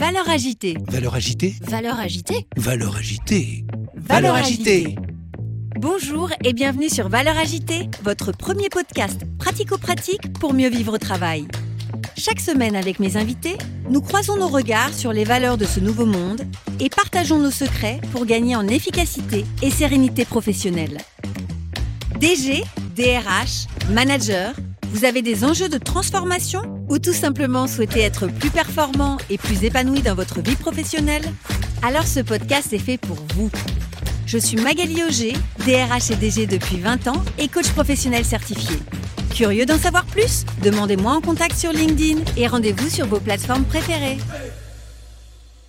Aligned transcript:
Valeur 0.00 0.30
agitée. 0.30 0.78
Valeur 0.88 1.14
agitée 1.14 1.54
Valeur 1.60 2.00
agitée 2.00 2.46
Valeur 2.56 2.96
agitée 2.96 3.66
Valeur 3.96 4.34
agitée. 4.34 4.96
Bonjour 5.76 6.30
et 6.42 6.54
bienvenue 6.54 6.88
sur 6.88 7.10
Valeur 7.10 7.36
agitée, 7.36 7.90
votre 8.02 8.32
premier 8.32 8.70
podcast 8.70 9.20
pratico-pratique 9.38 10.32
pour 10.38 10.54
mieux 10.54 10.70
vivre 10.70 10.94
au 10.94 10.98
travail. 10.98 11.46
Chaque 12.16 12.40
semaine 12.40 12.76
avec 12.76 12.98
mes 12.98 13.18
invités, 13.18 13.58
nous 13.90 14.00
croisons 14.00 14.38
nos 14.38 14.48
regards 14.48 14.94
sur 14.94 15.12
les 15.12 15.24
valeurs 15.24 15.58
de 15.58 15.66
ce 15.66 15.80
nouveau 15.80 16.06
monde 16.06 16.44
et 16.80 16.88
partageons 16.88 17.38
nos 17.38 17.50
secrets 17.50 18.00
pour 18.12 18.24
gagner 18.24 18.56
en 18.56 18.66
efficacité 18.68 19.44
et 19.60 19.70
sérénité 19.70 20.24
professionnelle. 20.24 20.96
DG, 22.18 22.64
DRH, 22.96 23.66
manager, 23.90 24.54
vous 24.92 25.04
avez 25.04 25.20
des 25.20 25.44
enjeux 25.44 25.68
de 25.68 25.76
transformation 25.76 26.79
ou 26.90 26.98
tout 26.98 27.14
simplement 27.14 27.66
souhaitez 27.66 28.00
être 28.00 28.26
plus 28.26 28.50
performant 28.50 29.16
et 29.30 29.38
plus 29.38 29.64
épanoui 29.64 30.02
dans 30.02 30.14
votre 30.14 30.42
vie 30.42 30.56
professionnelle 30.56 31.22
Alors 31.82 32.06
ce 32.06 32.20
podcast 32.20 32.72
est 32.72 32.78
fait 32.78 32.98
pour 32.98 33.16
vous. 33.34 33.50
Je 34.26 34.36
suis 34.36 34.56
Magali 34.56 35.02
Auger, 35.04 35.32
DRH 35.64 36.10
et 36.10 36.16
DG 36.16 36.46
depuis 36.46 36.78
20 36.78 37.08
ans 37.08 37.22
et 37.38 37.48
coach 37.48 37.70
professionnel 37.70 38.24
certifié. 38.24 38.76
Curieux 39.34 39.64
d'en 39.64 39.78
savoir 39.78 40.04
plus? 40.04 40.44
Demandez-moi 40.62 41.12
en 41.12 41.20
contact 41.20 41.54
sur 41.54 41.72
LinkedIn 41.72 42.20
et 42.36 42.46
rendez-vous 42.48 42.90
sur 42.90 43.06
vos 43.06 43.20
plateformes 43.20 43.64
préférées. 43.64 44.18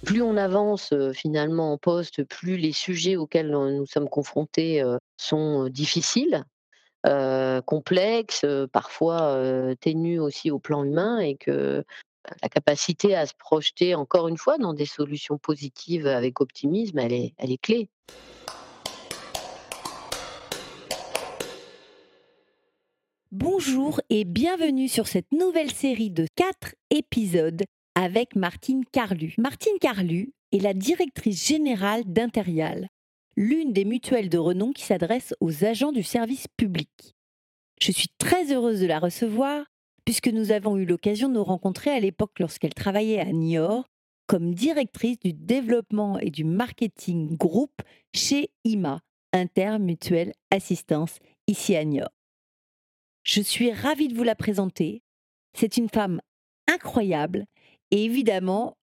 Plus 0.06 0.24
on 0.24 0.36
avance 0.36 0.94
euh, 0.94 1.14
finalement 1.14 1.74
en 1.74 1.78
poste, 1.78 2.24
plus 2.24 2.58
les 2.58 2.72
sujets 2.72 3.16
auxquels 3.16 3.54
euh, 3.54 3.72
nous 3.72 3.86
sommes 3.86 4.10
confrontés 4.10 4.82
euh, 4.82 4.98
sont 5.18 5.70
difficiles, 5.70 6.44
complexes, 7.66 8.46
parfois 8.72 9.76
ténus 9.80 10.20
aussi 10.20 10.52
au 10.52 10.60
plan 10.60 10.84
humain 10.84 11.20
et 11.20 11.36
que 11.36 11.84
la 12.42 12.50
capacité 12.50 13.16
à 13.16 13.26
se 13.26 13.34
projeter 13.38 13.96
encore 13.96 14.28
une 14.28 14.38
fois 14.38 14.58
dans 14.58 14.74
des 14.74 14.86
solutions 14.86 15.38
positives 15.38 16.08
avec 16.08 16.40
optimisme, 16.42 17.00
elle 17.00 17.14
est, 17.14 17.34
elle 17.38 17.52
est 17.52 17.62
clé. 17.62 17.90
Bonjour 23.32 24.02
et 24.10 24.26
bienvenue 24.26 24.90
sur 24.90 25.08
cette 25.08 25.32
nouvelle 25.32 25.72
série 25.72 26.12
de 26.12 26.28
4 26.36 26.76
épisodes 26.90 27.64
avec 27.96 28.36
Martine 28.36 28.84
Carlu. 28.92 29.36
Martine 29.38 29.80
Carlu 29.80 30.34
est 30.52 30.60
la 30.60 30.74
directrice 30.74 31.48
générale 31.48 32.04
d'Interial, 32.06 32.90
l'une 33.36 33.74
des 33.74 33.86
mutuelles 33.86 34.30
de 34.30 34.38
renom 34.38 34.72
qui 34.72 34.84
s'adresse 34.84 35.34
aux 35.40 35.64
agents 35.64 35.92
du 35.92 36.04
service 36.04 36.48
public. 36.58 37.16
Je 37.80 37.92
suis 37.92 38.10
très 38.18 38.52
heureuse 38.52 38.82
de 38.82 38.86
la 38.86 39.00
recevoir 39.00 39.66
puisque 40.06 40.28
nous 40.28 40.52
avons 40.52 40.78
eu 40.78 40.86
l'occasion 40.86 41.30
de 41.30 41.36
nous 41.36 41.44
rencontrer 41.44 41.92
à 41.92 42.00
l'époque 42.00 42.40
lorsqu'elle 42.40 42.74
travaillait 42.74 43.20
à 43.20 43.32
Niort 43.32 43.86
comme 44.28 44.54
directrice 44.54 45.20
du 45.20 45.34
développement 45.34 46.18
et 46.20 46.30
du 46.30 46.44
marketing 46.44 47.36
groupe 47.36 47.82
chez 48.14 48.50
IMA, 48.64 49.02
Intermutuelle 49.34 50.34
Assistance, 50.52 51.18
ici 51.48 51.76
à 51.76 51.84
Niort. 51.84 52.14
Je 53.24 53.42
suis 53.42 53.72
ravie 53.72 54.08
de 54.08 54.16
vous 54.16 54.24
la 54.24 54.36
présenter. 54.36 55.04
C'est 55.54 55.78
une 55.78 55.90
femme 55.90 56.22
incroyable 56.68 57.46
et 57.92 58.06
évidemment, 58.06 58.78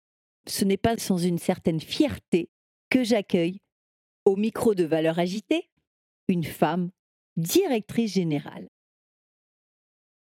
ce 0.47 0.65
n'est 0.65 0.77
pas 0.77 0.97
sans 0.99 1.19
une 1.19 1.39
certaine 1.39 1.81
fierté 1.81 2.51
que 2.91 3.05
j'accueille 3.05 3.61
au 4.29 4.37
micro 4.37 4.75
de 4.75 4.85
Valeur 4.85 5.19
Agitée 5.19 5.71
une 6.29 6.45
femme 6.45 6.91
directrice 7.39 8.13
générale. 8.13 8.69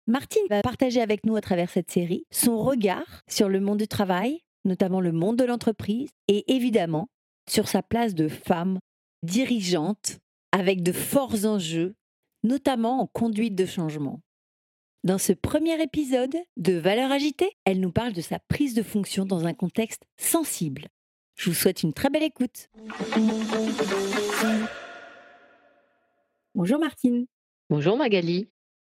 Martine 0.07 0.47
va 0.49 0.63
partager 0.63 1.01
avec 1.01 1.27
nous 1.27 1.35
à 1.35 1.41
travers 1.41 1.69
cette 1.69 1.91
série 1.91 2.25
son 2.31 2.59
regard 2.59 3.23
sur 3.29 3.49
le 3.49 3.59
monde 3.59 3.79
du 3.79 3.89
travail, 3.89 4.45
notamment 4.65 5.01
le 5.01 5.11
monde 5.11 5.37
de 5.37 5.45
l'entreprise, 5.45 6.11
et 6.29 6.55
évidemment 6.55 7.09
sur 7.51 7.67
sa 7.67 7.83
place 7.83 8.15
de 8.15 8.29
femme 8.29 8.79
dirigeante 9.25 10.19
avec 10.53 10.85
de 10.85 10.93
forts 10.93 11.45
enjeux 11.45 11.97
notamment 12.45 13.01
en 13.01 13.09
conduite 13.09 13.57
de 13.57 13.67
changement. 13.67 14.21
Dans 15.03 15.19
ce 15.19 15.33
premier 15.33 15.83
épisode 15.83 16.37
de 16.57 16.75
Valeurs 16.75 17.11
agitée, 17.11 17.51
elle 17.65 17.81
nous 17.81 17.91
parle 17.91 18.13
de 18.13 18.21
sa 18.21 18.39
prise 18.39 18.75
de 18.75 18.83
fonction 18.85 19.25
dans 19.25 19.45
un 19.45 19.55
contexte 19.55 20.05
sensible. 20.17 20.87
Je 21.39 21.51
vous 21.51 21.55
souhaite 21.55 21.85
une 21.85 21.93
très 21.93 22.11
belle 22.11 22.25
écoute. 22.25 22.69
Bonjour 26.57 26.81
Martine. 26.81 27.27
Bonjour 27.71 27.97
Magali. 27.97 28.49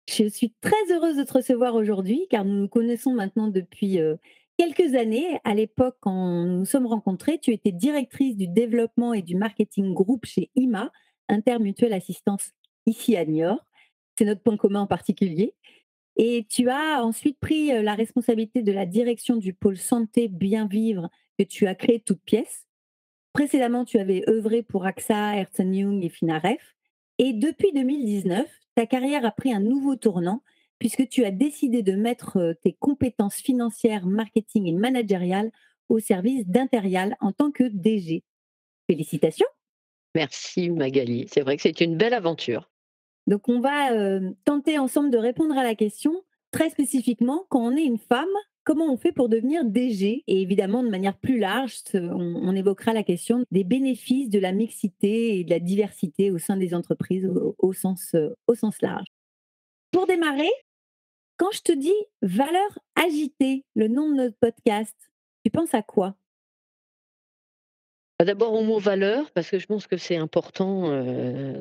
Je 0.08 0.30
suis 0.30 0.54
très 0.62 0.94
heureuse 0.94 1.18
de 1.18 1.24
te 1.24 1.34
recevoir 1.34 1.74
aujourd'hui 1.74 2.28
car 2.30 2.46
nous 2.46 2.54
nous 2.54 2.68
connaissons 2.68 3.16
maintenant 3.16 3.48
depuis 3.48 4.00
euh, 4.00 4.16
quelques 4.60 4.94
années. 4.94 5.40
À 5.44 5.56
l'époque, 5.56 5.98
quand 6.02 6.44
nous 6.46 6.60
nous 6.60 6.66
sommes 6.66 6.86
rencontrés, 6.86 7.40
tu 7.40 7.52
étais 7.52 7.72
directrice 7.72 8.38
du 8.38 8.48
développement 8.48 9.16
et 9.16 9.24
du 9.24 9.36
marketing 9.36 9.96
groupe 9.96 10.28
chez 10.28 10.52
IMA, 10.56 10.92
Intermutuelle 11.28 11.94
Assistance 11.94 12.52
ici 12.86 13.18
à 13.18 13.26
Niort. 13.26 13.66
C'est 14.20 14.26
notre 14.26 14.44
point 14.44 14.56
commun 14.56 14.82
en 14.82 14.88
particulier. 14.88 15.56
Et 16.16 16.46
tu 16.48 16.70
as 16.70 17.04
ensuite 17.04 17.40
pris 17.40 17.82
la 17.82 17.96
responsabilité 17.96 18.62
de 18.62 18.72
la 18.72 18.86
direction 18.86 19.36
du 19.36 19.52
pôle 19.52 19.78
santé 19.78 20.28
bien 20.28 20.68
vivre 20.68 21.10
que 21.38 21.44
tu 21.44 21.68
as 21.68 21.76
créé 21.76 22.00
toute 22.00 22.22
pièce. 22.22 22.66
Précédemment, 23.34 23.86
tu 23.86 24.00
avais 24.00 24.24
œuvré 24.30 24.64
pour 24.64 24.86
AXA, 24.86 25.36
Ernst 25.36 25.60
Young 25.60 26.04
et 26.04 26.10
Finaref. 26.10 26.76
Et 27.18 27.34
depuis 27.34 27.72
2019, 27.74 28.48
ta 28.76 28.86
carrière 28.86 29.26
a 29.26 29.32
pris 29.32 29.54
un 29.54 29.60
nouveau 29.60 29.96
tournant 29.96 30.42
puisque 30.80 31.08
tu 31.08 31.24
as 31.24 31.32
décidé 31.32 31.84
de 31.84 31.94
mettre 31.94 32.56
tes 32.64 32.74
compétences 32.74 33.38
financières, 33.38 34.06
marketing 34.06 34.68
et 34.68 34.74
managériales 34.74 35.52
au 35.88 36.00
service 36.00 36.46
d'Interial 36.48 37.16
en 37.22 37.32
tant 37.32 37.52
que 37.52 37.64
DG. 37.64 38.24
Félicitations. 38.88 39.48
Merci 40.14 40.70
Magali. 40.70 41.28
C'est 41.32 41.42
vrai 41.42 41.56
que 41.56 41.62
c'est 41.62 41.82
une 41.82 41.98
belle 41.98 42.14
aventure. 42.14 42.70
Donc, 43.28 43.50
on 43.50 43.60
va 43.60 44.20
tenter 44.44 44.78
ensemble 44.78 45.10
de 45.10 45.18
répondre 45.18 45.58
à 45.58 45.64
la 45.64 45.76
question 45.76 46.24
très 46.52 46.70
spécifiquement, 46.70 47.46
quand 47.50 47.60
on 47.60 47.76
est 47.76 47.84
une 47.84 47.98
femme, 47.98 48.28
comment 48.66 48.92
on 48.92 48.98
fait 48.98 49.14
pour 49.14 49.30
devenir 49.30 49.64
DG 49.64 50.24
Et 50.28 50.42
évidemment, 50.42 50.84
de 50.84 50.90
manière 50.90 51.18
plus 51.18 51.40
large, 51.40 51.76
on, 51.94 52.56
évoquera 52.56 52.92
la 52.92 53.04
question 53.04 53.46
des 53.52 53.64
bénéfices 53.64 54.30
de 54.30 54.40
la 54.40 54.52
mixité 54.52 55.40
et 55.40 55.44
de 55.44 55.52
la 55.52 55.60
diversité 55.60 56.32
au 56.32 56.40
sein 56.40 56.58
des 56.58 56.74
entreprises 56.74 57.30
au, 57.58 57.74
sens, 57.74 58.16
au 58.48 58.56
sens 58.56 58.82
large. 58.82 59.06
Pour 59.92 60.08
démarrer, 60.08 60.52
quand 61.38 61.52
je 61.52 61.62
te 61.62 61.72
dis 61.72 61.94
valeur 62.22 62.80
agitée, 62.96 63.64
le 63.76 63.88
nom 63.88 64.10
de 64.10 64.16
notre 64.16 64.38
podcast, 64.38 64.96
tu 65.46 65.52
penses 65.52 65.74
à 65.74 65.82
quoi? 65.82 66.16
Bah, 68.18 68.24
d'abord 68.24 68.54
au 68.54 68.64
mot 68.64 68.80
valeur, 68.80 69.30
parce 69.32 69.50
que 69.50 69.60
je 69.60 69.66
pense 69.66 69.88
que 69.88 69.98
c'est 69.98 70.16
important 70.16 70.84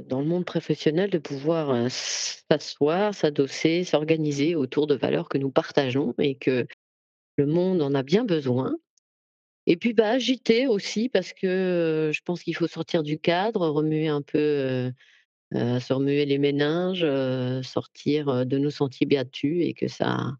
dans 0.08 0.20
le 0.20 0.26
monde 0.26 0.44
professionnel 0.44 1.10
de 1.10 1.18
pouvoir 1.18 1.90
s'asseoir, 1.90 3.12
s'adosser, 3.12 3.82
s'organiser 3.82 4.54
autour 4.54 4.86
de 4.86 4.94
valeurs 4.94 5.28
que 5.28 5.38
nous 5.38 5.50
partageons 5.50 6.14
et 6.18 6.36
que 6.36 6.66
le 7.36 7.46
monde 7.46 7.82
en 7.82 7.94
a 7.94 8.02
bien 8.02 8.24
besoin. 8.24 8.74
Et 9.66 9.76
puis 9.76 9.94
bah, 9.94 10.10
agiter 10.10 10.66
aussi, 10.66 11.08
parce 11.08 11.32
que 11.32 12.10
je 12.12 12.20
pense 12.24 12.42
qu'il 12.42 12.54
faut 12.56 12.66
sortir 12.66 13.02
du 13.02 13.18
cadre, 13.18 13.68
remuer 13.68 14.08
un 14.08 14.22
peu, 14.22 14.92
se 15.52 15.92
remuer 15.92 16.26
les 16.26 16.38
méninges, 16.38 17.06
sortir 17.62 18.46
de 18.46 18.58
nos 18.58 18.70
sentiers 18.70 19.06
battus 19.06 19.64
et 19.64 19.72
que 19.72 19.88
ça, 19.88 20.32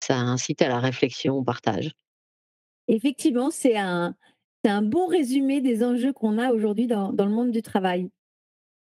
ça 0.00 0.18
incite 0.18 0.60
à 0.62 0.68
la 0.68 0.78
réflexion, 0.78 1.36
au 1.36 1.42
partage. 1.42 1.92
Effectivement, 2.88 3.50
c'est 3.50 3.76
un, 3.76 4.14
c'est 4.66 4.70
un 4.70 4.82
bon 4.82 5.06
résumé 5.06 5.60
des 5.60 5.84
enjeux 5.84 6.12
qu'on 6.12 6.38
a 6.38 6.52
aujourd'hui 6.52 6.88
dans, 6.88 7.12
le 7.12 7.28
monde 7.28 7.52
du 7.52 7.62
travail. 7.62 8.10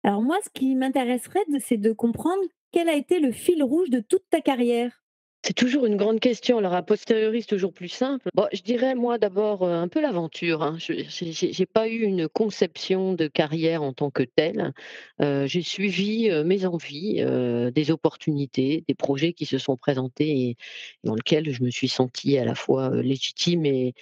Alors 0.02 0.22
moi, 0.22 0.36
ce 0.44 0.50
qui 0.50 0.74
m'intéresserait, 0.74 1.44
c'est 1.60 1.76
de 1.76 1.92
comprendre 1.92 2.42
quel 2.72 2.88
a 2.88 2.94
été 2.94 3.20
le 3.20 3.32
fil 3.32 3.62
rouge 3.62 3.88
de 3.88 4.00
toute 4.00 4.24
ta 4.30 4.40
carrière. 4.40 5.04
C'est 5.48 5.54
toujours 5.54 5.86
une 5.86 5.96
grande 5.96 6.20
question. 6.20 6.58
Alors, 6.58 6.74
a 6.74 6.82
posteriori, 6.82 7.40
c'est 7.40 7.48
toujours 7.48 7.72
plus 7.72 7.88
simple. 7.88 8.28
Bon, 8.34 8.46
je 8.52 8.60
dirais, 8.60 8.94
moi, 8.94 9.16
d'abord, 9.16 9.62
euh, 9.62 9.80
un 9.80 9.88
peu 9.88 9.98
l'aventure. 9.98 10.62
Hein. 10.62 10.76
Je 10.78 10.92
n'ai 10.92 11.64
pas 11.64 11.88
eu 11.88 12.02
une 12.02 12.28
conception 12.28 13.14
de 13.14 13.28
carrière 13.28 13.82
en 13.82 13.94
tant 13.94 14.10
que 14.10 14.24
telle. 14.24 14.74
Euh, 15.22 15.46
j'ai 15.46 15.62
suivi 15.62 16.28
euh, 16.28 16.44
mes 16.44 16.66
envies, 16.66 17.24
des 17.72 17.90
opportunités, 17.90 18.84
des 18.88 18.94
projets 18.94 19.32
qui 19.32 19.46
se 19.46 19.56
sont 19.56 19.78
présentés 19.78 20.50
et 20.50 20.56
dans 21.02 21.14
lesquels 21.14 21.50
je 21.50 21.62
me 21.62 21.70
suis 21.70 21.88
sentie 21.88 22.36
à 22.36 22.44
la 22.44 22.54
fois 22.54 22.90
légitime 23.00 23.64
et, 23.64 23.94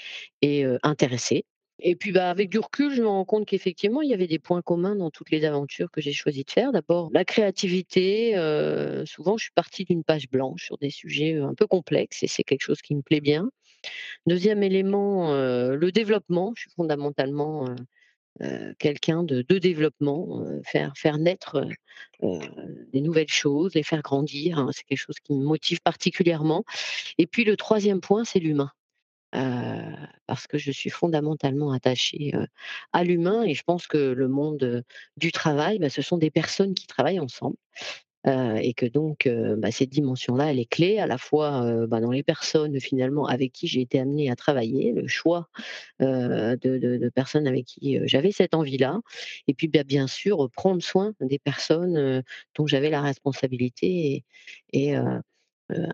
et 0.43 0.65
intéressée. 0.83 1.45
Et 1.79 1.95
puis, 1.95 2.13
bah, 2.13 2.31
avec 2.31 2.49
du 2.49 2.59
recul, 2.59 2.95
je 2.95 3.03
me 3.03 3.09
rends 3.09 3.25
compte 3.25 3.47
qu'effectivement, 3.47 4.01
il 4.01 4.09
y 4.09 4.15
avait 4.15 4.27
des 4.27 4.39
points 4.39 4.63
communs 4.63 4.97
dans 4.97 5.11
toutes 5.11 5.31
les 5.31 5.45
aventures 5.45 5.91
que 5.91 6.01
j'ai 6.01 6.13
choisi 6.13 6.43
de 6.45 6.51
faire. 6.51 6.73
D'abord, 6.73 7.11
la 7.13 7.25
créativité. 7.25 8.33
souvent, 9.07 9.37
je 9.37 9.45
suis 9.45 9.53
partie 9.55 9.85
d'une 9.85 10.03
page 10.03 10.29
blanche 10.31 10.65
sur 10.65 10.79
des 10.79 10.91
sujets 10.91 11.37
un 11.37 11.55
peu 11.55 11.67
complexes 11.67 12.23
et 12.23 12.29
c'est 12.29 12.45
quelque 12.45 12.63
chose 12.63 12.81
qui 12.81 12.95
me 12.95 13.03
plaît 13.03 13.21
bien. 13.21 13.51
Deuxième 14.27 14.63
élément, 14.63 15.33
le 15.35 15.91
développement. 15.93 16.53
Je 16.57 16.63
suis 16.63 16.71
fondamentalement 16.71 17.75
quelqu'un 18.79 19.23
de, 19.23 19.43
de, 19.43 19.59
développement, 19.59 20.45
faire, 20.65 20.93
faire 20.97 21.19
naître 21.19 21.67
des 22.21 23.01
nouvelles 23.01 23.29
choses, 23.29 23.75
les 23.75 23.83
faire 23.83 24.03
grandir. 24.03 24.59
Hein, 24.59 24.71
c'est 24.73 24.85
quelque 24.85 24.99
chose 24.99 25.21
qui 25.23 25.35
me 25.35 25.45
motive 25.45 25.81
particulièrement. 25.83 26.65
Et 27.19 27.27
puis, 27.27 27.45
le 27.45 27.57
troisième 27.57 28.01
point, 28.01 28.25
c'est 28.25 28.39
l'humain. 28.39 28.71
Euh, 29.37 29.93
parce 30.27 30.47
que 30.47 30.59
je 30.59 30.71
suis 30.73 30.91
fondamentalement 30.91 31.73
attachée, 31.73 32.33
heu, 32.35 32.47
à 32.93 33.05
l'humain 33.05 33.43
et 33.45 33.55
je 33.55 33.63
pense 33.65 33.87
que 33.87 33.99
le 33.99 34.29
monde, 34.29 34.63
heu, 34.65 34.83
du 35.17 35.33
travail, 35.33 35.79
bah, 35.79 35.91
ce 35.91 36.03
sont 36.03 36.19
des 36.19 36.31
personnes 36.31 36.75
qui 36.75 36.87
travaillent 36.87 37.21
ensemble, 37.21 37.57
et 38.27 38.75
que 38.75 38.87
donc 38.87 39.27
heu, 39.27 39.57
bah, 39.57 39.71
cette 39.73 39.91
dimension-là, 39.91 40.51
elle 40.53 40.59
est 40.61 40.71
clé 40.71 40.99
à 40.99 41.07
la 41.07 41.19
fois, 41.19 41.87
bah, 41.89 42.01
dans 42.01 42.11
les 42.13 42.23
personnes 42.25 42.81
finalement 42.81 43.27
avec 43.27 43.53
qui 43.53 43.69
j'ai 43.69 43.83
été 43.83 44.01
amenée 44.01 44.31
à 44.31 44.37
travailler, 44.37 44.93
le 44.93 45.07
choix, 45.09 45.49
de 46.01 47.11
personnes 47.15 47.47
avec 47.49 47.67
qui, 47.67 47.99
j'avais 48.07 48.33
cette 48.33 48.55
envie-là 48.55 49.01
et 49.49 49.55
puis, 49.55 49.69
bah, 49.69 49.85
bien 49.85 50.07
sûr, 50.09 50.51
prendre 50.53 50.83
soin 50.83 51.15
des 51.21 51.39
personnes, 51.39 52.23
dont 52.57 52.67
j'avais 52.67 52.91
la 52.91 53.03
responsabilité 53.03 54.25
et 54.73 54.95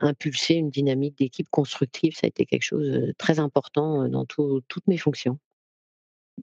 impulser 0.01 0.55
une 0.55 0.71
dynamique 0.71 1.19
d'équipe 1.19 1.49
constructive, 1.51 2.15
ça 2.17 2.27
a 2.27 2.29
été 2.29 2.47
quelque 2.47 2.63
chose, 2.63 2.89
heu, 2.89 3.15
très 3.19 3.39
important, 3.41 4.05
heu, 4.05 4.09
dans 4.09 4.25
tout 4.27 4.61
toutes 4.69 4.87
mes 4.89 4.99
fonctions. 4.99 5.39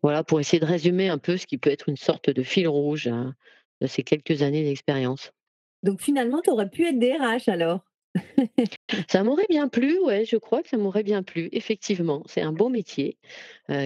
Voilà, 0.04 0.24
pour 0.24 0.40
essayer 0.40 0.60
de 0.60 0.66
résumer 0.66 1.10
un 1.10 1.18
peu 1.18 1.38
ce 1.38 1.48
qui 1.48 1.58
peut 1.58 1.70
être 1.70 1.90
une 1.90 1.98
sorte 1.98 2.30
de 2.30 2.44
fil 2.44 2.68
rouge, 2.68 3.08
hein, 3.08 3.36
de 3.82 3.88
ces 3.88 4.04
quelques 4.04 4.42
années 4.42 4.64
d'expérience. 4.64 5.32
Donc 5.84 6.02
finalement, 6.02 6.42
tu 6.42 6.50
aurais 6.52 6.70
pu 6.70 6.86
être 6.88 7.00
DRH 7.00 7.50
alors? 7.50 7.84
Ça 9.10 9.24
m'aurait 9.24 9.46
bien 9.50 9.68
plu, 9.68 10.00
ouais, 10.00 10.26
je 10.26 10.38
crois 10.38 10.62
que 10.64 10.70
ça 10.70 10.78
m'aurait 10.78 11.04
bien 11.04 11.24
plu, 11.24 11.50
effectivement. 11.52 12.24
C'est 12.28 12.42
un 12.42 12.52
beau 12.54 12.70
métier, 12.70 13.18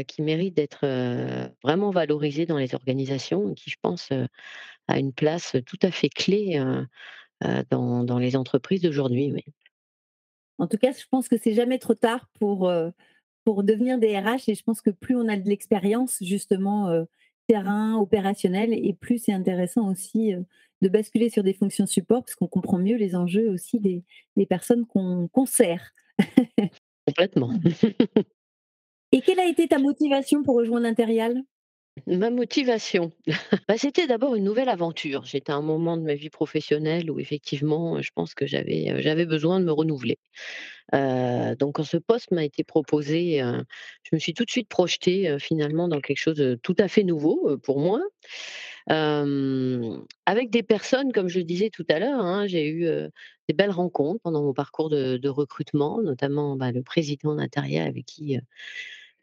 qui 0.07 0.21
mérite 0.21 0.55
d'être, 0.55 0.85
vraiment 1.63 1.91
valorisé 1.91 2.45
dans 2.45 2.57
les 2.57 2.75
organisations 2.75 3.51
et 3.51 3.55
qui, 3.55 3.69
je 3.69 3.77
pense, 3.81 4.09
a 4.87 4.99
une 4.99 5.13
place 5.13 5.55
tout 5.65 5.79
à 5.83 5.91
fait 5.91 6.09
clé, 6.09 6.61
dans 7.69 8.03
dans 8.03 8.19
les 8.19 8.35
entreprises 8.35 8.81
d'aujourd'hui, 8.81 9.31
oui. 9.33 9.43
En 10.59 10.67
tout 10.67 10.77
cas, 10.77 10.91
je 10.91 11.03
pense 11.09 11.27
que 11.27 11.37
c'est 11.37 11.53
jamais 11.53 11.79
trop 11.79 11.95
tard 11.95 12.27
pour, 12.39 12.69
heu, 12.69 12.91
pour 13.43 13.63
devenir 13.63 13.99
DRH 13.99 14.47
et 14.49 14.55
je 14.55 14.63
pense 14.63 14.81
que 14.81 14.91
plus 14.91 15.15
on 15.15 15.27
a 15.27 15.37
de 15.37 15.49
l'expérience 15.49 16.17
justement, 16.21 16.89
heu, 16.91 17.07
terrain, 17.47 17.95
opérationnel 17.97 18.73
et 18.73 18.93
plus 18.93 19.17
c'est 19.19 19.33
intéressant 19.33 19.89
aussi, 19.91 20.33
de 20.81 20.89
basculer 20.89 21.29
sur 21.29 21.43
des 21.43 21.53
fonctions 21.53 21.87
support 21.87 22.23
parce 22.23 22.35
qu'on 22.35 22.47
comprend 22.47 22.77
mieux 22.77 22.97
les 22.97 23.15
enjeux 23.15 23.49
aussi 23.49 23.79
des 23.79 24.03
des 24.37 24.45
personnes 24.45 24.85
qu'on 24.85 25.27
qu'on 25.29 25.45
sert. 25.45 25.93
Complètement. 27.05 27.51
Et 29.11 29.21
quelle 29.21 29.39
a 29.39 29.47
été 29.47 29.67
ta 29.67 29.77
motivation 29.77 30.41
pour 30.41 30.55
rejoindre 30.55 30.87
Impérial? 30.87 31.43
Ma 32.05 32.29
motivation, 32.29 33.13
bah, 33.69 33.77
c'était 33.77 34.07
d'abord 34.07 34.35
une 34.35 34.43
nouvelle 34.43 34.67
aventure. 34.69 35.23
J'étais 35.25 35.51
à 35.53 35.55
un 35.55 35.61
moment 35.61 35.95
de 35.95 36.01
ma 36.03 36.15
vie 36.15 36.29
professionnelle 36.29 37.09
où 37.09 37.19
effectivement, 37.19 38.01
je 38.01 38.11
pense 38.13 38.33
que 38.33 38.45
j'avais, 38.45 39.01
j'avais 39.01 39.25
besoin 39.25 39.59
de 39.61 39.65
me 39.65 39.71
renouveler. 39.71 40.17
Heu, 40.93 41.55
donc 41.57 41.75
quand 41.77 41.83
ce 41.85 41.97
poste 41.97 42.31
m'a 42.31 42.43
été 42.45 42.63
proposé, 42.63 43.41
heu, 43.43 43.63
je 44.03 44.15
me 44.15 44.19
suis 44.19 44.33
tout 44.33 44.45
de 44.45 44.51
suite 44.51 44.69
projetée, 44.69 45.37
finalement 45.39 45.87
dans 45.87 46.01
quelque 46.01 46.17
chose 46.19 46.37
de 46.37 46.55
tout 46.63 46.75
à 46.79 46.87
fait 46.89 47.03
nouveau, 47.03 47.57
pour 47.63 47.79
moi. 47.79 48.01
Avec 48.87 50.49
des 50.49 50.63
personnes, 50.63 51.11
comme 51.13 51.29
je 51.29 51.39
le 51.39 51.45
disais 51.45 51.69
tout 51.69 51.85
à 51.89 51.99
l'heure, 51.99 52.19
hein, 52.21 52.47
j'ai 52.47 52.67
eu, 52.69 52.85
des 53.49 53.53
belles 53.53 53.71
rencontres 53.71 54.21
pendant 54.23 54.41
mon 54.43 54.53
parcours 54.53 54.89
de 54.89 55.29
recrutement, 55.29 56.01
notamment, 56.01 56.55
bah, 56.55 56.71
le 56.71 56.83
président 56.83 57.35
d'Interia 57.35 57.83
avec 57.85 58.05
qui, 58.05 58.37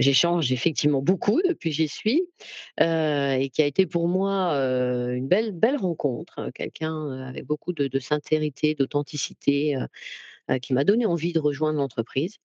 j'échange 0.01 0.53
effectivement 0.53 1.03
beaucoup 1.03 1.43
depuis 1.49 1.73
j'y 1.73 1.89
suis, 1.89 2.25
heu 2.81 3.35
et 3.41 3.51
qui 3.51 3.63
a 3.63 3.67
été 3.67 3.87
pour 3.87 4.09
moi, 4.09 4.55
heu, 4.57 5.15
une 5.17 5.29
belle 5.29 5.53
belle 5.53 5.77
rencontre, 5.79 6.41
heu, 6.41 6.53
quelqu'un, 6.53 6.95
heu, 6.95 7.25
avec 7.25 7.47
beaucoup 7.47 7.73
de 7.75 7.99
sincérité, 8.01 8.75
d'authenticité, 8.77 9.77
qui 10.63 10.75
m'a 10.75 10.85
donné 10.85 11.07
envie 11.07 11.33
de 11.35 11.41
rejoindre 11.41 11.79
l'entreprise. 11.79 12.37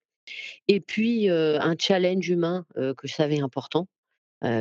Et 0.69 0.81
puis, 0.81 1.29
un 1.29 1.75
challenge 1.79 2.29
humain, 2.29 2.65
que 2.75 3.07
je 3.07 3.13
savais 3.15 3.39
important, 3.41 3.87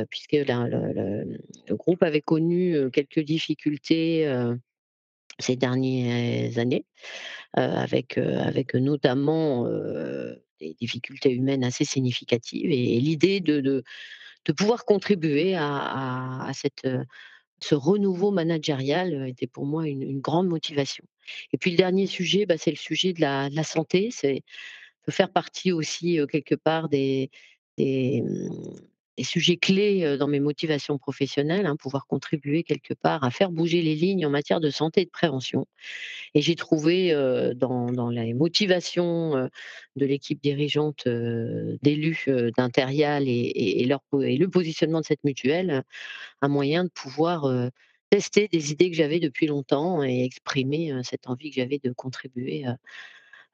puisque 0.09 0.33
le 0.33 1.75
groupe 1.75 2.03
avait 2.03 2.21
connu, 2.21 2.91
quelques 2.93 3.21
difficultés, 3.21 4.27
ces 5.39 5.55
dernières 5.57 6.57
années, 6.59 6.85
avec, 7.53 8.17
notamment, 8.75 9.67
des 10.61 10.75
difficultés 10.81 11.31
humaines 11.33 11.63
assez 11.63 11.85
significatives 11.85 12.71
et 12.71 12.99
l'idée 13.01 13.39
de 13.41 13.61
de 14.45 14.53
pouvoir 14.53 14.85
contribuer 14.85 15.55
à 15.55 16.43
à 16.47 16.53
cette, 16.53 16.85
heu, 16.85 17.03
ce 17.61 17.75
renouveau 17.75 18.31
managérial, 18.31 19.13
heu, 19.15 19.27
était 19.29 19.47
pour 19.47 19.65
moi 19.67 19.87
une 19.87 20.19
grande 20.21 20.47
motivation 20.49 21.05
et 21.53 21.57
puis 21.59 21.71
le 21.71 21.77
dernier 21.77 22.07
sujet, 22.07 22.45
bah, 22.47 22.57
c'est 22.59 22.71
le 22.71 22.77
sujet 22.77 23.13
de 23.13 23.21
la 23.21 23.63
santé. 23.65 24.09
C'est 24.11 24.43
peut 25.03 25.11
faire 25.13 25.31
partie 25.31 25.71
aussi, 25.73 26.19
heu, 26.19 26.27
quelque 26.27 26.55
part 26.55 26.89
des 26.89 27.31
des, 27.77 28.21
mmh, 28.23 28.75
des 29.17 29.23
sujets 29.23 29.57
clés, 29.57 30.17
dans 30.17 30.27
mes 30.27 30.39
motivations 30.41 30.97
professionnelles, 30.97 31.65
hein, 31.67 31.75
pouvoir 31.77 32.07
contribuer 32.07 32.63
quelque 32.63 32.93
part 32.93 33.23
à 33.23 33.31
faire 33.31 33.51
bouger 33.51 33.81
les 33.81 33.95
lignes 33.95 34.25
en 34.25 34.29
matière 34.29 34.59
de 34.59 34.69
santé 34.69 35.01
et 35.01 35.05
de 35.05 35.11
prévention 35.11 35.65
et 36.33 36.41
j'ai 36.41 36.55
trouvé, 36.55 37.11
dans 37.55 38.09
les 38.09 38.33
motivations, 38.33 39.49
de 39.95 40.05
l'équipe 40.05 40.41
dirigeante, 40.41 41.07
d'élus, 41.07 42.25
heu, 42.27 42.51
d'Interial 42.57 43.25
et 43.27 43.85
le 43.87 44.47
positionnement 44.49 45.01
de 45.01 45.05
cette 45.05 45.23
mutuelle, 45.23 45.83
un 46.41 46.47
moyen 46.49 46.85
de 46.85 46.89
pouvoir, 46.89 47.69
tester 48.11 48.47
des 48.49 48.71
idées 48.71 48.91
que 48.91 48.97
j'avais 48.97 49.19
depuis 49.19 49.47
longtemps 49.47 50.03
et 50.03 50.23
exprimer, 50.25 50.93
cette 51.03 51.27
envie 51.29 51.49
que 51.51 51.57
j'avais 51.57 51.79
de 51.83 51.91
contribuer, 51.93 52.65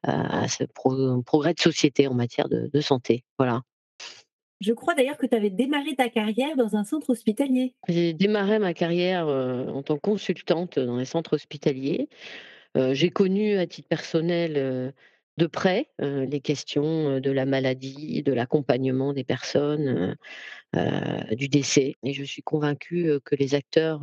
à 0.03 0.47
ce 0.49 0.63
pro 0.65 1.21
progrès 1.23 1.53
de 1.55 1.59
société 1.61 2.07
en 2.07 2.13
matière 2.15 2.49
de 2.49 2.69
de 2.73 2.81
santé. 2.81 3.23
Voilà. 3.39 3.61
Je 4.61 4.73
crois 4.73 4.93
d'ailleurs 4.93 5.17
que 5.17 5.25
tu 5.25 5.35
avais 5.35 5.49
démarré 5.49 5.95
ta 5.95 6.07
carrière 6.07 6.55
dans 6.55 6.75
un 6.75 6.83
centre 6.83 7.09
hospitalier. 7.09 7.73
J'ai 7.87 8.13
démarré 8.13 8.59
ma 8.59 8.75
carrière, 8.75 9.27
heu, 9.27 9.67
en 9.69 9.81
tant 9.81 9.95
que 9.95 10.01
consultante 10.01 10.77
dans 10.77 10.97
les 10.97 11.05
centres 11.05 11.33
hospitaliers. 11.33 12.09
Heu, 12.77 12.93
j'ai 12.93 13.09
connu 13.09 13.57
à 13.57 13.67
titre 13.67 13.87
personnel, 13.89 14.57
heu, 14.57 14.93
de 15.37 15.47
près, 15.47 15.89
les 15.99 16.41
questions, 16.41 17.19
de 17.19 17.31
la 17.31 17.45
maladie, 17.45 18.23
de 18.23 18.33
l'accompagnement 18.33 19.13
des 19.13 19.23
personnes, 19.23 20.15
du 21.31 21.49
décès 21.49 21.95
et 22.03 22.13
je 22.13 22.23
suis 22.23 22.43
convaincue, 22.43 23.19
que 23.25 23.35
les 23.35 23.55
acteurs, 23.55 24.01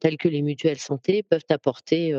tels 0.00 0.18
que 0.18 0.28
les 0.28 0.42
mutuelles 0.42 0.78
santé 0.78 1.22
peuvent 1.22 1.44
apporter, 1.50 2.14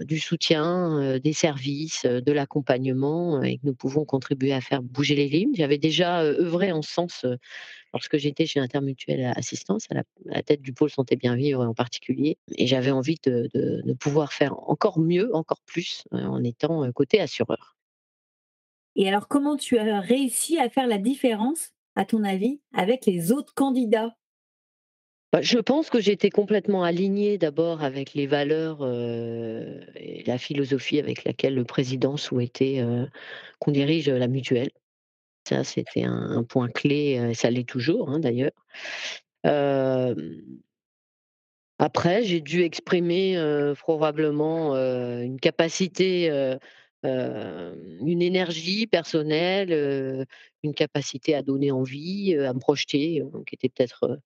du 0.00 0.18
soutien, 0.20 1.00
heu, 1.16 1.20
des 1.20 1.32
services, 1.32 2.04
heu, 2.06 2.20
de 2.22 2.32
l'accompagnement, 2.32 3.42
et 3.42 3.56
que 3.58 3.62
nous 3.66 3.74
pouvons 3.74 4.04
contribuer 4.04 4.52
à 4.52 4.60
faire 4.60 4.82
bouger 4.82 5.14
les 5.14 5.28
lignes. 5.28 5.54
J'avais 5.54 5.78
déjà, 5.78 6.22
œuvré 6.24 6.72
en 6.72 6.82
ce 6.82 6.92
sens, 6.92 7.26
lorsque 7.94 8.18
j'étais 8.18 8.46
chez 8.46 8.60
Intermutuelle 8.60 9.32
Assistance, 9.36 9.86
à 9.90 10.02
la 10.26 10.42
tête 10.42 10.62
du 10.62 10.72
pôle 10.74 10.90
santé 10.90 11.16
bien 11.16 11.36
vivre 11.36 11.64
en 11.66 11.74
particulier 11.74 12.38
et 12.56 12.66
j'avais 12.68 12.92
envie 12.92 13.16
de 13.24 13.50
de 13.54 13.92
pouvoir 13.94 14.32
faire 14.32 14.54
encore 14.70 14.98
mieux, 15.00 15.34
encore 15.34 15.60
plus, 15.66 16.04
en 16.12 16.44
étant, 16.44 16.90
côté 16.92 17.20
assureur. 17.20 17.74
Et 18.96 19.08
alors 19.08 19.28
comment 19.28 19.56
tu 19.56 19.78
as 19.78 20.00
réussi 20.00 20.58
à 20.58 20.68
faire 20.68 20.86
la 20.86 20.98
différence, 20.98 21.72
à 21.94 22.04
ton 22.04 22.24
avis, 22.24 22.60
avec 22.74 23.06
les 23.06 23.32
autres 23.32 23.54
candidats? 23.54 24.16
Bah, 25.32 25.40
je 25.40 25.56
pense 25.58 25.88
que 25.88 25.98
j'étais 25.98 26.28
complètement 26.28 26.84
alignée 26.84 27.38
d'abord 27.38 27.82
avec 27.82 28.12
les 28.12 28.26
valeurs, 28.26 28.82
heu 28.84 29.80
et 29.96 30.22
la 30.26 30.36
philosophie 30.36 30.98
avec 30.98 31.24
laquelle 31.24 31.54
le 31.54 31.64
président 31.64 32.18
souhaitait, 32.18 32.80
heu, 32.82 33.08
qu'on 33.58 33.70
dirige, 33.72 34.10
la 34.10 34.28
mutuelle. 34.28 34.70
Ça, 35.48 35.64
c'était 35.64 36.04
un 36.04 36.44
point 36.44 36.68
clé, 36.68 37.18
heu, 37.20 37.30
et 37.30 37.34
ça 37.34 37.50
l'est 37.50 37.68
toujours, 37.68 38.10
hein, 38.10 38.20
d'ailleurs. 38.20 38.52
Après 41.78 42.22
j'ai 42.22 42.40
dû 42.40 42.62
exprimer, 42.62 43.36
probablement, 43.78 44.74
une 44.76 45.40
capacité, 45.40 46.28
une 47.04 48.22
énergie 48.22 48.86
personnelle, 48.86 50.26
une 50.62 50.74
capacité 50.74 51.34
à 51.34 51.42
donner 51.42 51.70
envie, 51.72 52.34
à 52.36 52.52
me 52.52 52.60
projeter, 52.60 53.22
qui 53.46 53.54
était 53.56 53.68
peut-être, 53.68 54.18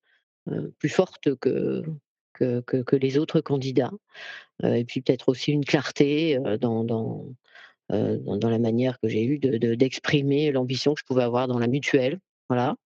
plus 0.79 0.89
forte 0.89 1.35
que 1.37 1.83
que 2.35 2.61
que 2.61 2.97
les 2.97 3.19
autres 3.19 3.41
candidats. 3.41 3.93
Heu 4.63 4.77
et 4.77 4.85
puis 4.85 5.01
peut-être 5.01 5.29
aussi 5.29 5.53
une 5.53 5.65
clarté, 5.65 6.39
heu, 6.39 6.59
dans 6.59 6.85
dans, 6.85 7.27
dans 7.89 8.51
la 8.51 8.59
manière 8.59 8.99
que 9.01 9.09
j'ai 9.09 9.25
eue 9.25 9.39
de 9.39 9.59
de 9.59 9.75
d'exprimer 9.75 10.53
l'ambition 10.53 10.95
que 10.95 11.01
je 11.01 11.05
pouvais 11.05 11.23
avoir 11.23 11.49
dans 11.49 11.59
la 11.59 11.69
mutuelle. 11.69 12.19
Voilà. 12.49 12.77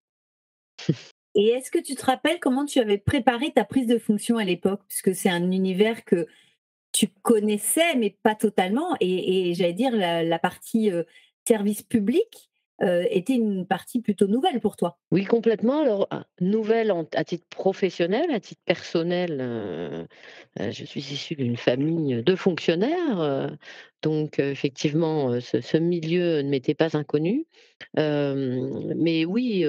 Et 1.34 1.48
est-ce 1.48 1.70
que 1.70 1.78
tu 1.78 1.94
te 1.94 2.04
rappelles 2.04 2.40
comment 2.40 2.64
tu 2.64 2.80
avais 2.80 2.98
préparé 2.98 3.52
ta 3.52 3.64
prise 3.64 3.86
de 3.86 3.98
fonction 3.98 4.36
à 4.36 4.44
l'époque? 4.44 4.82
Puisque 4.88 5.14
c'est 5.14 5.30
un 5.30 5.50
univers 5.52 6.04
que 6.04 6.26
tu 6.92 7.08
connaissais, 7.22 7.94
mais 7.96 8.16
pas 8.22 8.34
totalement 8.34 8.96
et 9.00 9.50
et 9.50 9.54
j'allais 9.54 9.72
dire 9.72 9.92
la 9.94 10.38
partie, 10.38 10.90
service 11.46 11.82
public, 11.82 12.49
heu, 12.82 13.04
était 13.10 13.34
une 13.34 13.66
partie 13.66 14.00
plutôt 14.00 14.26
nouvelle 14.26 14.60
pour 14.60 14.76
toi? 14.76 14.98
Oui, 15.12 15.24
complètement. 15.24 15.80
Alors, 15.82 16.06
ah, 16.10 16.24
nouvelle 16.40 16.92
à 17.14 17.24
titre 17.24 17.44
professionnel, 17.50 18.30
à 18.30 18.38
titre 18.40 18.62
personnel, 18.64 19.40
heu 19.40 20.06
heu, 20.60 20.70
je 20.70 20.84
suis 20.84 21.00
issue 21.00 21.34
d'une 21.36 21.56
famille, 21.56 22.22
de 22.22 22.36
fonctionnaires, 22.36 23.50
donc 24.02 24.38
effectivement, 24.38 25.40
ce 25.40 25.76
milieu 25.78 26.42
ne 26.42 26.48
m'était 26.50 26.74
pas 26.74 26.96
inconnu. 26.96 27.46
Mais 27.96 29.24
oui, 29.24 29.64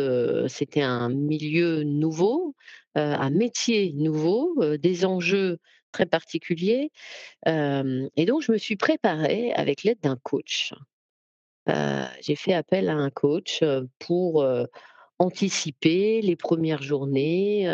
c'était 0.47 0.81
un 0.81 1.09
milieu 1.09 1.83
nouveau, 1.83 2.55
un 2.95 3.29
métier 3.31 3.93
nouveau, 3.93 4.55
des 4.77 5.05
enjeux 5.05 5.57
très 5.91 6.05
particuliers, 6.05 6.91
et 7.47 8.25
donc 8.25 8.43
je 8.43 8.51
me 8.51 8.57
suis 8.57 8.75
préparée 8.77 9.53
avec 9.53 9.83
l'aide 9.83 9.99
d'un 10.01 10.17
coach. 10.23 10.73
Heu, 11.71 12.05
j'ai 12.21 12.35
fait 12.35 12.53
appel 12.53 12.89
à 12.89 12.95
un 12.95 13.09
coach, 13.09 13.63
pour, 13.99 14.45
anticiper 15.19 16.21
les 16.21 16.35
premières 16.35 16.81
journées, 16.81 17.71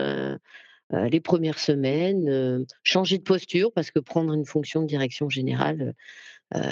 les 0.92 1.20
premières 1.22 1.60
semaines, 1.60 2.66
changer 2.84 3.18
de 3.18 3.24
posture 3.24 3.72
parce 3.74 3.89
que 3.89 4.00
prendre 4.00 4.34
une 4.34 4.46
fonction 4.46 4.82
de 4.82 4.88
direction 4.88 5.30
générale, 5.30 5.94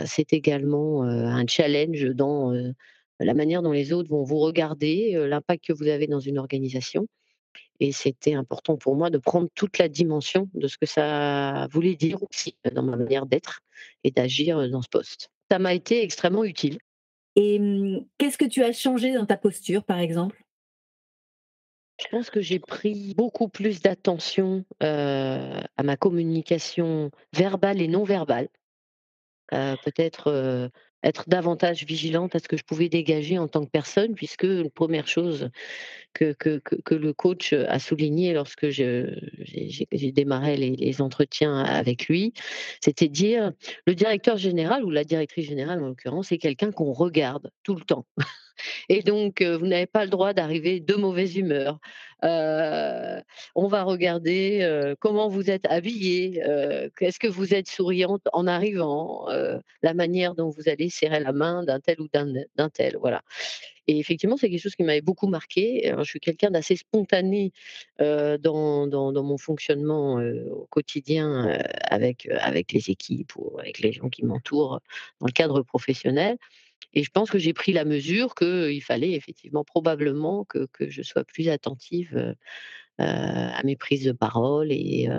c'est 0.05 0.33
également, 0.33 1.03
un 1.03 1.47
challenge 1.47 2.05
dans, 2.07 2.53
la 3.21 3.33
manière 3.33 3.61
dont 3.61 3.71
les 3.71 3.93
autres 3.93 4.09
vont 4.09 4.23
vous 4.23 4.39
regarder, 4.39 5.13
l'impact 5.27 5.65
que 5.65 5.73
vous 5.73 5.87
avez 5.87 6.07
dans 6.07 6.19
une 6.19 6.37
organisation 6.37 7.07
et 7.79 7.91
c'était 7.91 8.33
important 8.33 8.77
pour 8.77 8.95
moi 8.95 9.09
de 9.09 9.17
prendre 9.17 9.49
toute 9.55 9.77
la 9.77 9.89
dimension 9.89 10.49
de 10.53 10.67
ce 10.67 10.77
que 10.77 10.85
ça 10.85 11.67
voulait 11.71 11.95
dire 11.95 12.21
aussi, 12.23 12.55
dans 12.73 12.83
ma 12.83 12.95
manière 12.95 13.25
d'être 13.25 13.61
et 14.03 14.11
d'agir, 14.11 14.69
dans 14.69 14.81
ce 14.81 14.89
poste. 14.89 15.29
Ça 15.51 15.59
m'a 15.59 15.73
été 15.73 16.01
extrêmement 16.03 16.43
utile. 16.43 16.79
Et 17.35 17.59
mmh, 17.59 18.05
qu'est-ce 18.17 18.37
que 18.37 18.45
tu 18.45 18.63
as 18.63 18.71
changé 18.71 19.13
dans 19.13 19.25
ta 19.25 19.37
posture, 19.37 19.83
par 19.83 19.99
exemple? 19.99 20.41
Je 21.99 22.07
pense 22.09 22.29
que 22.29 22.41
j'ai 22.41 22.59
pris 22.59 23.13
beaucoup 23.15 23.47
plus 23.47 23.81
d'attention, 23.81 24.65
à 24.81 25.83
ma 25.83 25.95
communication 25.95 27.09
verbale 27.33 27.81
et 27.81 27.87
non 27.87 28.03
verbale. 28.03 28.49
Peut-être, 29.49 30.69
être 31.05 31.25
davantage 31.29 31.85
vigilante 31.85 32.35
à 32.35 32.39
ce 32.39 32.47
que 32.49 32.57
je 32.57 32.63
pouvais 32.65 32.89
dégager 32.89 33.37
en 33.39 33.47
tant 33.49 33.65
que 33.65 33.71
personne 33.71 34.15
puisque, 34.15 34.43
une 34.45 34.71
1re 34.71 35.07
chose 35.07 35.49
que 36.13 36.33
que 36.33 36.59
que 36.59 36.95
le 36.95 37.13
coach, 37.13 37.53
a 37.53 37.79
souligné 37.79 38.33
lorsque 38.33 38.69
j'ai 38.69 39.07
démarré 40.13 40.57
les 40.57 40.71
les 40.77 41.01
entretiens 41.01 41.59
avec 41.59 42.07
lui, 42.09 42.33
c'était 42.83 43.09
dire: 43.09 43.51
«Le 43.87 43.95
directeur 43.95 44.37
général 44.37 44.85
ou 44.85 44.91
la 44.91 45.03
directrice 45.05 45.47
générale, 45.49 45.83
en 45.83 45.87
l'occurrence, 45.89 46.27
c'est 46.29 46.37
quelqu'un 46.39 46.71
qu'on 46.71 46.93
regarde 46.93 47.51
tout 47.63 47.75
le 47.75 47.81
temps 47.83 48.05
et 48.89 49.03
donc 49.03 49.41
heu, 49.41 49.55
vous 49.57 49.67
n'avez 49.67 49.87
pas 49.87 50.05
le 50.05 50.11
droit 50.11 50.33
d'arriver 50.33 50.79
de 50.81 50.95
mauvaise 50.95 51.37
humeur. 51.37 51.79
Heu, 52.23 53.21
on 53.55 53.67
va 53.67 53.83
regarder, 53.83 54.61
heu, 54.63 54.95
comment 55.01 55.29
vous 55.29 55.49
êtes 55.51 55.65
habillée, 55.69 56.41
heu, 56.47 56.91
est-ce 57.01 57.19
que 57.19 57.27
vous 57.27 57.53
êtes 57.55 57.69
souriante 57.69 58.23
en 58.33 58.47
arrivant, 58.47 59.27
la 59.83 59.93
manière 59.95 60.35
dont 60.35 60.49
vous 60.49 60.69
allez 60.69 60.89
serrer 60.95 61.19
la 61.19 61.33
main 61.33 61.63
d'un 61.63 61.79
tel 61.79 62.01
ou 62.01 62.07
d'un 62.11 62.69
tel», 62.69 62.97
voilà 62.99 63.21
et 63.87 63.99
effectivement, 63.99 64.35
c'est 64.37 64.49
quelque 64.49 64.61
chose 64.61 64.75
qui 64.75 64.83
m'avait 64.83 65.01
beaucoup 65.01 65.27
marquée. 65.27 65.87
Alors 65.87 66.03
je 66.03 66.09
suis 66.09 66.19
quelqu'un 66.19 66.49
d'assez 66.51 66.75
spontané, 66.75 67.51
dans 67.99 68.87
dans 68.87 69.23
mon 69.23 69.37
fonctionnement, 69.37 70.15
au 70.51 70.65
quotidien, 70.71 71.59
avec, 71.83 72.27
avec 72.39 72.71
les 72.73 72.89
équipes 72.89 73.35
ou 73.35 73.59
avec 73.59 73.79
les 73.79 73.91
gens 73.91 74.09
qui 74.09 74.25
m'entourent 74.25 74.79
dans 75.19 75.27
le 75.27 75.31
cadre 75.31 75.61
professionnel 75.61 76.37
et 76.93 77.03
je 77.03 77.11
pense 77.11 77.29
que 77.29 77.39
j'ai 77.39 77.53
pris 77.53 77.73
la 77.73 77.85
mesure 77.85 78.35
qu'il 78.35 78.81
fallait 78.83 79.13
effectivement 79.13 79.63
probablement 79.63 80.45
que 80.45 80.67
que 80.73 80.89
je 80.89 81.01
sois 81.03 81.23
plus 81.25 81.49
attentive, 81.49 82.35
à 82.97 83.61
mes 83.63 83.75
prises 83.75 84.05
de 84.05 84.11
parole 84.13 84.71
et 84.71 85.09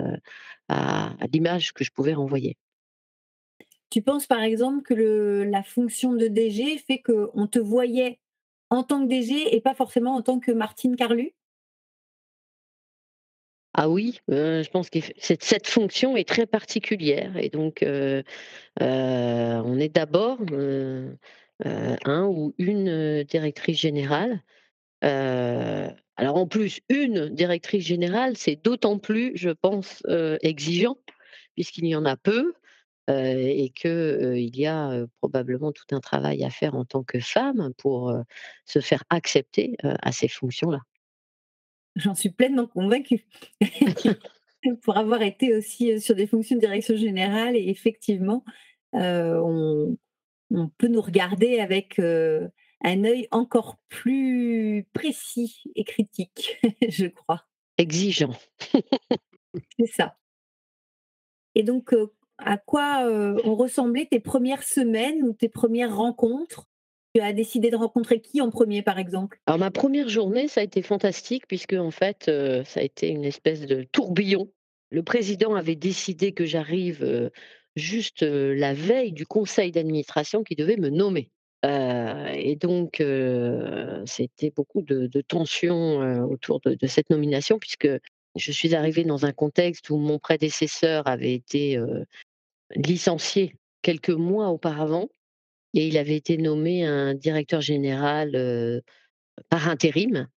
à 0.69 1.15
l'image 1.33 1.73
que 1.73 1.83
je 1.83 1.91
pouvais 1.91 2.13
renvoyer. 2.13 2.57
Tu 3.89 4.01
penses 4.01 4.27
par 4.27 4.41
exemple 4.43 4.81
que 4.83 5.47
la 5.49 5.63
fonction 5.63 6.13
de 6.13 6.27
DG 6.27 6.77
fait 6.77 6.99
qu'on 7.01 7.47
te 7.47 7.59
voyait 7.59 8.19
en 8.69 8.83
tant 8.83 9.01
que 9.03 9.07
DG 9.09 9.55
et 9.55 9.61
pas 9.61 9.75
forcément 9.75 10.15
en 10.15 10.21
tant 10.21 10.39
que 10.39 10.51
Martine 10.51 10.95
Carlu? 10.95 11.33
Ah 13.73 13.89
oui, 13.89 14.19
heu, 14.31 14.63
je 14.63 14.69
pense 14.69 14.89
qu'eff 14.89 15.11
cette 15.19 15.67
fonction 15.67 16.17
est 16.17 16.27
très 16.27 16.47
particulière 16.47 17.37
et 17.37 17.49
donc 17.49 17.83
heu 17.83 18.23
heu, 18.81 18.85
on 19.65 19.79
est 19.79 19.89
d'abord, 19.89 20.39
un 22.05 22.25
ou 22.27 22.53
une, 22.57 23.23
directrice 23.23 23.79
générale. 23.79 24.41
Alors 25.01 26.35
en 26.37 26.47
plus, 26.47 26.81
une 26.89 27.29
directrice 27.29 27.85
générale, 27.85 28.37
c'est 28.37 28.55
d'autant 28.63 28.99
plus, 28.99 29.31
je 29.35 29.49
pense, 29.49 30.03
exigeant 30.41 30.97
puisqu'il 31.55 31.85
y 31.87 31.95
en 31.95 32.05
a 32.05 32.17
peu, 32.17 32.53
heu 33.09 33.13
et 33.13 33.69
que, 33.69 33.87
heu, 33.87 34.37
il 34.37 34.57
y 34.57 34.65
a, 34.65 35.05
probablement 35.19 35.71
tout 35.71 35.85
un 35.91 35.99
travail 35.99 36.43
à 36.43 36.49
faire 36.49 36.75
en 36.75 36.85
tant 36.85 37.03
que 37.03 37.19
femme 37.19 37.73
pour, 37.77 38.13
se 38.65 38.79
faire 38.79 39.03
accepter, 39.09 39.75
à 39.83 40.11
ces 40.11 40.27
fonctions-là. 40.27 40.79
J'en 41.95 42.15
suis 42.15 42.29
pleinement 42.29 42.67
convaincue. 42.67 43.25
Pour 44.81 44.97
avoir 44.97 45.21
été 45.21 45.55
aussi, 45.55 46.01
sur 46.01 46.15
des 46.15 46.27
fonctions 46.27 46.55
de 46.57 46.61
direction 46.61 46.97
générale 46.97 47.55
et 47.55 47.69
effectivement, 47.69 48.43
on 48.93 49.97
on 50.49 50.69
peut 50.69 50.87
nous 50.87 51.01
regarder 51.01 51.59
avec, 51.59 51.99
un 52.81 53.03
œil 53.03 53.27
encore 53.31 53.77
plus 53.89 54.85
précis 54.93 55.63
et 55.75 55.83
critique, 55.83 56.59
je 56.89 57.07
crois. 57.07 57.45
Exigeant. 57.77 58.33
C'est 58.71 59.87
ça. 59.87 60.17
Et 61.55 61.63
donc, 61.63 61.95
à 62.39 62.57
quoi, 62.57 63.05
heu, 63.09 63.37
ont 63.45 63.55
ressemblé 63.55 64.07
tes 64.07 64.19
1res 64.19 64.63
semaines 64.63 65.23
ou 65.23 65.33
tes 65.33 65.49
1res 65.49 65.95
rencontres? 65.95 66.65
Tu 67.15 67.21
as 67.21 67.33
décidé 67.33 67.69
de 67.71 67.75
rencontrer 67.77 68.21
qui 68.21 68.41
en 68.41 68.49
1er 68.51 68.81
par 68.83 68.99
exemple? 68.99 69.39
Alors 69.45 69.59
ma 69.59 69.71
1re 69.71 70.09
journée, 70.09 70.49
ça 70.49 70.59
a 70.59 70.63
été 70.65 70.81
fantastique 70.81 71.47
puisqu'en 71.47 71.89
fait, 71.89 72.27
heu, 72.27 72.63
ça 72.65 72.81
a 72.81 72.83
été 72.83 73.07
une 73.07 73.23
espèce 73.23 73.61
de 73.61 73.83
tourbillon. 73.83 74.51
Le 74.89 75.03
président 75.03 75.55
avait 75.55 75.75
décidé 75.75 76.33
que 76.33 76.45
j'arrive, 76.45 77.01
heu, 77.03 77.31
juste, 77.77 78.23
la 78.23 78.73
veille 78.73 79.13
du 79.13 79.25
conseil 79.25 79.71
d'administration 79.71 80.43
qui 80.43 80.55
devait 80.55 80.75
me 80.77 80.89
nommer. 80.89 81.31
Et 81.63 82.55
donc 82.59 83.01
c'était 84.05 84.51
beaucoup 84.55 84.81
de 84.81 85.07
de 85.07 85.21
tension, 85.21 86.01
heu, 86.03 86.21
autour 86.23 86.59
de 86.61 86.75
de 86.75 86.87
cette 86.87 87.09
nomination 87.09 87.57
puisque 87.59 87.87
je 88.35 88.51
suis 88.51 88.75
arrivée 88.75 89.03
dans 89.03 89.25
un 89.25 89.31
contexte 89.33 89.89
où 89.89 89.97
mon 89.97 90.19
prédécesseur 90.19 91.07
avait 91.07 91.33
été, 91.33 91.77
licencié 92.75 93.55
quelques 93.81 94.09
mois 94.09 94.49
auparavant 94.49 95.09
et 95.73 95.87
il 95.87 95.97
avait 95.97 96.15
été 96.15 96.37
nommé 96.37 96.85
un 96.85 97.13
directeur 97.13 97.61
général, 97.61 98.81
par 99.49 99.69
intérim 99.69 100.27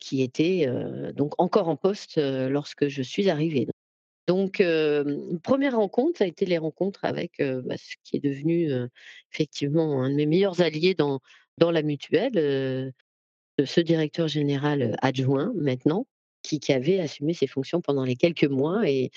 qui 0.00 0.22
était, 0.22 0.68
donc 1.14 1.32
encore 1.38 1.68
en 1.68 1.76
poste, 1.76 2.18
lorsque 2.18 2.88
je 2.88 3.02
suis 3.02 3.30
arrivée. 3.30 3.66
Donc 4.26 4.60
hem, 4.60 5.38
1re 5.42 5.74
rencontre, 5.74 6.18
ça 6.18 6.24
a 6.24 6.26
été 6.26 6.46
les 6.46 6.58
rencontres 6.58 7.04
avec, 7.04 7.38
bah, 7.38 7.76
ce 7.76 7.94
qui 8.04 8.16
est 8.16 8.20
devenu, 8.20 8.70
effectivement 9.32 10.02
un 10.02 10.10
de 10.10 10.14
mes 10.14 10.26
meilleurs 10.26 10.60
alliés 10.60 10.94
dans 10.94 11.20
dans 11.58 11.70
la 11.70 11.82
mutuelle, 11.82 12.92
ce 13.64 13.80
directeur 13.80 14.28
général, 14.28 14.96
adjoint 15.02 15.52
maintenant, 15.56 16.06
qui 16.42 16.60
qui 16.60 16.72
avait 16.72 17.00
assumé 17.00 17.34
ses 17.34 17.46
fonctions 17.46 17.80
pendant 17.80 18.04
les 18.04 18.16
quelques 18.16 18.44
mois 18.44 18.88
et 18.88 19.10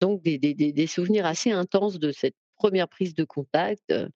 donc 0.00 0.22
des 0.22 0.86
souvenirs 0.88 1.26
assez 1.26 1.50
intenses 1.52 1.98
de 1.98 2.12
cette 2.12 2.36
1re 2.56 2.88
prise 2.88 3.14
de 3.14 3.24
contact, 3.24 3.90
heu, 3.92 4.08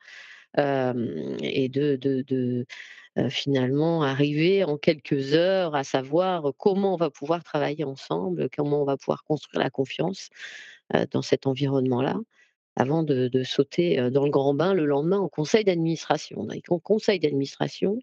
hem 0.58 1.36
et 1.42 1.68
de 1.70 1.98
heu, 3.18 3.30
finalement 3.30 4.02
arriver 4.04 4.64
en 4.64 4.78
quelques 4.78 5.34
heures 5.34 5.74
à 5.76 5.84
savoir 5.84 6.52
comment 6.58 6.94
on 6.94 6.98
va 6.98 7.10
pouvoir 7.10 7.44
travailler 7.44 7.84
ensemble, 7.84 8.48
comment 8.56 8.82
on 8.82 8.86
va 8.86 8.96
pouvoir 8.98 9.24
construire 9.24 9.60
la 9.62 9.70
confiance, 9.70 10.30
dans 11.12 11.22
cet 11.22 11.46
environnement-là, 11.48 12.18
avant 12.76 13.02
de 13.04 13.42
sauter, 13.44 14.10
dans 14.12 14.24
le 14.24 14.30
grand 14.32 14.54
bain 14.54 14.74
le 14.74 14.86
lendemain 14.86 15.18
au 15.20 15.28
conseil 15.30 15.64
d'administration. 15.64 16.46
Qu'au 16.68 16.80
conseil 16.80 17.20
d'administration, 17.20 17.98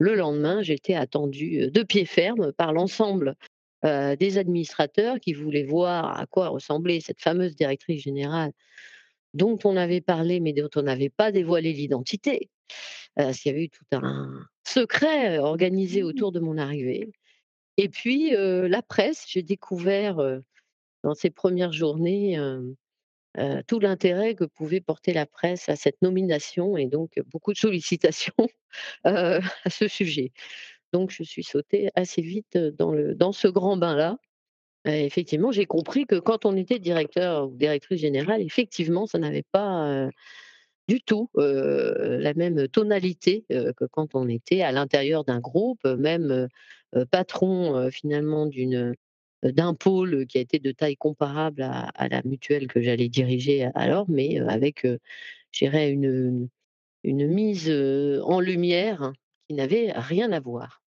le 0.00 0.14
lendemain, 0.16 0.62
j'étais 0.62 0.94
attendue, 0.94 1.70
de 1.72 1.82
pied 1.84 2.04
ferme 2.06 2.52
par 2.52 2.72
l'ensemble, 2.74 3.36
heu, 3.84 4.16
des 4.16 4.38
administrateurs 4.38 5.20
qui 5.20 5.32
voulaient 5.34 5.64
voir 5.64 6.18
à 6.18 6.26
quoi 6.26 6.48
ressemblait 6.48 7.00
cette 7.00 7.20
fameuse 7.20 7.56
directrice 7.56 8.02
générale 8.02 8.52
dont 9.34 9.58
on 9.64 9.76
avait 9.76 10.00
parlé, 10.02 10.40
mais 10.40 10.52
dont 10.54 10.70
on 10.76 10.82
n'avait 10.84 11.10
pas 11.10 11.32
dévoilé 11.32 11.72
l'identité. 11.74 12.50
Heu, 13.20 13.24
parce 13.24 13.40
qu'il 13.40 13.52
y 13.52 13.56
avait 13.56 13.64
eu 13.66 13.70
tout 13.70 13.84
un 13.92 14.30
secret 14.68 15.38
organisé 15.38 16.02
autour 16.04 16.32
de 16.32 16.40
mon 16.40 16.58
arrivée 16.58 17.10
et 17.78 17.88
puis, 17.90 18.32
la 18.32 18.82
presse, 18.82 19.24
j'ai 19.28 19.42
découvert, 19.44 20.18
dans 21.04 21.14
ces 21.14 21.30
1res 21.30 21.72
journées, 21.72 22.38
tout 23.68 23.80
l'intérêt 23.80 24.34
que 24.36 24.44
pouvait 24.44 24.80
porter 24.82 25.12
la 25.14 25.26
presse 25.26 25.68
à 25.70 25.76
cette 25.76 26.02
nomination 26.02 26.76
et 26.78 26.86
donc 26.86 27.12
beaucoup 27.28 27.52
de 27.54 27.58
sollicitations, 27.58 28.34
à 29.04 29.40
ce 29.70 29.88
sujet. 29.88 30.32
Donc 30.92 31.10
je 31.10 31.22
suis 31.22 31.44
sautée 31.44 31.90
assez 31.94 32.22
vite, 32.22 32.56
dans 32.56 32.92
le 32.92 33.14
dans 33.14 33.32
ce 33.32 33.48
grand 33.48 33.76
bain-là. 33.76 34.18
Effectivement, 34.86 35.50
j'ai 35.50 35.66
compris 35.66 36.06
que 36.06 36.16
quand 36.16 36.44
on 36.46 36.56
était 36.56 36.78
directeur 36.78 37.48
ou 37.48 37.56
directrice 37.56 38.00
générale, 38.00 38.40
effectivement, 38.40 39.06
ça 39.06 39.18
n'avait 39.18 39.44
pas, 39.50 40.08
du 40.88 41.02
tout, 41.02 41.28
la 41.34 42.34
même 42.34 42.68
tonalité, 42.68 43.44
que 43.50 43.84
quand 43.90 44.14
on 44.14 44.28
était 44.28 44.62
à 44.62 44.70
l'intérieur 44.70 45.24
d'un 45.24 45.40
groupe, 45.40 45.84
même, 45.84 46.46
patron, 47.10 47.90
finalement 47.90 48.46
d'une, 48.46 48.94
d'un 49.42 49.74
pôle 49.74 50.26
qui 50.26 50.38
a 50.38 50.40
été 50.40 50.60
de 50.60 50.70
taille 50.70 50.96
comparable 50.96 51.62
à 51.62 52.08
la 52.08 52.22
mutuelle 52.24 52.68
que 52.68 52.80
j'allais 52.80 53.08
diriger 53.08 53.68
alors, 53.74 54.08
mais, 54.08 54.38
avec, 54.38 54.82
je 54.84 55.58
dirais 55.58 55.90
une, 55.90 56.48
une 57.02 57.26
mise, 57.26 57.68
en 58.22 58.38
lumière 58.38 59.12
qui 59.48 59.54
n'avait 59.54 59.92
rien 59.92 60.32
à 60.32 60.40
voir. 60.40 60.82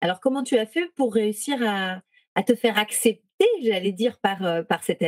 Alors 0.00 0.20
comment 0.20 0.42
tu 0.42 0.58
as 0.58 0.66
fait 0.66 0.88
pour 0.94 1.14
réussir 1.14 1.58
à 1.66 2.00
à 2.34 2.44
te 2.44 2.54
faire 2.54 2.78
accepter, 2.78 3.46
j'allais 3.64 3.90
dire 3.90 4.16
par, 4.20 4.44
heu, 4.46 4.62
par 4.62 4.84
cette, 4.84 5.02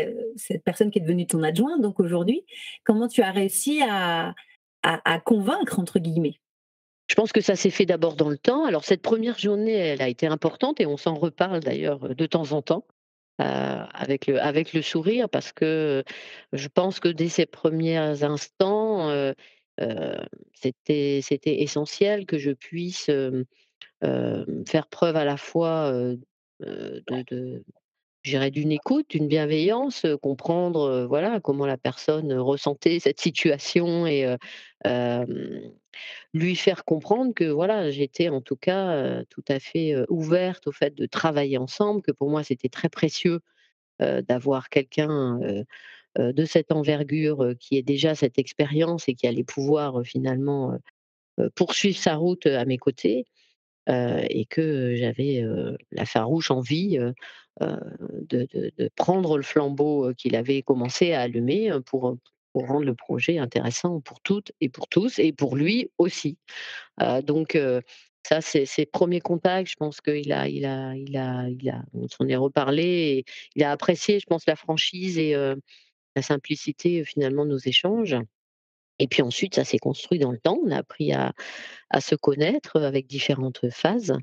personne 0.65 0.91
qui 0.91 0.99
est 0.99 1.03
devenue 1.03 1.29
ton 1.29 1.45
adjoint 1.45 1.79
donc 1.79 2.01
aujourd'hui? 2.01 2.45
Comment 2.85 3.07
tu 3.07 3.23
as 3.23 3.31
réussi 3.31 3.83
à 3.83 4.35
à 4.83 5.13
à 5.13 5.21
«convaincre» 5.21 5.79
entre 5.79 6.01
guillemets? 6.01 6.41
Je 7.07 7.15
pense 7.15 7.33
que 7.33 7.41
ça 7.41 7.55
s'est 7.55 7.71
fait 7.71 7.87
d'abord 7.87 8.17
dans 8.17 8.31
le 8.31 8.39
temps. 8.39 8.65
Alors 8.65 8.85
cette 8.85 9.03
première 9.03 9.39
journée, 9.39 9.75
elle 9.75 10.03
a 10.03 10.09
été 10.09 10.27
importante 10.27 10.81
et 10.81 10.87
on 10.87 10.97
s'en 10.97 11.15
reparle 11.15 11.61
d'ailleurs, 11.61 12.05
heu, 12.07 12.15
de 12.15 12.27
temps 12.27 12.53
en 12.53 12.63
temps, 12.63 12.85
avec 13.39 14.27
le 14.27 14.41
avec 14.41 14.73
le 14.73 14.83
sourire 14.83 15.29
parce 15.29 15.53
que, 15.53 16.05
je 16.53 16.69
pense 16.69 17.01
que 17.01 17.09
dès 17.09 17.29
ces 17.29 17.47
premiers 17.47 17.97
instants, 18.25 19.33
c'était 20.55 21.21
c'était 21.23 21.63
essentiel 21.63 22.27
que 22.27 22.39
je 22.39 22.51
puisse, 22.53 23.09
hem, 23.09 23.45
hem, 24.03 24.65
faire 24.67 24.87
preuve 24.89 25.17
à 25.17 25.25
la 25.25 25.37
fois, 25.37 25.93
de 26.61 27.03
de 27.31 27.65
d'une 28.25 28.73
écoute, 28.73 29.07
d'une 29.11 29.29
bienveillance, 29.29 30.05
comprendre, 30.21 31.07
voilà, 31.09 31.41
comment 31.41 31.65
la 31.67 31.79
personne, 31.79 32.33
ressentait 32.35 33.01
cette 33.01 33.19
situation 33.21 34.07
et 34.07 34.27
lui 36.35 36.55
faire 36.57 36.85
comprendre 36.85 37.33
que 37.35 37.45
voilà, 37.45 37.91
j'étais 37.91 38.29
en 38.29 38.41
tout 38.43 38.57
cas, 38.57 39.25
tout 39.31 39.45
à 39.49 39.59
fait, 39.59 39.95
ouverte 40.09 40.67
au 40.67 40.73
fait 40.73 40.95
de 40.95 41.07
travailler 41.07 41.59
ensemble, 41.59 42.03
que 42.03 42.13
pour 42.13 42.29
moi 42.31 42.43
c'était 42.45 42.69
très 42.69 42.89
précieux, 42.91 43.41
d'avoir 44.01 44.69
quelqu'un, 44.69 45.39
de 46.19 46.45
cette 46.45 46.73
envergure, 46.73 47.43
heu, 47.45 47.55
qui 47.55 47.77
ait 47.77 47.83
déjà 47.83 48.15
cette 48.15 48.39
expérience 48.39 49.09
et 49.09 49.15
qui 49.15 49.27
allait 49.27 49.45
pouvoir, 49.45 50.01
heu, 50.01 50.05
finalement, 50.05 50.73
poursuivre 51.57 51.99
sa 51.99 52.17
route, 52.17 52.47
à 52.47 52.65
mes 52.67 52.79
côtés. 52.79 53.27
Et 53.89 54.47
que 54.47 54.95
j'avais, 54.97 55.45
la 55.93 56.07
farouche 56.07 56.51
envie, 56.53 56.99
de 57.61 58.49
de 58.79 58.91
prendre 58.97 59.37
le 59.39 59.43
flambeau, 59.45 60.13
qu'il 60.17 60.37
avait 60.37 60.63
commencé 60.63 61.13
à 61.13 61.23
allumer, 61.23 61.73
pour, 61.87 62.17
pour 62.53 62.67
rendre 62.69 62.85
le 62.87 62.95
projet 62.95 63.39
intéressant 63.39 64.01
pour 64.01 64.21
toutes 64.21 64.53
et 64.61 64.69
pour 64.69 64.89
tous 64.89 65.19
et 65.19 65.33
pour 65.33 65.57
lui 65.57 65.91
aussi. 65.99 66.39
Donc 67.25 67.59
ça 68.29 68.41
c'est 68.41 68.67
ses 68.67 68.87
premiers 68.87 69.21
contacts, 69.21 69.71
je 69.71 69.77
pense 69.77 70.01
qu'il 70.01 70.33
a 70.33 70.49
il 70.49 70.65
a 70.67 70.95
il 70.97 71.17
a 71.17 71.49
il 71.49 71.69
a 71.71 71.83
on 71.95 72.09
s'en 72.09 72.29
est 72.29 72.37
reparlé 72.37 72.85
et 72.85 73.25
il 73.57 73.65
a 73.65 73.73
apprécié, 73.73 74.21
je 74.21 74.27
pense, 74.27 74.47
la 74.47 74.57
franchise 74.57 75.19
et 75.19 75.35
la 76.17 76.23
simplicité, 76.23 77.05
finalement 77.05 77.45
de 77.45 77.51
nos 77.51 77.59
échanges. 77.59 78.17
Et 78.99 79.09
puis 79.09 79.23
ensuite, 79.23 79.55
ça 79.55 79.65
s'est 79.65 79.79
construit 79.79 80.19
dans 80.19 80.31
le 80.31 80.39
temps. 80.39 80.59
On 80.63 80.71
a 80.71 80.77
appris 80.79 81.13
à 81.13 81.33
à 81.91 82.01
se 82.01 82.15
connaître, 82.15 82.81
avec 82.81 83.07
différentes 83.07 83.71
phases. 83.71 84.15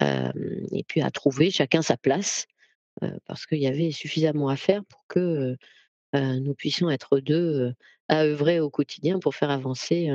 Et 0.00 0.84
puis 0.86 1.02
à 1.02 1.10
trouver 1.10 1.50
chacun 1.50 1.82
sa 1.82 1.96
place, 1.96 2.46
parce 3.26 3.46
qu'il 3.46 3.58
y 3.58 3.66
avait 3.66 3.90
suffisamment 3.90 4.48
à 4.48 4.56
faire 4.56 4.84
pour 4.84 5.04
que, 5.08 5.56
nous 6.14 6.54
puissions 6.54 6.90
être 6.90 7.18
2 7.18 7.34
heu, 7.34 7.74
à 8.08 8.22
œuvrer 8.24 8.60
au 8.60 8.70
quotidien 8.70 9.18
pour 9.18 9.34
faire 9.34 9.50
avancer, 9.50 10.08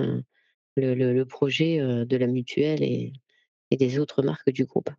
le 0.76 0.94
le 0.96 1.26
projet, 1.26 1.80
de 1.80 2.18
la 2.18 2.28
mutuelle 2.28 2.84
et 2.84 3.14
et 3.72 3.78
des 3.78 4.00
autres 4.00 4.24
marques 4.24 4.50
du 4.50 4.66
groupe. 4.66 4.90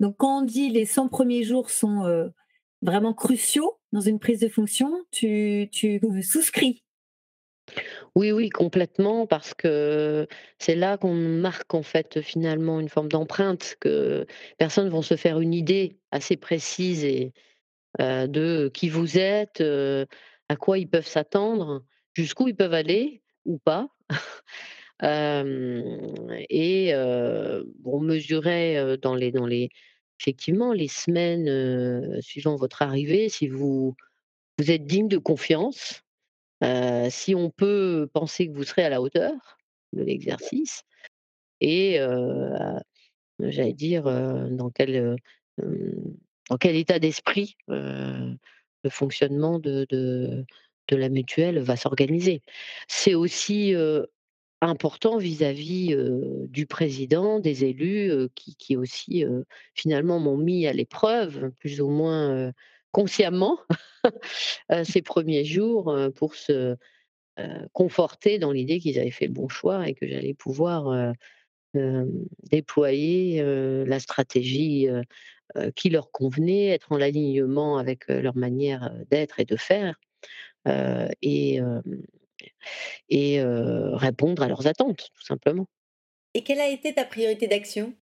Donc 0.00 0.16
quand 0.18 0.42
on 0.42 0.44
dit 0.44 0.68
les 0.68 0.84
100 0.84 1.08
premiers 1.08 1.44
jours 1.44 1.70
sont, 1.70 2.30
vraiment 2.82 3.14
cruciaux 3.14 3.78
dans 3.92 4.00
une 4.00 4.18
prise 4.18 4.40
de 4.40 4.48
fonction, 4.48 4.92
tu 5.10 5.68
souscris? 6.22 6.82
Oui, 8.14 8.32
oui, 8.32 8.48
complètement, 8.50 9.26
parce 9.26 9.54
que 9.54 10.26
c'est 10.58 10.74
là 10.74 10.96
qu'on 10.98 11.14
marque 11.14 11.74
en 11.74 11.82
fait, 11.82 12.20
finalement, 12.20 12.80
une 12.80 12.88
forme 12.88 13.08
d'empreinte 13.08 13.76
que 13.80 14.26
personnes 14.58 14.88
vont 14.88 15.02
se 15.02 15.16
faire 15.16 15.40
une 15.40 15.54
idée 15.54 15.98
assez 16.10 16.36
précise 16.36 17.04
et 17.04 17.32
heu, 18.00 18.28
de 18.28 18.70
qui 18.74 18.90
vous 18.90 19.18
êtes, 19.18 19.60
heu, 19.60 20.06
à 20.50 20.56
quoi 20.56 20.78
ils 20.78 20.88
peuvent 20.90 21.06
s'attendre, 21.06 21.84
jusqu'où 22.14 22.48
ils 22.48 22.56
peuvent 22.56 22.74
aller 22.74 23.22
ou 23.46 23.58
pas. 23.58 23.88
Hem 25.00 25.82
et 26.50 26.92
mesurer, 28.00 28.78
heu, 28.78 28.96
dans 28.96 29.14
les 29.14 29.32
dans 29.32 29.46
les 29.46 29.70
effectivement, 30.22 30.72
les 30.72 30.88
semaines, 30.88 32.20
suivant 32.22 32.54
votre 32.56 32.82
arrivée, 32.82 33.28
si 33.28 33.48
vous 33.48 33.96
vous 34.58 34.70
êtes 34.70 34.84
digne 34.86 35.08
de 35.08 35.18
confiance, 35.18 36.02
si 37.10 37.34
on 37.34 37.50
peut 37.50 38.08
penser 38.14 38.46
que 38.46 38.52
vous 38.52 38.62
serez 38.62 38.84
à 38.84 38.88
la 38.88 39.02
hauteur 39.02 39.32
de 39.92 40.04
l'exercice 40.04 40.84
et 41.60 41.98
j'allais 43.40 43.72
dire, 43.72 44.04
dans 44.04 44.70
quel, 44.70 45.16
dans 45.58 46.56
quel 46.60 46.76
état 46.76 47.00
d'esprit, 47.00 47.56
le 47.68 48.90
fonctionnement 48.90 49.58
de 49.58 49.86
de 49.90 50.44
de 50.88 50.96
la 50.96 51.08
mutuelle 51.08 51.58
va 51.60 51.76
s'organiser. 51.76 52.42
C'est 52.86 53.14
aussi, 53.14 53.74
important 54.62 55.18
vis-à-vis, 55.18 55.96
du 56.48 56.66
président, 56.66 57.40
des 57.40 57.64
élus, 57.64 58.28
qui 58.34 58.76
aussi, 58.76 59.24
finalement 59.74 60.20
m'ont 60.20 60.38
mis 60.38 60.66
à 60.66 60.72
l'épreuve, 60.72 61.50
plus 61.58 61.80
ou 61.80 61.88
moins, 61.88 62.52
consciemment, 62.92 63.58
ces 64.84 65.02
premiers 65.02 65.44
jours, 65.44 65.94
pour 66.14 66.36
se, 66.36 66.76
conforter 67.72 68.38
dans 68.38 68.52
l'idée 68.52 68.78
qu'ils 68.78 68.98
avaient 68.98 69.10
fait 69.10 69.26
le 69.26 69.32
bon 69.32 69.48
choix 69.48 69.88
et 69.88 69.94
que 69.94 70.06
j'allais 70.06 70.34
pouvoir, 70.34 71.12
déployer, 72.50 73.42
la 73.84 73.98
stratégie, 73.98 74.88
qui 75.74 75.90
leur 75.90 76.10
convenait, 76.12 76.68
être 76.68 76.92
en 76.92 77.00
alignement 77.00 77.78
avec, 77.78 78.08
leur 78.08 78.36
manière, 78.36 78.94
d'être 79.10 79.40
et 79.40 79.44
de 79.44 79.56
faire, 79.56 79.98
et 81.20 81.60
et 83.08 83.42
répondre 83.42 84.42
à 84.42 84.48
leurs 84.48 84.66
attentes, 84.66 85.10
tout 85.14 85.24
simplement. 85.24 85.66
Et 86.34 86.42
quelle 86.42 86.60
a 86.60 86.68
été 86.68 86.94
ta 86.94 87.04
priorité 87.04 87.46
d'action? 87.46 87.94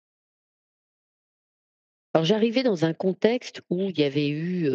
Alors 2.13 2.25
j'arrivais 2.25 2.63
dans 2.63 2.85
un 2.85 2.93
contexte 2.93 3.61
où 3.69 3.89
il 3.89 3.99
y 3.99 4.03
avait 4.03 4.29
eu, 4.29 4.69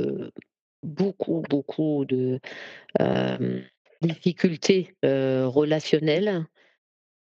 beaucoup, 0.83 1.43
beaucoup 1.49 2.05
de, 2.05 2.41
difficultés, 4.03 4.95
relationnelles, 5.03 6.47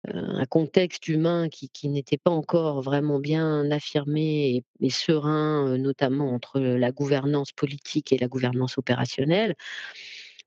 un 0.08 0.46
contexte 0.46 1.08
humain 1.08 1.50
qui 1.50 1.70
qui 1.70 1.90
n'était 1.90 2.18
pas 2.18 2.32
encore 2.32 2.82
vraiment 2.82 3.20
bien 3.20 3.72
affirmé 3.72 4.56
et 4.56 4.64
et 4.80 4.90
serein, 4.92 5.78
notamment 5.78 6.32
entre 6.32 6.60
la 6.60 6.92
gouvernance 6.92 7.52
politique 7.52 8.14
et 8.14 8.18
la 8.18 8.28
gouvernance 8.28 8.78
opérationnelle. 8.78 9.56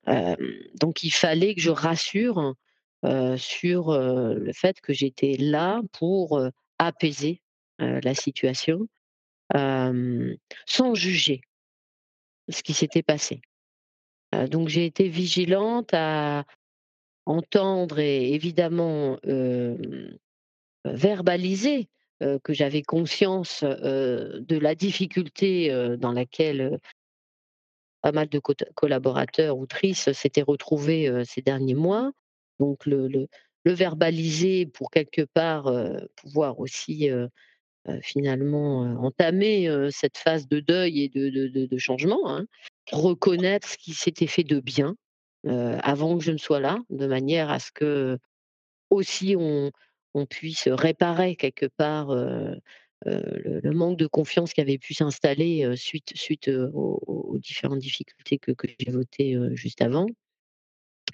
Donc 0.06 1.02
il 1.02 1.10
fallait 1.10 1.54
que 1.54 1.60
je 1.60 1.70
rassure, 1.70 2.54
sur, 3.36 3.92
le 3.92 4.52
fait 4.52 4.80
que 4.80 4.92
j'étais 4.92 5.36
là 5.38 5.80
pour, 5.92 6.40
apaiser, 6.78 7.42
la 7.78 8.14
situation, 8.14 8.88
sans 9.54 10.94
juger 10.94 11.42
ce 12.48 12.62
qui 12.62 12.74
s'était 12.74 13.02
passé. 13.02 13.40
Donc 14.50 14.68
j'ai 14.68 14.84
été 14.86 15.08
vigilante 15.08 15.90
à 15.92 16.44
entendre 17.26 17.98
et 17.98 18.32
évidemment, 18.32 19.18
verbaliser, 20.84 21.88
que 22.20 22.52
j'avais 22.52 22.82
conscience, 22.82 23.62
de 23.62 24.58
la 24.58 24.74
difficulté, 24.74 25.70
dans 25.98 26.12
laquelle, 26.12 26.80
pas 28.02 28.12
mal 28.12 28.28
de 28.28 28.40
collaborateurs 28.74 29.58
ou 29.58 29.66
trices 29.66 30.12
s'étaient 30.12 30.42
retrouvés, 30.42 31.22
ces 31.24 31.42
derniers 31.42 31.74
mois. 31.74 32.12
Donc 32.60 32.86
le 32.86 33.28
verbaliser 33.64 34.66
pour 34.66 34.90
quelque 34.90 35.22
part, 35.22 35.72
pouvoir 36.16 36.58
aussi, 36.60 37.10
finalement, 38.02 38.80
entamer, 39.02 39.88
cette 39.90 40.18
phase 40.18 40.48
de 40.48 40.60
deuil 40.60 41.02
et 41.02 41.08
de 41.08 41.78
changement, 41.78 42.30
hein. 42.30 42.46
Reconnaître 42.90 43.68
ce 43.68 43.76
qui 43.76 43.92
s'était 43.92 44.26
fait 44.26 44.44
de 44.44 44.60
bien, 44.60 44.96
avant 45.46 46.16
que 46.16 46.24
je 46.24 46.32
ne 46.32 46.38
sois 46.38 46.60
là, 46.60 46.78
de 46.88 47.06
manière 47.06 47.50
à 47.50 47.58
ce 47.58 47.70
que 47.70 48.18
aussi 48.88 49.36
on 49.36 50.26
puisse 50.26 50.68
réparer 50.68 51.36
quelque 51.36 51.66
part, 51.66 52.08
le 53.06 53.60
le 53.62 53.72
manque 53.72 53.98
de 53.98 54.06
confiance 54.06 54.52
qui 54.54 54.60
avait 54.60 54.78
pu 54.78 54.94
s'installer, 54.94 55.64
heu, 55.64 55.76
suite 55.76 56.12
suite, 56.16 56.48
heu, 56.48 56.70
aux 56.74 57.38
différentes 57.38 57.78
difficultés 57.80 58.38
que 58.38 58.52
j'évoquais, 58.80 59.34
heu, 59.36 59.54
juste 59.54 59.82
avant. 59.82 60.06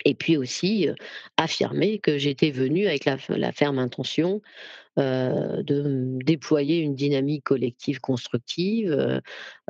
Et 0.05 0.15
puis 0.15 0.37
aussi, 0.37 0.89
affirmer 1.37 1.99
que 2.01 2.19
j'étais 2.19 2.51
venue 2.51 2.87
avec 2.87 3.05
la 3.07 3.53
ferme 3.53 3.79
intention, 3.79 4.43
de, 4.99 6.19
déployer 6.25 6.79
une 6.81 6.95
dynamique 6.97 7.45
collective 7.45 8.01
constructive, 8.01 8.91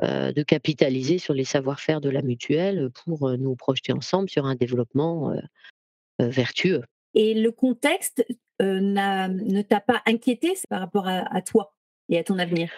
de 0.03 0.43
capitaliser 0.43 1.19
sur 1.19 1.33
les 1.33 1.45
savoir-faire 1.45 2.01
de 2.01 2.09
la 2.09 2.21
mutuelle, 2.23 2.89
pour, 3.05 3.31
nous 3.37 3.55
projeter 3.55 3.93
ensemble 3.93 4.29
sur 4.29 4.45
un 4.45 4.55
développement, 4.55 5.33
vertueux. 6.19 6.83
Et 7.15 7.33
le 7.33 7.51
contexte, 7.51 8.25
ne 8.59 9.61
t'a 9.63 9.81
pas 9.81 10.01
inquiété 10.05 10.53
par 10.69 10.81
rapport 10.81 11.07
à 11.07 11.41
toi? 11.43 11.74
Et 12.09 12.17
à 12.19 12.23
ton 12.23 12.39
avenir? 12.39 12.71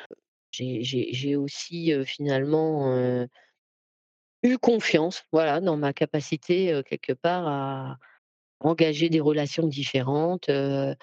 J'ai 0.51 1.35
aussi, 1.35 1.93
finalement, 2.05 3.27
eu 4.43 4.57
confiance, 4.57 5.23
voilà, 5.31 5.61
dans 5.61 5.77
ma 5.77 5.93
capacité, 5.93 6.81
quelque 6.89 7.13
part 7.13 7.47
à 7.47 7.97
engager 8.59 9.09
des 9.09 9.19
relations 9.19 9.67
différentes, 9.67 10.49
et 10.49 10.95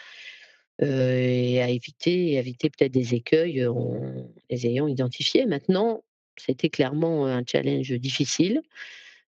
à 1.63 1.69
éviter 1.69 2.33
éviter 2.35 2.69
peut-être 2.69 2.91
des 2.93 3.15
écueils, 3.15 3.65
en 3.67 4.29
les 4.51 4.67
ayant 4.67 4.89
identifiés. 4.89 5.47
Maintenant, 5.47 6.03
c'était 6.37 6.69
clairement, 6.69 7.27
un 7.27 7.45
challenge 7.47 7.93
difficile. 7.93 8.61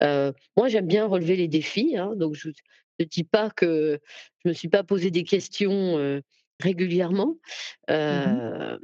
Moi, 0.03 0.69
j'aime 0.69 0.87
bien 0.87 1.07
relever 1.07 1.37
les 1.37 1.49
défis, 1.49 1.97
hein, 1.97 2.15
donc 2.17 2.35
je 2.35 2.51
ne 2.99 3.05
dis 3.05 3.25
pas 3.25 3.49
que 3.49 4.01
je 4.45 4.51
me 4.51 4.55
suis 4.55 4.69
pas 4.69 4.83
posé 4.83 5.11
des 5.11 5.25
questions, 5.25 6.21
régulièrement. 6.61 7.37
Mmh 8.09 8.41
Hem, 8.59 8.79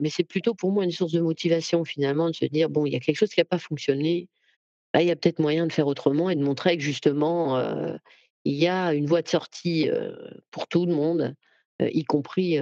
mais 0.00 0.10
c'est 0.10 0.24
plutôt 0.24 0.54
pour 0.54 0.72
moi 0.72 0.84
une 0.84 0.90
source 0.92 1.12
de 1.12 1.20
motivation 1.20 1.84
finalement 1.84 2.30
de 2.30 2.34
se 2.36 2.46
dire: 2.46 2.70
«Bon, 2.70 2.86
il 2.86 2.92
y 2.92 2.96
a 2.96 3.00
quelque 3.00 3.16
chose 3.16 3.30
qui 3.30 3.40
a 3.40 3.44
pas 3.44 3.58
fonctionné, 3.58 4.28
Là, 4.94 5.02
il 5.02 5.08
y 5.08 5.10
a 5.10 5.16
peut-être 5.16 5.40
moyen 5.40 5.66
de 5.66 5.72
faire 5.72 5.86
autrement 5.88 6.30
et 6.30 6.36
de 6.36 6.42
montrer 6.44 6.76
que 6.76 6.82
justement, 6.82 7.58
heu, 7.58 7.98
il 8.44 8.54
y 8.54 8.68
a 8.68 8.94
une 8.94 9.06
voie 9.06 9.22
de 9.22 9.28
sortie, 9.28 9.88
heu, 9.90 10.16
pour 10.50 10.68
tout 10.68 10.86
le 10.86 10.94
monde, 10.94 11.34
y 11.80 12.04
compris, 12.04 12.58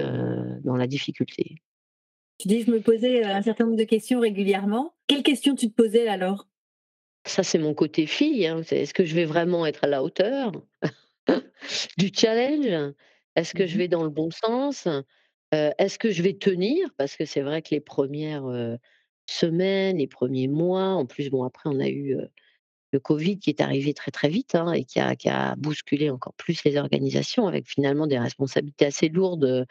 dans 0.63 0.75
la 0.75 0.87
difficulté. 0.87 1.55
Tu 2.37 2.47
dis: 2.47 2.61
«Je 2.61 2.69
me 2.69 2.79
posais, 2.79 3.23
un 3.23 3.41
certain 3.41 3.63
nombre 3.65 3.75
de 3.77 3.85
questions 3.85 4.19
régulièrement». 4.19 4.93
Quelles 5.07 5.23
questions 5.23 5.55
tu 5.55 5.67
te 5.71 5.73
posais 5.73 6.07
alors? 6.07 6.47
Ça, 7.25 7.43
c'est 7.43 7.57
mon 7.57 7.73
côté 7.73 8.05
fille, 8.05 8.45
hein, 8.47 8.61
est-ce 8.69 8.93
que 8.93 9.05
je 9.05 9.15
vais 9.15 9.23
vraiment 9.25 9.65
être 9.65 9.83
à 9.85 9.87
la 9.87 10.03
hauteur 10.03 10.51
du 11.97 12.11
challenge? 12.13 12.93
Est-ce 13.35 13.53
que 13.53 13.65
je 13.67 13.77
Mmh 13.77 13.77
vais 13.77 13.87
dans 13.87 14.03
le 14.03 14.09
bon 14.09 14.29
sens? 14.31 14.87
Est-ce 15.53 15.99
que 15.99 16.11
je 16.11 16.23
vais 16.23 16.33
tenir? 16.35 16.89
Parce 16.97 17.15
que 17.17 17.25
c'est 17.25 17.41
vrai 17.41 17.61
que 17.61 17.69
les 17.71 17.81
premières 17.81 18.43
res 18.45 18.77
semaines, 19.29 19.97
les 19.99 20.07
premiers 20.07 20.47
mois, 20.49 20.89
en 20.89 21.05
plus, 21.05 21.29
bon, 21.29 21.43
après 21.43 21.69
on 21.69 21.79
a 21.79 21.89
eu, 21.89 22.17
le 22.93 22.99
covid 22.99 23.39
qui 23.39 23.49
est 23.51 23.61
arrivé 23.61 23.93
très, 23.95 24.11
très 24.11 24.29
vite, 24.29 24.55
hein, 24.55 24.73
et 24.73 24.85
qui 24.85 24.99
a 25.01 25.15
qui 25.17 25.29
a 25.29 25.55
bousculé 25.57 26.09
encore 26.11 26.33
plus 26.35 26.63
les 26.65 26.77
organisations 26.77 27.47
avec 27.47 27.67
finalement 27.69 28.07
des 28.07 28.19
responsabilités 28.19 28.85
assez 28.87 29.09
lourdes, 29.09 29.65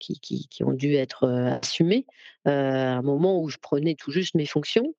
qui 0.00 0.20
qui 0.20 0.48
qui 0.48 0.64
ont 0.64 0.72
dû 0.74 0.94
être, 0.96 1.28
assumées, 1.28 2.06
à 2.46 2.98
un 2.98 3.02
moment 3.02 3.40
où 3.42 3.48
je 3.50 3.58
prenais 3.58 3.94
tout 3.96 4.12
juste 4.12 4.34
mes 4.36 4.46
fonctions. 4.46 4.94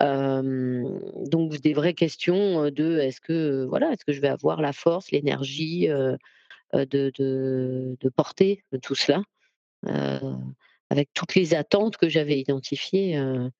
Donc 0.00 1.58
des 1.60 1.74
vraies 1.74 1.94
questions, 1.94 2.70
de 2.70 2.98
est-ce 3.00 3.20
que, 3.20 3.64
voilà, 3.68 3.92
est-ce 3.92 4.04
que 4.04 4.12
je 4.12 4.20
vais 4.20 4.28
avoir 4.28 4.62
la 4.62 4.72
force, 4.72 5.10
l'énergie, 5.12 5.88
de 6.74 7.12
de 7.18 7.96
de 8.00 8.08
porter 8.08 8.62
tout 8.82 8.94
cela? 8.94 9.22
Heu, 9.86 10.20
avec 10.90 11.10
toutes 11.14 11.34
les 11.36 11.54
attentes 11.54 11.96
que 11.98 12.08
j'avais 12.08 12.38
identifiées, 12.40 13.18
heu, 13.18 13.50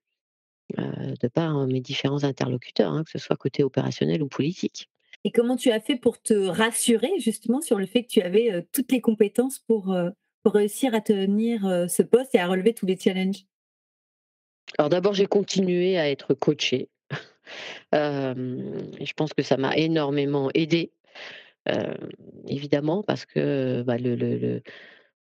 de 1.20 1.28
par, 1.28 1.66
mes 1.66 1.80
différents 1.80 2.24
interlocuteurs, 2.24 2.92
hein, 2.92 3.04
que 3.04 3.10
ce 3.10 3.18
soit 3.18 3.36
côté 3.36 3.62
opérationnel 3.62 4.22
ou 4.22 4.28
politique. 4.28 4.88
et 5.24 5.30
comment 5.32 5.56
tu 5.56 5.70
as 5.70 5.80
fait 5.80 5.96
pour 5.96 6.22
te 6.22 6.34
rassurer 6.34 7.10
justement 7.18 7.60
sur 7.60 7.78
le 7.78 7.86
fait 7.86 8.02
que 8.04 8.08
tu 8.08 8.22
avais, 8.22 8.66
toutes 8.72 8.92
les 8.92 9.00
compétences 9.00 9.58
pour, 9.58 9.94
pour 10.42 10.52
réussir 10.54 10.94
à 10.94 11.00
tenir, 11.00 11.62
ce 11.90 12.02
poste 12.02 12.34
et 12.34 12.38
à 12.38 12.46
relever 12.46 12.74
tous 12.74 12.86
les 12.86 12.98
challenges? 12.98 13.44
Alors 14.78 14.88
d'abord, 14.90 15.14
j'ai 15.14 15.26
continué 15.26 15.98
à 15.98 16.10
être 16.10 16.34
coachée, 16.34 16.88
je 17.92 19.12
pense 19.14 19.32
que 19.34 19.42
ça 19.42 19.56
m'a 19.56 19.76
énormément 19.76 20.50
aidée, 20.54 20.92
évidemment 22.48 23.02
parce 23.02 23.26
que, 23.26 23.82
bah, 23.82 23.96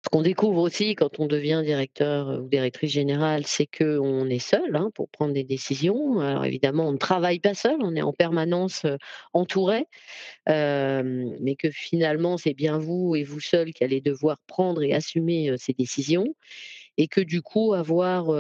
ce 0.05 0.09
qu'on 0.11 0.23
découvre 0.23 0.61
aussi 0.63 0.97
quand 0.97 1.21
on 1.21 1.27
devient 1.27 1.63
directeur, 1.65 2.31
heu, 2.31 2.41
ou 2.41 2.49
directrice 2.49 2.93
générale, 2.93 3.47
c'est 3.47 3.67
qu'on 3.69 4.29
est 4.29 4.41
seul, 4.41 4.75
hein, 4.77 4.91
pour 4.95 5.09
prendre 5.11 5.33
des 5.35 5.45
décisions. 5.45 6.19
Alors 6.21 6.45
évidemment, 6.45 6.89
on 6.89 6.93
ne 6.93 6.99
travaille 6.99 7.39
pas 7.41 7.55
seul, 7.55 7.77
on 7.81 7.95
est 7.97 8.03
en 8.03 8.13
permanence, 8.13 8.85
heu, 8.85 8.99
entouré, 9.33 9.87
mais 10.49 11.57
que 11.59 11.71
finalement, 11.71 12.37
c'est 12.39 12.55
bien 12.55 12.79
vous 12.79 13.17
et 13.17 13.25
vous 13.25 13.41
seul 13.41 13.73
qui 13.73 13.85
allez 13.85 14.01
devoir 14.01 14.39
prendre 14.47 14.83
et 14.83 14.95
assumer, 14.95 15.55
ces 15.59 15.75
décisions. 15.75 16.35
Et 16.99 17.09
que 17.09 17.21
du 17.21 17.43
coup, 17.43 17.75
avoir, 17.75 18.31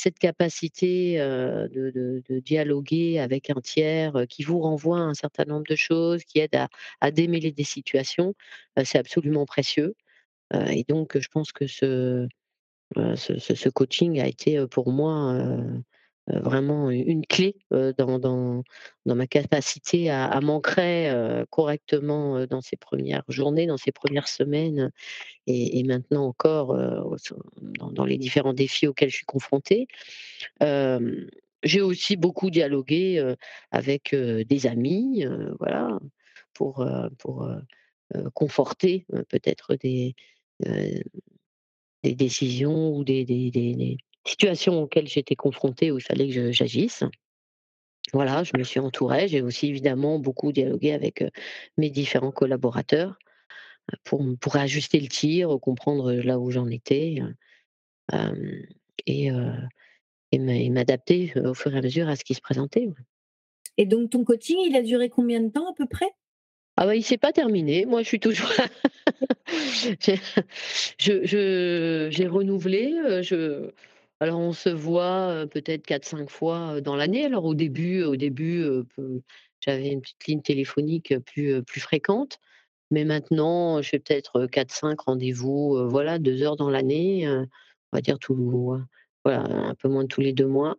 cette 0.00 0.18
capacité, 0.18 1.18
de 1.18 2.40
dialoguer 2.40 3.18
avec 3.20 3.50
un 3.50 3.60
tiers, 3.60 4.24
qui 4.28 4.42
vous 4.42 4.60
renvoie 4.60 4.98
à 4.98 5.02
un 5.02 5.14
certain 5.14 5.44
nombre 5.44 5.66
de 5.68 5.76
choses, 5.76 6.24
qui 6.24 6.38
aide 6.40 6.56
à 7.00 7.10
démêler 7.10 7.52
des 7.52 7.64
situations, 7.64 8.34
c'est 8.84 8.98
absolument 8.98 9.46
précieux. 9.46 9.94
Et 10.70 10.84
donc, 10.88 11.18
je 11.18 11.28
pense 11.28 11.52
que 11.52 11.66
ce, 11.66 12.26
coaching 13.74 14.20
a 14.20 14.26
été, 14.26 14.66
pour 14.68 14.90
moi, 14.92 15.36
vraiment 16.26 16.90
une 16.90 17.26
clé, 17.26 17.56
dans 17.70 18.18
dans 18.18 18.62
dans 19.06 19.14
ma 19.14 19.26
capacité 19.26 20.10
à 20.10 20.26
à 20.26 20.40
m'ancrer, 20.40 21.12
correctement, 21.50 22.46
dans 22.46 22.60
ces 22.60 22.76
premières 22.76 23.24
journées, 23.28 23.66
dans 23.66 23.76
ces 23.76 23.92
premières 23.92 24.28
semaines, 24.28 24.90
et 25.46 25.82
maintenant 25.84 26.26
encore, 26.26 26.76
dans 27.60 28.04
les 28.04 28.18
différents 28.18 28.52
défis 28.52 28.86
auxquels 28.86 29.10
je 29.10 29.16
suis 29.16 29.26
confrontée. 29.26 29.88
J'ai 31.62 31.82
aussi 31.82 32.16
beaucoup 32.16 32.50
dialogué, 32.50 33.34
avec, 33.70 34.14
des 34.14 34.66
amis, 34.66 35.24
voilà, 35.58 35.98
pour, 36.54 36.86
pour, 37.18 37.48
conforter, 38.34 39.06
peut-être 39.28 39.76
des, 39.76 40.14
des 42.02 42.14
décisions 42.14 42.94
ou 42.96 43.04
des 43.04 43.24
des 44.24 44.30
situations 44.30 44.82
auxquelles 44.82 45.08
j'étais 45.08 45.36
confrontée 45.36 45.90
où 45.92 45.98
il 45.98 46.02
fallait 46.04 46.28
que 46.28 46.52
j'agisse. 46.52 47.04
Voilà, 48.12 48.44
je 48.44 48.52
me 48.58 48.64
suis 48.64 48.80
entourée, 48.80 49.28
j'ai 49.28 49.42
aussi 49.42 49.68
évidemment 49.68 50.18
beaucoup 50.18 50.52
dialogué 50.52 50.92
avec, 50.92 51.22
heu, 51.22 51.30
mes 51.78 51.90
différents 51.90 52.32
collaborateurs, 52.32 53.18
heu, 53.92 53.96
pour 54.04 54.24
pour 54.40 54.56
ajuster 54.56 55.00
le 55.00 55.08
tir, 55.08 55.58
comprendre, 55.60 56.12
là 56.12 56.38
où 56.40 56.50
j'en 56.50 56.68
étais, 56.68 57.16
et 59.06 59.30
et 60.32 60.38
m'a 60.38 60.54
et 60.56 60.70
m'adapter, 60.70 61.32
au 61.44 61.54
fur 61.54 61.74
et 61.74 61.78
à 61.78 61.82
mesure 61.82 62.08
à 62.08 62.16
ce 62.16 62.24
qui 62.24 62.34
se 62.34 62.40
présentait. 62.40 62.88
Et 63.76 63.86
donc 63.86 64.10
ton 64.10 64.24
coaching, 64.24 64.58
il 64.66 64.76
a 64.76 64.82
duré 64.82 65.08
combien 65.08 65.40
de 65.40 65.48
temps 65.50 65.70
à 65.70 65.74
peu 65.74 65.86
près? 65.86 66.10
Ah 66.76 66.86
bah, 66.86 66.96
il 66.96 67.02
s'est 67.04 67.18
pas 67.18 67.32
terminé. 67.32 67.84
Moi, 67.86 68.02
je 68.02 68.08
suis 68.08 68.20
toujours 68.20 68.48
j'ai 70.00 70.16
je 70.98 72.08
je 72.10 72.26
renouvelé, 72.28 72.94
je 73.22 73.70
alors 74.20 74.38
on 74.38 74.52
se 74.52 74.68
voit, 74.68 75.46
peut-être 75.50 75.84
quatre 75.86 76.04
cinq 76.04 76.30
fois, 76.30 76.76
heu, 76.76 76.80
dans 76.80 76.96
l'année. 76.96 77.24
Alors 77.24 77.44
au 77.46 77.54
début 77.54 78.02
au 78.02 78.16
début, 78.16 78.64
j'avais 79.60 79.88
une 79.88 80.00
petite 80.02 80.26
ligne 80.26 80.42
téléphonique, 80.42 81.18
plus, 81.20 81.62
plus 81.62 81.80
fréquente, 81.80 82.38
mais 82.90 83.04
maintenant, 83.04 83.82
je 83.82 83.88
fais 83.90 83.98
peut-être, 83.98 84.46
quatre 84.46 84.72
cinq 84.72 85.00
rendez-vous, 85.02 85.76
heu, 85.78 85.86
voilà, 85.86 86.18
2 86.18 86.42
heures 86.42 86.56
dans 86.56 86.70
l'année, 86.70 87.28
on 87.28 87.46
va 87.92 88.00
dire 88.02 88.18
voilà, 89.24 89.42
un 89.44 89.74
peu 89.74 89.88
moins 89.88 90.02
de 90.04 90.08
tous 90.08 90.20
les 90.20 90.32
2 90.32 90.46
mois. 90.46 90.76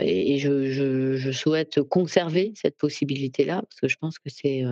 Et 0.00 0.38
je 0.38 1.30
souhaite 1.32 1.82
conserver 1.82 2.52
cette 2.56 2.76
possibilité-là, 2.78 3.62
parce 3.62 3.80
que 3.80 3.88
je 3.88 3.96
pense 3.96 4.18
que 4.18 4.30
c'est, 4.30 4.64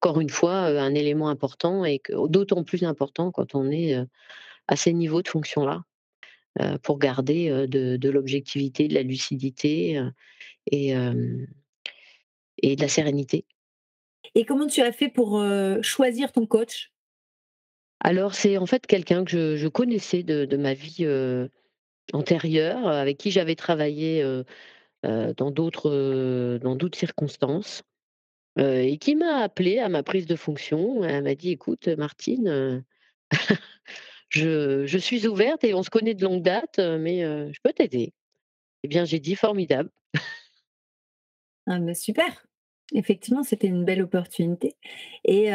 encore 0.00 0.20
une 0.20 0.30
fois, 0.30 0.52
un 0.66 0.94
élément 0.94 1.28
important 1.28 1.84
et 1.84 2.00
d'autant 2.26 2.64
plus 2.64 2.84
important 2.84 3.32
quand 3.32 3.54
on 3.54 3.70
est, 3.70 3.96
à 4.68 4.76
ces 4.76 4.92
niveaux 4.92 5.22
de 5.22 5.28
fonction-là, 5.28 5.82
pour 6.82 6.98
garder, 6.98 7.50
heu, 7.50 7.66
de 7.66 7.96
de 7.96 8.10
l'objectivité, 8.10 8.88
de 8.88 8.94
la 8.94 9.02
lucidité, 9.02 9.98
heu 9.98 10.12
et 10.70 12.76
de 12.76 12.80
la 12.80 12.88
sérénité. 12.88 13.44
Et 14.34 14.44
comment 14.44 14.66
tu 14.66 14.80
as 14.80 14.92
fait 14.92 15.08
pour, 15.08 15.42
choisir 15.82 16.32
ton 16.32 16.46
coach? 16.46 16.92
Alors 18.00 18.34
c'est 18.34 18.58
en 18.58 18.66
fait 18.66 18.86
quelqu'un 18.86 19.24
que 19.24 19.30
je 19.30 19.56
je 19.56 19.68
connaissais 19.68 20.22
de 20.22 20.44
de 20.44 20.56
ma 20.56 20.74
vie, 20.74 21.06
antérieure, 22.12 22.88
avec 22.88 23.18
qui 23.18 23.30
j'avais 23.30 23.54
travaillé, 23.54 24.22
dans 25.02 25.50
d'autres, 25.50 26.58
dans 26.58 26.76
d'autres 26.76 26.98
circonstances, 26.98 27.82
et 28.58 28.98
qui 28.98 29.14
m'a 29.14 29.38
appelée 29.38 29.78
à 29.78 29.88
ma 29.88 30.02
prise 30.02 30.26
de 30.26 30.36
fonction. 30.36 31.04
Elle 31.04 31.24
m'a 31.24 31.34
dit: 31.34 31.50
«Écoute, 31.50 31.88
Martine, 31.88 32.84
je 34.30 34.98
suis 34.98 35.26
ouverte 35.28 35.64
et 35.64 35.74
on 35.74 35.82
se 35.82 35.90
connaît 35.90 36.14
de 36.14 36.24
longue 36.24 36.42
date, 36.42 36.78
heu, 36.78 36.98
mais 36.98 37.22
heu, 37.24 37.50
je 37.52 37.60
peux 37.62 37.72
t'aider». 37.72 38.12
Eh 38.84 38.88
bien, 38.88 39.04
j'ai 39.06 39.20
dit: 39.20 39.36
«Formidable». 39.36 39.90
Ah 41.66 41.78
mais 41.78 41.94
super! 41.94 42.46
Effectivement, 42.94 43.42
c'était 43.42 43.66
une 43.66 43.84
belle 43.84 44.02
opportunité 44.02 44.76
et 45.24 45.50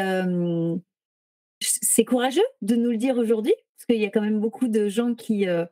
c'est 1.60 2.04
courageux 2.04 2.42
de 2.62 2.76
nous 2.76 2.90
le 2.90 2.96
dire 2.98 3.16
aujourd'hui, 3.18 3.54
parce 3.76 3.86
qu'il 3.86 4.00
y 4.02 4.06
a 4.06 4.10
quand 4.10 4.20
même 4.22 4.40
beaucoup 4.40 4.68
de 4.68 4.88
gens 4.88 5.14
qui, 5.14 5.46
heu, 5.48 5.66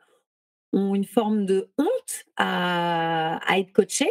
ont 0.73 0.95
une 0.97 1.05
forme 1.05 1.47
de 1.47 1.71
honte 1.79 2.25
à 2.37 3.41
être 3.59 3.73
coachés, 3.73 4.11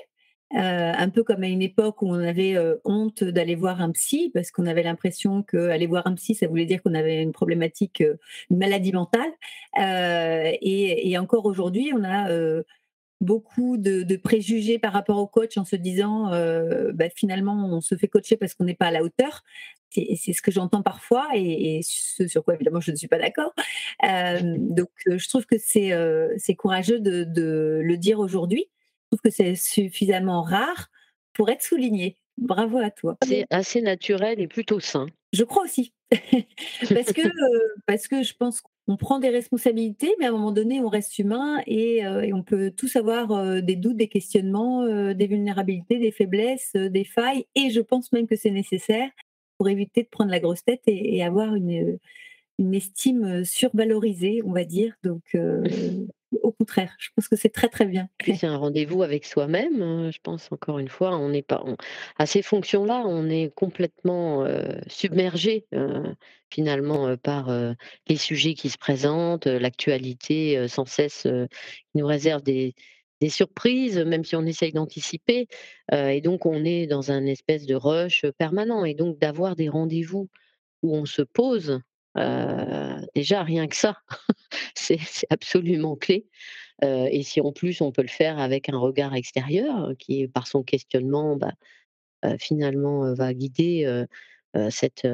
heu, 0.55 0.57
un 0.57 1.09
peu 1.09 1.23
comme 1.23 1.43
à 1.43 1.47
une 1.47 1.61
époque 1.61 2.01
où 2.01 2.07
on 2.07 2.19
avait, 2.19 2.55
heu, 2.55 2.81
honte 2.85 3.23
d'aller 3.23 3.55
voir 3.55 3.81
un 3.81 3.91
psy 3.91 4.31
parce 4.33 4.51
qu'on 4.51 4.65
avait 4.65 4.83
l'impression 4.83 5.43
qu'aller 5.43 5.87
voir 5.87 6.07
un 6.07 6.15
psy, 6.15 6.35
ça 6.35 6.47
voulait 6.47 6.65
dire 6.65 6.81
qu'on 6.83 6.93
avait 6.93 7.21
une 7.21 7.31
problématique, 7.31 8.01
heu, 8.01 8.19
une 8.49 8.57
maladie 8.57 8.91
mentale, 8.93 9.31
heu 9.77 10.53
et 10.61 11.17
encore 11.17 11.45
aujourd'hui, 11.45 11.91
on 11.95 12.03
a, 12.03 12.29
beaucoup 13.21 13.77
de 13.77 14.15
préjugés 14.17 14.79
par 14.79 14.93
rapport 14.93 15.17
au 15.17 15.27
coach 15.27 15.57
en 15.57 15.65
se 15.65 15.75
disant, 15.75 16.31
bah, 16.93 17.09
finalement, 17.15 17.53
on 17.71 17.81
se 17.81 17.95
fait 17.95 18.07
coacher 18.07 18.37
parce 18.37 18.53
qu'on 18.55 18.65
n'est 18.65 18.75
pas 18.75 18.87
à 18.87 18.91
la 18.91 19.03
hauteur. 19.03 19.43
C'est 19.91 20.33
ce 20.33 20.41
que 20.41 20.51
j'entends 20.51 20.81
parfois 20.81 21.27
et 21.35 21.81
ce 21.83 22.27
sur 22.27 22.43
quoi 22.43 22.55
évidemment 22.55 22.79
je 22.79 22.91
ne 22.91 22.95
suis 22.95 23.07
pas 23.07 23.19
d'accord. 23.19 23.53
Donc 24.01 24.89
je 25.05 25.29
trouve 25.29 25.45
que 25.45 25.57
c'est, 25.59 26.55
courageux 26.57 26.99
de 26.99 27.81
le 27.83 27.97
dire 27.97 28.19
aujourd'hui. 28.19 28.67
Je 29.11 29.17
trouve 29.17 29.21
que 29.29 29.35
c'est 29.35 29.55
suffisamment 29.55 30.41
rare 30.41 30.87
pour 31.33 31.49
être 31.49 31.61
souligné. 31.61 32.17
Bravo 32.37 32.77
à 32.77 32.91
toi. 32.91 33.17
C'est 33.27 33.45
assez 33.49 33.81
naturel 33.81 34.39
et 34.39 34.47
plutôt 34.47 34.79
sain. 34.79 35.07
Je 35.33 35.43
crois 35.43 35.63
aussi. 35.63 35.93
Parce 36.93 37.13
que, 37.13 37.21
heu, 37.25 37.73
parce 37.85 38.09
que 38.09 38.21
je 38.21 38.33
pense 38.35 38.61
qu'on 38.61 38.97
prend 38.97 39.19
des 39.19 39.29
responsabilités, 39.29 40.13
mais 40.19 40.25
à 40.25 40.29
un 40.29 40.31
moment 40.33 40.51
donné, 40.51 40.81
on 40.81 40.89
reste 40.89 41.17
humain 41.19 41.61
et 41.67 41.99
et 41.99 42.33
on 42.33 42.43
peut 42.43 42.71
tous 42.75 42.97
avoir, 42.97 43.31
heu, 43.31 43.61
des 43.61 43.77
doutes, 43.77 43.95
des 43.95 44.09
questionnements, 44.09 44.85
des 45.13 45.27
vulnérabilités, 45.27 45.99
des 45.99 46.11
faiblesses, 46.11 46.73
des 46.73 47.05
failles 47.05 47.45
et 47.55 47.69
je 47.69 47.79
pense 47.79 48.11
même 48.11 48.27
que 48.27 48.35
c'est 48.35 48.51
nécessaire 48.51 49.09
pour 49.57 49.69
éviter 49.69 50.03
de 50.03 50.09
prendre 50.09 50.31
la 50.31 50.41
grosse 50.41 50.65
tête 50.65 50.81
et 50.87 51.15
et 51.15 51.23
avoir 51.23 51.55
une, 51.55 51.97
une 52.59 52.73
estime, 52.75 53.45
survalorisée, 53.45 54.41
on 54.45 54.51
va 54.51 54.65
dire. 54.65 54.95
Donc 55.03 55.35
au 56.43 56.51
contraire, 56.51 56.93
je 56.99 57.09
pense 57.15 57.27
que 57.27 57.35
c'est 57.35 57.49
très, 57.49 57.67
très 57.69 57.85
bien. 57.85 58.07
C'est 58.33 58.45
un 58.47 58.57
rendez-vous 58.57 59.03
avec 59.03 59.25
soi-même, 59.25 59.81
heu, 59.81 60.11
je 60.11 60.19
pense 60.23 60.51
encore 60.51 60.79
une 60.79 60.87
fois, 60.87 61.17
on 61.17 61.29
n'est 61.29 61.41
pas 61.41 61.61
on 61.65 61.75
à 62.17 62.25
ces 62.25 62.41
fonctions-là, 62.41 63.03
on 63.05 63.29
est 63.29 63.53
complètement, 63.55 64.45
heu, 64.45 64.79
submergé, 64.87 65.65
heu, 65.73 66.03
finalement, 66.49 67.07
heu, 67.09 67.17
par, 67.17 67.49
les 68.07 68.15
sujets 68.17 68.53
qui 68.53 68.69
se 68.69 68.77
présentent, 68.77 69.47
l'actualité, 69.47 70.67
sans 70.67 70.85
cesse, 70.85 71.23
qui 71.23 71.97
nous 71.97 72.05
réserve 72.07 72.41
des 72.43 72.73
des 73.21 73.29
surprises, 73.29 73.99
même 73.99 74.23
si 74.25 74.35
on 74.35 74.45
essaye 74.47 74.71
d'anticiper, 74.71 75.47
et 75.91 76.21
donc 76.21 76.47
on 76.47 76.65
est 76.65 76.87
dans 76.87 77.11
un 77.11 77.25
espèce 77.27 77.67
de 77.67 77.75
rush, 77.75 78.25
permanent 78.39 78.83
et 78.83 78.95
donc 78.95 79.19
d'avoir 79.19 79.55
des 79.55 79.69
rendez-vous 79.69 80.27
où 80.83 80.95
on 80.95 81.05
se 81.05 81.23
pose, 81.23 81.81
heu, 82.17 83.05
déjà 83.15 83.43
rien 83.43 83.67
que 83.67 83.75
ça, 83.75 83.97
c'est 84.75 84.99
absolument 85.29 85.95
clé. 85.95 86.27
Heu 86.83 87.07
et 87.11 87.23
si 87.23 87.41
en 87.41 87.51
plus 87.51 87.81
on 87.81 87.91
peut 87.91 88.01
le 88.01 88.07
faire 88.07 88.39
avec 88.39 88.69
un 88.69 88.77
regard 88.77 89.15
extérieur, 89.15 89.91
qui 89.99 90.27
par 90.27 90.47
son 90.47 90.63
questionnement, 90.63 91.37
bah, 91.37 91.53
finalement, 92.39 93.13
va 93.15 93.33
guider, 93.33 94.05
cette, 94.69 95.07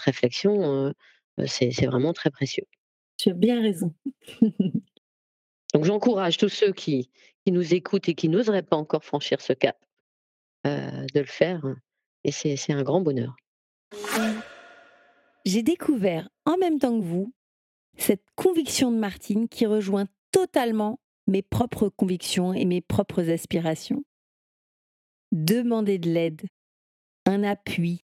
réflexion, 0.00 0.94
c'est 1.46 1.86
vraiment 1.86 2.12
très 2.12 2.30
précieux. 2.30 2.64
Tu 3.18 3.30
as 3.30 3.34
bien 3.34 3.60
raison. 3.60 3.94
Donc 5.74 5.84
j'encourage 5.84 6.36
tous 6.38 6.48
ceux 6.48 6.72
qui 6.72 7.10
qui 7.44 7.52
nous 7.52 7.74
écoutent 7.74 8.08
et 8.08 8.14
qui 8.14 8.28
n'oseraient 8.28 8.62
pas 8.62 8.76
encore 8.76 9.04
franchir 9.04 9.40
ce 9.40 9.52
cap, 9.52 9.76
de 10.64 11.20
le 11.20 11.26
faire, 11.26 11.62
et 12.24 12.32
c'est 12.32 12.72
un 12.72 12.82
grand 12.82 13.00
bonheur. 13.00 13.36
J'ai 15.44 15.62
découvert 15.62 16.28
en 16.46 16.56
même 16.56 16.78
temps 16.78 16.98
que 16.98 17.04
vous 17.04 17.32
cette 17.98 18.24
conviction 18.34 18.90
de 18.90 18.96
Martine 18.96 19.48
qui 19.48 19.66
rejoint 19.66 20.06
totalement 20.32 20.98
mes 21.26 21.42
propres 21.42 21.88
convictions 21.88 22.52
et 22.52 22.64
mes 22.64 22.80
propres 22.80 23.30
aspirations. 23.30 24.02
Demander 25.32 25.98
de 25.98 26.10
l'aide, 26.10 26.42
un 27.26 27.42
appui, 27.42 28.04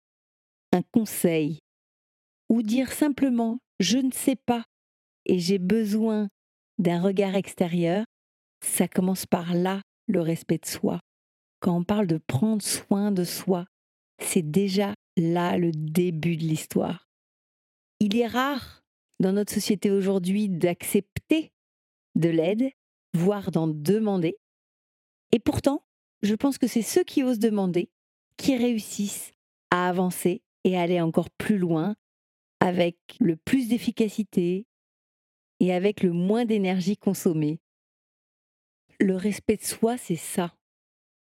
un 0.74 0.82
conseil, 0.82 1.60
ou 2.50 2.62
dire 2.62 2.92
simplement 2.92 3.60
je 3.80 3.98
ne 3.98 4.12
sais 4.12 4.36
pas 4.36 4.66
et 5.26 5.40
j'ai 5.40 5.60
besoin 5.60 6.28
d'un 6.78 7.02
regard 7.02 7.36
extérieur, 7.36 8.06
ça 8.62 8.88
commence 8.88 9.26
par 9.26 9.54
là 9.54 9.82
le 10.08 10.22
respect 10.22 10.58
de 10.58 10.66
soi. 10.66 11.00
Quand 11.62 11.78
on 11.78 11.84
parle 11.84 12.08
de 12.08 12.20
prendre 12.28 12.62
soin 12.62 13.12
de 13.12 13.24
soi, 13.24 13.66
c'est 14.20 14.50
déjà 14.50 14.94
là 15.18 15.58
le 15.58 15.72
début 15.72 16.36
de 16.36 16.44
l'histoire. 16.44 17.09
Il 18.00 18.16
est 18.16 18.28
rare 18.28 18.84
dans 19.20 19.34
notre 19.34 19.54
société 19.54 19.92
aujourd'hui 19.92 20.48
d'accepter 20.48 21.52
de 22.16 22.30
l'aide, 22.30 22.70
voire 23.14 23.52
d'en 23.52 23.68
demander. 23.68 24.38
Et 25.32 25.40
pourtant, 25.40 25.84
je 26.22 26.36
pense 26.36 26.58
que 26.58 26.68
c'est 26.68 26.82
ceux 26.82 27.04
qui 27.04 27.24
osent 27.24 27.40
demander 27.40 27.90
qui 28.38 28.56
réussissent 28.56 29.32
à 29.70 29.90
avancer 29.90 30.42
et 30.64 30.78
aller 30.78 31.02
encore 31.02 31.30
plus 31.30 31.58
loin 31.58 31.96
avec 32.62 32.98
le 33.20 33.36
plus 33.36 33.68
d'efficacité 33.68 34.66
et 35.60 35.74
avec 35.74 36.02
le 36.02 36.14
moins 36.14 36.46
d'énergie 36.46 36.98
consommée. 36.98 37.60
Le 39.00 39.16
respect 39.16 39.58
de 39.58 39.64
soi, 39.64 39.98
c'est 39.98 40.16
ça. 40.16 40.56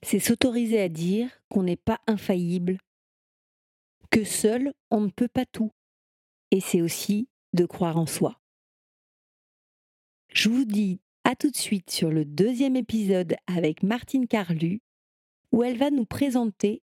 C'est 0.03 0.19
s'autoriser 0.19 0.79
à 0.79 0.89
dire 0.89 1.29
qu'on 1.49 1.63
n'est 1.63 1.75
pas 1.75 1.99
infaillible, 2.07 2.77
que 4.11 4.23
seul 4.23 4.73
on 4.91 5.01
ne 5.01 5.09
peut 5.09 5.27
pas 5.27 5.45
tout. 5.45 5.71
Et 6.51 6.59
c'est 6.59 6.81
aussi 6.81 7.27
de 7.53 7.65
croire 7.65 7.97
en 7.97 8.05
soi. 8.05 8.39
Je 10.29 10.49
vous 10.49 10.65
dis 10.65 11.01
à 11.23 11.35
tout 11.35 11.51
de 11.51 11.57
suite 11.57 11.89
sur 11.89 12.09
le 12.09 12.25
deuxième 12.25 12.75
épisode 12.75 13.35
avec 13.47 13.83
Martine 13.83 14.27
Carlu, 14.27 14.81
où 15.51 15.63
elle 15.63 15.77
va 15.77 15.91
nous 15.91 16.05
présenter 16.05 16.81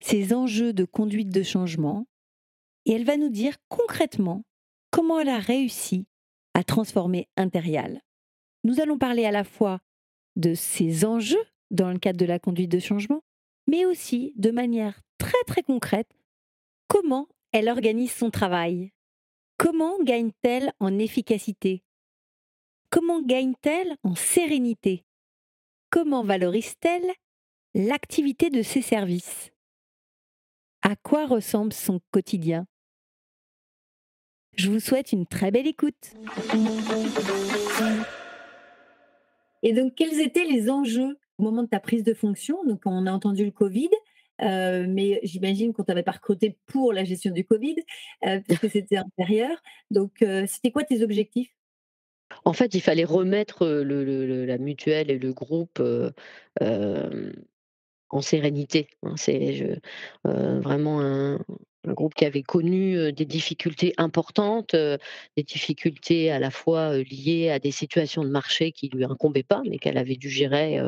ses 0.00 0.32
enjeux 0.32 0.72
de 0.72 0.84
conduite 0.84 1.30
de 1.30 1.42
changement 1.42 2.06
et 2.86 2.92
elle 2.92 3.04
va 3.04 3.16
nous 3.16 3.28
dire 3.28 3.56
concrètement 3.68 4.44
comment 4.90 5.18
elle 5.20 5.28
a 5.28 5.38
réussi 5.38 6.06
à 6.54 6.64
transformer 6.64 7.28
Impérial. 7.36 8.02
Nous 8.64 8.80
allons 8.80 8.98
parler 8.98 9.24
à 9.24 9.30
la 9.30 9.44
fois 9.44 9.80
de 10.36 10.54
ses 10.54 11.04
enjeux 11.04 11.44
dans 11.70 11.90
le 11.90 11.98
cadre 11.98 12.18
de 12.18 12.24
la 12.24 12.38
conduite 12.38 12.70
de 12.70 12.78
changement, 12.78 13.22
mais 13.66 13.84
aussi 13.84 14.32
de 14.36 14.50
manière 14.50 15.00
très 15.18 15.42
très 15.46 15.62
concrète 15.62 16.10
comment 16.86 17.28
elle 17.52 17.68
organise 17.68 18.12
son 18.12 18.30
travail. 18.30 18.92
Comment 19.56 20.02
gagne-t-elle 20.02 20.72
en 20.80 20.98
efficacité? 20.98 21.82
Comment 22.90 23.22
gagne-t-elle 23.22 23.96
en 24.02 24.14
sérénité? 24.14 25.04
Comment 25.90 26.22
valorise-t-elle 26.22 27.10
l'activité 27.74 28.50
de 28.50 28.62
ses 28.62 28.82
services? 28.82 29.50
À 30.82 30.96
quoi 30.96 31.26
ressemble 31.26 31.72
son 31.72 32.00
quotidien? 32.10 32.66
Je 34.54 34.70
vous 34.70 34.80
souhaite 34.80 35.12
une 35.12 35.26
très 35.26 35.50
belle 35.50 35.66
écoute. 35.66 36.14
Et 39.62 39.72
donc, 39.72 39.94
quels 39.94 40.20
étaient 40.20 40.44
les 40.44 40.70
enjeux 40.70 41.18
au 41.38 41.42
moment 41.42 41.62
de 41.62 41.68
ta 41.68 41.80
prise 41.80 42.04
de 42.04 42.14
fonction? 42.14 42.64
Donc, 42.64 42.82
on 42.84 43.06
a 43.06 43.12
entendu 43.12 43.44
le 43.44 43.50
Covid, 43.50 43.90
euh, 44.42 44.86
mais 44.88 45.20
j'imagine 45.22 45.72
qu'on 45.72 45.84
t'avait 45.84 46.02
pas 46.02 46.12
recruté 46.12 46.56
pour 46.66 46.92
la 46.92 47.04
gestion 47.04 47.32
du 47.32 47.44
Covid, 47.44 47.76
euh, 48.26 48.40
puisque 48.46 48.70
c'était 48.70 48.96
intérieur. 48.96 49.56
Donc, 49.90 50.22
euh, 50.22 50.46
c'était 50.46 50.70
quoi 50.70 50.84
tes 50.84 51.02
objectifs? 51.02 51.50
En 52.44 52.52
fait, 52.52 52.74
il 52.74 52.80
fallait 52.80 53.04
remettre, 53.04 53.66
le 53.66 54.04
le 54.04 54.44
la 54.44 54.58
mutuelle 54.58 55.10
et 55.10 55.18
le 55.18 55.32
groupe, 55.32 55.82
en 58.10 58.20
sérénité, 58.22 58.88
hein. 59.02 59.14
C'est 59.16 59.80
vraiment 60.24 61.00
un 61.00 61.38
un 61.84 61.92
groupe 61.94 62.14
qui 62.14 62.26
avait 62.26 62.42
connu, 62.42 63.12
des 63.12 63.24
difficultés 63.24 63.94
importantes, 63.96 64.74
des 64.74 65.42
difficultés 65.42 66.30
à 66.30 66.38
la 66.38 66.50
fois, 66.50 66.98
liées 66.98 67.50
à 67.50 67.60
des 67.60 67.70
situations 67.70 68.24
de 68.24 68.28
marché 68.28 68.72
qui 68.72 68.88
lui 68.88 69.04
incombaient 69.04 69.42
pas, 69.42 69.62
mais 69.66 69.78
qu'elle 69.78 69.96
avait 69.96 70.16
dû 70.16 70.28
gérer, 70.28 70.80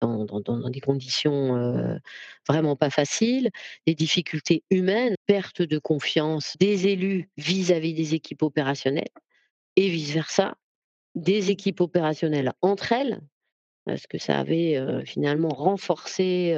dans 0.00 0.70
des 0.70 0.80
conditions, 0.80 2.00
vraiment 2.48 2.76
pas 2.76 2.90
faciles, 2.90 3.50
des 3.86 3.94
difficultés 3.94 4.64
humaines, 4.70 5.14
perte 5.26 5.62
de 5.62 5.78
confiance 5.78 6.56
des 6.58 6.88
élus 6.88 7.28
vis-à-vis 7.36 7.94
des 7.94 8.14
équipes 8.14 8.42
opérationnelles 8.42 9.10
et 9.76 9.88
vice 9.88 10.12
versa, 10.12 10.56
des 11.14 11.50
équipes 11.50 11.80
opérationnelles 11.80 12.52
entre 12.62 12.92
elles, 12.92 13.20
parce 13.84 14.06
que 14.06 14.18
ça 14.18 14.38
avait, 14.38 14.80
finalement 15.04 15.48
renforcé, 15.48 16.54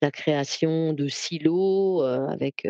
la 0.00 0.10
création 0.10 0.92
de 0.92 1.08
silos, 1.08 2.02
avec, 2.02 2.66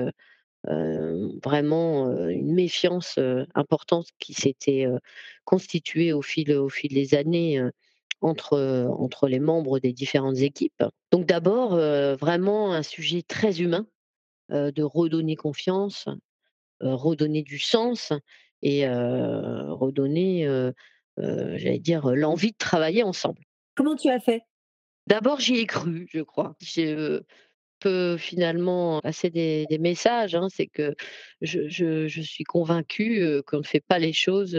vraiment, 0.64 2.10
une 2.28 2.54
méfiance, 2.54 3.18
importante 3.54 4.08
qui 4.18 4.34
s'était, 4.34 4.86
constituée 5.44 6.12
au 6.12 6.22
fil, 6.22 6.52
au 6.52 6.68
fil 6.68 6.92
des 6.92 7.14
années, 7.14 7.62
entre, 8.20 8.54
heu, 8.58 8.88
entre 8.90 9.28
les 9.28 9.40
membres 9.40 9.78
des 9.78 9.92
différentes 9.92 10.38
équipes. 10.38 10.82
Donc 11.12 11.26
d'abord, 11.26 11.74
heu, 11.76 12.14
vraiment 12.14 12.72
un 12.72 12.82
sujet 12.82 13.22
très 13.22 13.60
humain, 13.60 13.86
heu, 14.52 14.72
de 14.72 14.82
redonner 14.84 15.36
confiance, 15.36 16.08
redonner 16.80 17.42
du 17.42 17.58
sens 17.58 18.12
et 18.62 18.88
redonner, 18.88 20.48
j'allais 21.18 21.78
dire, 21.80 22.14
l'envie 22.14 22.52
de 22.52 22.56
travailler 22.58 23.02
ensemble. 23.04 23.42
Comment 23.74 23.96
tu 23.96 24.10
as 24.10 24.20
fait? 24.20 24.42
D'abord, 25.06 25.40
j'y 25.40 25.56
ai 25.56 25.66
cru, 25.66 26.06
je 26.12 26.20
crois. 26.20 26.54
Je 26.60 27.22
peux 27.80 28.16
finalement 28.18 29.00
passer 29.02 29.30
des 29.30 29.66
des 29.70 29.78
messages, 29.78 30.34
hein, 30.36 30.48
c'est 30.50 30.66
que 30.68 30.94
je 31.42 31.68
je 31.68 32.08
je 32.08 32.22
suis 32.22 32.44
convaincue, 32.44 33.42
qu'on 33.46 33.58
ne 33.58 33.62
fait 33.64 33.80
pas 33.80 33.98
les 34.00 34.12
choses, 34.14 34.58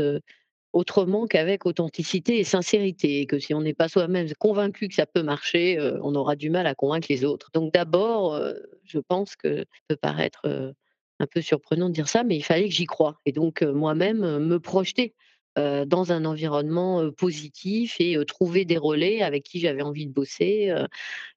autrement 0.74 1.28
qu'avec 1.28 1.66
authenticité 1.66 2.40
et 2.40 2.44
sincérité 2.44 3.22
et 3.22 3.26
que 3.28 3.40
si 3.40 3.54
on 3.54 3.62
n'est 3.62 3.74
pas 3.74 3.88
soi-même 3.90 4.28
convaincu 4.40 4.88
que 4.90 4.96
ça 4.96 5.06
peut 5.08 5.24
marcher, 5.24 5.80
heu, 5.80 6.00
on 6.04 6.16
aura 6.16 6.36
du 6.36 6.50
mal 6.52 6.68
à 6.68 6.76
convaincre 6.76 7.08
les 7.10 7.26
autres. 7.26 7.50
Donc 7.54 7.74
d'abord, 7.74 8.36
heu, 8.36 8.62
je 8.86 9.00
pense 9.00 9.36
que 9.36 9.60
ça 9.60 9.66
peut 9.90 9.96
paraître, 9.98 10.42
heu, 10.48 10.74
un 11.20 11.28
peu 11.28 11.42
surprenant 11.42 11.90
de 11.90 11.94
dire 11.94 12.08
ça, 12.10 12.24
mais 12.24 12.38
il 12.38 12.44
fallait 12.44 12.70
que 12.70 12.76
j'y 12.76 12.86
croie 12.86 13.18
et 13.26 13.32
donc 13.34 13.62
moi-même, 13.64 14.40
me 14.40 14.60
projeter, 14.60 15.16
dans 15.58 16.14
un 16.14 16.24
environnement, 16.24 17.12
positif 17.12 17.98
et 18.00 18.16
trouver 18.26 18.64
des 18.64 18.78
relais 18.78 19.22
avec 19.22 19.44
qui 19.44 19.60
j'avais 19.60 19.82
envie 19.82 20.08
de 20.08 20.14
bosser, 20.14 20.74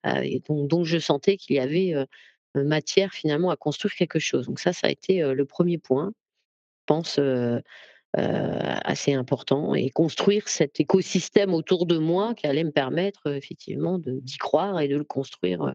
et 0.07 0.41
dont 0.49 0.67
dont 0.67 0.85
je 0.85 0.99
sentais 0.99 1.37
qu'il 1.39 1.57
y 1.57 1.61
avait, 1.61 1.95
matière 2.55 3.13
finalement 3.15 3.51
à 3.51 3.57
construire 3.57 3.95
quelque 3.95 4.19
chose. 4.21 4.47
Donc 4.47 4.61
ça, 4.61 4.73
ça 4.73 4.89
a 4.89 4.91
été, 4.91 5.23
le 5.23 5.45
premier 5.47 5.79
point, 5.79 6.13
je 6.81 6.85
pense, 6.87 7.21
assez 8.15 9.15
important 9.15 9.75
et 9.75 9.91
construire 9.91 10.49
cet 10.49 10.81
écosystème 10.81 11.55
autour 11.55 11.87
de 11.87 11.99
moi 11.99 12.35
qui 12.35 12.47
allait 12.47 12.65
me 12.65 12.71
permettre, 12.73 13.21
heu, 13.27 13.37
effectivement 13.37 13.99
d'y 13.99 14.37
croire 14.39 14.81
et 14.81 14.89
de 14.89 14.97
le 14.97 15.05
construire, 15.05 15.75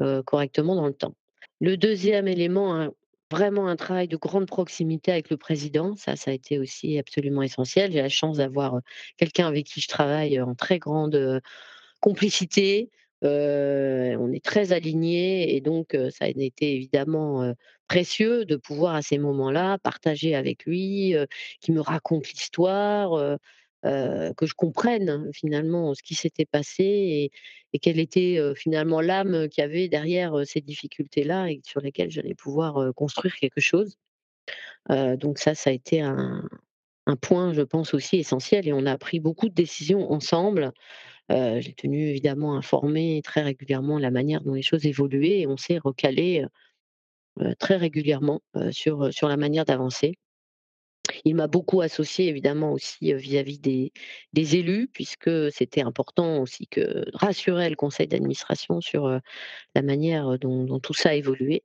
heu, 0.00 0.22
correctement 0.22 0.76
dans 0.76 0.86
le 0.86 0.94
temps. 0.94 1.14
Le 1.60 1.76
deuxième 1.76 2.28
élément, 2.28 2.88
vraiment 3.30 3.68
un 3.68 3.76
travail 3.76 4.08
de 4.08 4.16
grande 4.16 4.46
proximité 4.46 5.12
avec 5.12 5.30
le 5.30 5.36
président, 5.36 5.96
ça, 5.96 6.16
ça 6.16 6.30
a 6.30 6.34
été 6.34 6.58
aussi 6.58 6.98
absolument 6.98 7.42
essentiel. 7.42 7.92
J'ai 7.92 8.02
la 8.02 8.08
chance 8.08 8.38
d'avoir, 8.38 8.80
quelqu'un 9.16 9.46
avec 9.48 9.66
qui 9.66 9.80
je 9.80 9.88
travaille, 9.88 10.40
en 10.40 10.54
très 10.54 10.78
grande, 10.78 11.40
complicité, 12.00 12.90
on 13.22 14.32
est 14.32 14.44
très 14.44 14.72
alignés 14.72 15.56
et 15.56 15.60
donc 15.60 15.96
ça 16.10 16.26
a 16.26 16.28
été 16.28 16.74
évidemment, 16.74 17.52
précieux 17.88 18.44
de 18.44 18.56
pouvoir 18.56 18.94
à 18.94 19.02
ces 19.02 19.18
moments-là 19.18 19.78
partager 19.78 20.34
avec 20.34 20.64
lui, 20.66 21.14
qu'il 21.60 21.74
me 21.74 21.80
raconte 21.80 22.28
l'histoire, 22.28 23.38
que 23.82 24.46
je 24.46 24.54
comprenne 24.54 25.30
finalement 25.32 25.94
ce 25.94 26.02
qui 26.02 26.14
s'était 26.14 26.44
passé 26.44 27.30
et 27.72 27.78
quelle 27.78 27.98
était, 27.98 28.40
finalement 28.54 29.00
l'âme 29.00 29.48
qu'il 29.48 29.62
y 29.62 29.64
avait 29.64 29.88
derrière, 29.88 30.34
ces 30.44 30.60
difficultés-là 30.60 31.50
et 31.50 31.60
sur 31.64 31.80
lesquelles 31.80 32.10
j'allais 32.10 32.34
pouvoir, 32.34 32.92
construire 32.94 33.34
quelque 33.34 33.60
chose. 33.60 33.96
Donc 34.88 35.38
ça, 35.38 35.54
ça 35.54 35.70
a 35.70 35.72
été 35.72 36.00
un 36.00 36.48
point, 37.22 37.54
je 37.54 37.62
pense 37.62 37.94
aussi 37.94 38.18
essentiel 38.18 38.68
et 38.68 38.72
on 38.72 38.84
a 38.84 38.98
pris 38.98 39.18
beaucoup 39.18 39.48
de 39.48 39.54
décisions 39.54 40.12
ensemble 40.12 40.72
Heu, 41.30 41.60
j'ai 41.60 41.74
tenu 41.74 42.08
évidemment 42.08 42.56
informé 42.56 43.20
très 43.24 43.42
régulièrement 43.42 43.98
la 43.98 44.10
manière 44.10 44.42
dont 44.42 44.54
les 44.54 44.62
choses 44.62 44.86
évoluaient 44.86 45.40
et 45.40 45.46
on 45.46 45.56
s'est 45.56 45.78
recalé, 45.78 46.44
heu 47.40 47.54
très 47.58 47.76
régulièrement, 47.76 48.40
sur, 48.72 49.12
sur 49.12 49.28
la 49.28 49.36
manière 49.36 49.64
d'avancer. 49.64 50.14
Il 51.24 51.36
m'a 51.36 51.46
beaucoup 51.46 51.80
associée 51.80 52.28
évidemment 52.28 52.72
aussi, 52.72 53.14
vis-à-vis 53.14 53.58
des 53.60 54.56
élus 54.56 54.88
puisque 54.92 55.30
c'était 55.52 55.82
important 55.82 56.40
aussi 56.42 56.66
que 56.68 57.04
rassurer 57.14 57.70
le 57.70 57.76
conseil 57.76 58.06
d'administration 58.08 58.80
sur, 58.80 59.08
la 59.74 59.82
manière, 59.82 60.38
dont 60.38 60.64
dont 60.64 60.80
tout 60.80 60.94
ça 60.94 61.14
évoluait. 61.14 61.64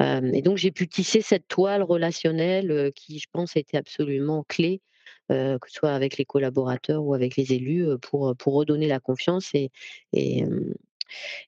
Et 0.00 0.42
donc 0.42 0.58
j'ai 0.58 0.72
pu 0.72 0.88
tisser 0.88 1.22
cette 1.22 1.48
toile 1.48 1.82
relationnelle, 1.82 2.92
qui 2.96 3.18
je 3.18 3.26
pense 3.32 3.56
était 3.56 3.76
absolument 3.78 4.44
clé, 4.48 4.80
que 5.28 5.58
ce 5.68 5.74
soit 5.74 5.92
avec 5.92 6.16
les 6.18 6.24
collaborateurs 6.24 7.04
ou 7.04 7.14
avec 7.14 7.36
les 7.36 7.52
élus, 7.52 7.86
heu, 7.86 7.98
pour, 7.98 8.34
pour 8.36 8.54
redonner 8.54 8.86
la 8.86 9.00
confiance 9.00 9.50
et 9.54 9.70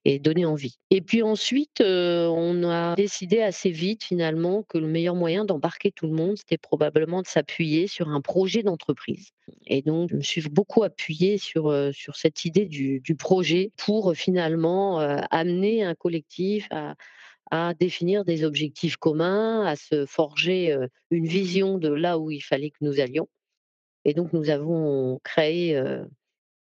et 0.05 0.19
donner 0.19 0.45
envie. 0.45 0.79
Et 0.91 1.01
puis 1.01 1.23
ensuite, 1.23 1.81
on 1.81 2.65
a 2.65 2.95
décidé 2.97 3.41
assez 3.41 3.71
vite 3.71 4.05
finalement 4.05 4.63
que 4.63 4.79
le 4.79 4.87
meilleur 4.87 5.15
moyen 5.15 5.45
d'embarquer 5.45 5.91
tout 5.91 6.07
le 6.07 6.13
monde, 6.13 6.37
c'était 6.37 6.59
probablement 6.59 7.23
de 7.23 7.27
s'appuyer 7.27 7.87
sur 7.87 8.09
un 8.09 8.21
projet 8.21 8.63
d'entreprise. 8.63 9.31
Et 9.67 9.83
donc 9.83 10.11
je 10.11 10.17
me 10.17 10.23
suis 10.23 10.43
beaucoup 10.49 10.83
appuyée 10.83 11.39
sur, 11.39 11.75
sur 11.93 12.17
cette 12.17 12.45
idée 12.45 12.67
du 12.67 13.15
projet 13.17 13.71
pour, 13.77 14.15
finalement, 14.15 14.99
amener 14.99 15.83
un 15.83 15.95
collectif 15.95 16.67
à 16.71 16.95
à 17.51 17.75
définir 17.75 18.25
des 18.25 18.43
objectifs 18.43 18.97
communs, 18.97 19.65
à 19.65 19.77
se 19.77 20.07
forger, 20.07 20.77
une 21.11 21.27
vision 21.27 21.79
de 21.79 21.89
là 21.89 22.19
où 22.19 22.31
il 22.31 22.41
fallait 22.41 22.71
que 22.71 22.79
nous 22.81 23.01
allions. 23.01 23.29
Et 24.05 24.15
donc 24.15 24.33
nous 24.33 24.51
avons 24.51 25.21
créé, 25.25 25.81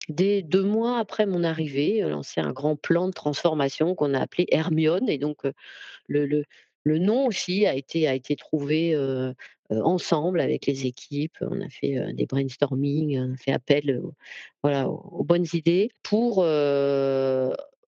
dès 0.10 0.42
2 0.42 0.64
mois 0.64 1.00
après 1.00 1.26
mon 1.26 1.44
arrivée, 1.44 2.02
lancé 2.02 2.42
un 2.42 2.52
grand 2.52 2.76
plan 2.76 3.08
de 3.08 3.14
transformation 3.14 3.96
qu'on 3.96 4.14
a 4.14 4.20
appelé 4.20 4.46
Hermione 4.52 5.10
et 5.10 5.18
donc 5.18 5.44
le 6.08 6.46
nom 6.86 7.28
aussi 7.28 7.66
a 7.66 7.74
été 7.76 8.36
trouvé, 8.36 8.96
ensemble 9.70 10.42
avec 10.42 10.66
les 10.66 10.86
équipes. 10.86 11.38
On 11.42 11.62
a 11.62 11.70
fait, 11.70 12.14
des 12.14 12.26
brainstorming, 12.26 13.20
on 13.20 13.34
a 13.34 13.38
fait 13.38 13.54
appel, 13.54 14.02
aux 14.64 15.24
bonnes 15.24 15.48
idées 15.54 15.92
pour, 16.04 16.40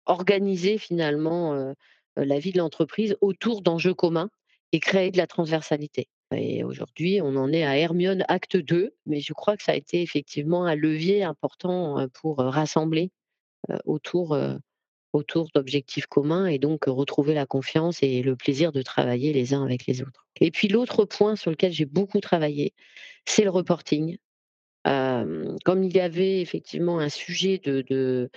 organiser 0.06 0.78
finalement, 0.78 1.74
la 2.16 2.40
vie 2.40 2.52
de 2.52 2.58
l'entreprise 2.58 3.16
autour 3.22 3.62
d'enjeux 3.62 3.94
communs 3.94 4.30
et 4.72 4.80
créer 4.80 5.12
de 5.12 5.18
la 5.18 5.28
transversalité. 5.28 6.08
Et 6.36 6.64
aujourd'hui, 6.64 7.22
on 7.22 7.36
en 7.36 7.52
est 7.52 7.64
à 7.64 7.78
Hermione 7.78 8.24
acte 8.28 8.58
2, 8.58 8.94
mais 9.06 9.20
je 9.20 9.34
crois 9.34 9.58
que 9.58 9.64
ça 9.64 9.74
a 9.74 9.76
été 9.76 10.02
effectivement 10.02 10.66
un 10.66 10.76
levier 10.76 11.24
important, 11.24 12.08
pour, 12.14 12.38
rassembler, 12.38 13.12
autour, 13.86 14.38
autour 15.14 15.50
d'objectifs 15.54 16.08
communs 16.08 16.48
et 16.48 16.60
donc, 16.60 16.86
retrouver 16.86 17.34
la 17.34 17.46
confiance 17.46 18.04
et 18.04 18.22
le 18.22 18.36
plaisir 18.36 18.72
de 18.72 18.82
travailler 18.82 19.34
les 19.34 19.54
uns 19.54 19.64
avec 19.64 19.86
les 19.86 20.02
autres. 20.02 20.28
Et 20.42 20.52
puis 20.52 20.68
l'autre 20.68 21.06
point 21.06 21.36
sur 21.36 21.52
lequel 21.52 21.72
j'ai 21.72 21.86
beaucoup 21.86 22.20
travaillé, 22.20 22.74
c'est 23.26 23.44
le 23.44 23.50
reporting. 23.50 24.18
Comme 24.86 25.84
il 25.84 25.96
y 25.96 26.00
avait 26.00 26.42
effectivement 26.42 27.00
un 27.00 27.10
sujet 27.10 27.60
de 27.60 28.30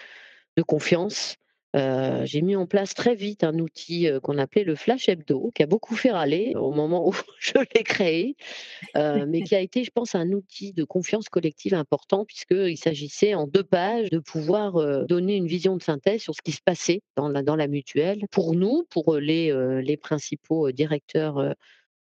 de 0.57 0.63
confiance, 0.63 1.37
heu, 1.77 2.25
j'ai 2.25 2.43
mis 2.43 2.57
en 2.57 2.67
place 2.67 2.95
très 2.95 3.15
vite 3.15 3.45
un 3.45 3.59
outil, 3.59 4.09
heu, 4.09 4.21
qu'on 4.21 4.39
appelait 4.39 4.65
le 4.65 4.75
flash 4.75 5.09
hebdo, 5.09 5.51
qui 5.55 5.63
a 5.63 5.67
beaucoup 5.67 5.95
fait 5.95 6.11
râler 6.11 6.55
au 6.57 6.73
moment 6.73 7.09
où 7.09 7.13
je 7.41 7.55
l'ai 7.75 7.83
créé 7.83 8.37
heu, 8.97 9.27
mais 9.27 9.43
qui 9.43 9.55
a 9.55 9.61
été, 9.61 9.85
je 9.85 9.91
pense, 9.91 10.15
un 10.15 10.33
outil 10.33 10.73
de 10.73 10.85
confiance 10.85 11.29
collective 11.29 11.75
important 11.75 12.25
puisqu'il 12.25 12.79
s'agissait 12.79 13.35
en 13.35 13.47
2 13.47 13.65
pages 13.65 14.11
de 14.11 14.19
pouvoir, 14.19 15.07
donner 15.07 15.37
une 15.37 15.47
vision 15.47 15.77
de 15.77 15.83
synthèse 15.83 16.23
sur 16.23 16.35
ce 16.35 16.43
qui 16.43 16.53
se 16.53 16.63
passait 16.65 17.03
dans 17.17 17.29
la 17.57 17.69
mutuelle. 17.69 18.25
Pour 18.31 18.55
nous, 18.55 18.85
pour, 18.91 19.17
les, 19.17 19.97
principaux, 20.01 20.71
directeurs, 20.73 21.55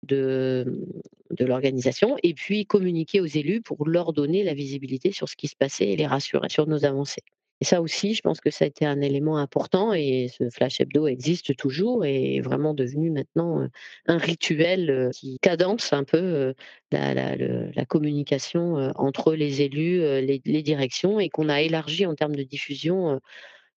de 0.04 1.46
l'organisation 1.46 2.18
et 2.24 2.34
puis 2.34 2.66
communiquer 2.66 3.22
aux 3.22 3.26
élus 3.26 3.62
pour 3.62 3.88
leur 3.88 4.14
donner 4.14 4.44
la 4.44 4.54
visibilité 4.54 5.12
sur 5.12 5.30
ce 5.30 5.36
qui 5.36 5.48
se 5.48 5.56
passait 5.56 5.90
et 5.90 5.96
les 5.96 6.08
rassurer 6.08 6.50
sur 6.50 6.68
nos 6.68 6.86
avancées. 6.86 7.24
Et 7.62 7.66
ça 7.66 7.82
aussi, 7.82 8.14
je 8.14 8.22
pense 8.22 8.40
que 8.40 8.52
ça 8.52 8.64
a 8.66 8.68
été 8.68 8.86
un 8.86 9.02
élément 9.02 9.38
important 9.38 9.92
et 9.94 10.30
ce 10.30 10.50
flash 10.50 10.80
hebdo 10.80 11.08
existe 11.08 11.58
toujours 11.58 12.06
et 12.06 12.38
est 12.38 12.42
vraiment 12.42 12.74
devenu 12.74 13.12
maintenant, 13.12 13.68
un 14.08 14.18
rituel, 14.18 15.10
qui 15.14 15.40
cadence 15.42 15.92
un 15.92 16.06
peu, 16.06 16.54
la 16.92 17.14
la 17.14 17.36
le 17.36 17.70
la 17.76 17.86
communication, 17.86 18.76
entre 18.96 19.36
les 19.36 19.62
élus, 19.62 20.00
les 20.00 20.42
les 20.46 20.64
directions 20.64 21.20
et 21.20 21.30
qu'on 21.30 21.50
a 21.50 21.62
élargi 21.62 22.06
en 22.06 22.16
termes 22.16 22.36
de 22.36 22.44
diffusion, 22.44 23.20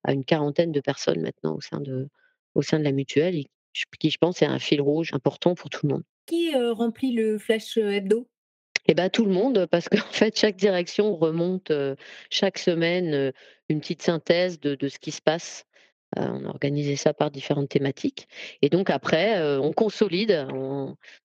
à 0.04 0.12
une 0.12 0.24
quarantaine 0.24 0.72
de 0.72 0.80
personnes 0.80 1.20
maintenant 1.20 1.56
au 1.56 1.60
sein 1.60 1.80
de 1.80 2.08
au 2.54 2.62
sein 2.62 2.78
de 2.78 2.84
la 2.84 2.92
mutuelle 2.92 3.36
et 3.36 3.46
qui 3.98 4.10
je 4.10 4.18
pense 4.18 4.42
est 4.42 4.46
un 4.46 4.58
fil 4.58 4.80
rouge 4.80 5.10
important 5.12 5.54
pour 5.54 5.70
tout 5.70 5.86
le 5.86 5.94
monde. 5.94 6.02
Qui, 6.26 6.54
remplit 6.54 7.12
le 7.12 7.38
flash, 7.38 7.78
hebdo? 7.78 8.28
Et 8.86 8.94
bah, 8.94 9.10
tout 9.10 9.24
le 9.24 9.30
monde, 9.30 9.66
parce 9.70 9.88
qu'en 9.88 9.96
fait, 10.12 10.38
chaque 10.38 10.56
direction 10.56 11.16
remonte, 11.16 11.72
chaque 12.30 12.58
semaine, 12.58 13.32
une 13.72 13.80
petite 13.80 14.02
synthèse 14.02 14.60
de 14.60 14.74
de 14.76 14.88
ce 14.88 14.98
qui 14.98 15.10
se 15.12 15.22
passe. 15.22 15.64
Heu, 16.18 16.22
on 16.22 16.44
a 16.46 16.48
organisé 16.50 16.96
ça 16.96 17.14
par 17.14 17.30
différentes 17.30 17.70
thématiques 17.70 18.28
et 18.62 18.68
donc 18.68 18.90
après, 18.90 19.40
heu, 19.40 19.58
on 19.60 19.72
consolide, 19.72 20.46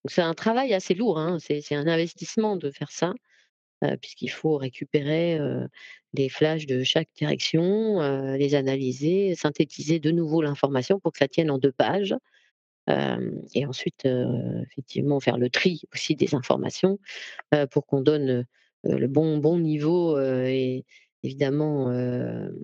c'est 0.06 0.22
un 0.22 0.34
travail 0.34 0.74
assez 0.74 0.94
lourd, 0.96 1.20
hein, 1.20 1.38
c'est 1.40 1.76
un 1.76 1.88
investissement 1.88 2.56
de 2.58 2.72
faire 2.72 2.92
ça, 2.92 3.14
heu, 3.84 3.98
puisqu'il 4.02 4.30
faut 4.32 4.58
récupérer, 4.58 5.40
les 6.14 6.30
flashs 6.30 6.66
de 6.68 6.84
chaque 6.84 7.10
direction, 7.18 8.00
les 8.38 8.56
analyser, 8.56 9.36
synthétiser 9.36 10.00
de 10.00 10.12
nouveau 10.12 10.42
l'information 10.42 11.00
pour 11.00 11.12
que 11.14 11.20
ça 11.20 11.28
tienne 11.28 11.52
en 11.52 11.58
2 11.60 11.74
pages. 11.74 12.16
Et 13.56 13.66
ensuite, 13.66 14.08
effectivement 14.72 15.20
faire 15.20 15.38
le 15.38 15.50
tri 15.50 15.82
aussi 15.94 16.16
des 16.16 16.36
informations, 16.36 17.00
pour 17.72 17.86
qu'on 17.88 18.02
donne, 18.02 18.46
le 18.84 19.08
bon 19.08 19.38
bon 19.40 19.60
niveau, 19.60 20.20
et 20.20 20.86
évidemment, 21.28 21.92
heu 21.92 22.64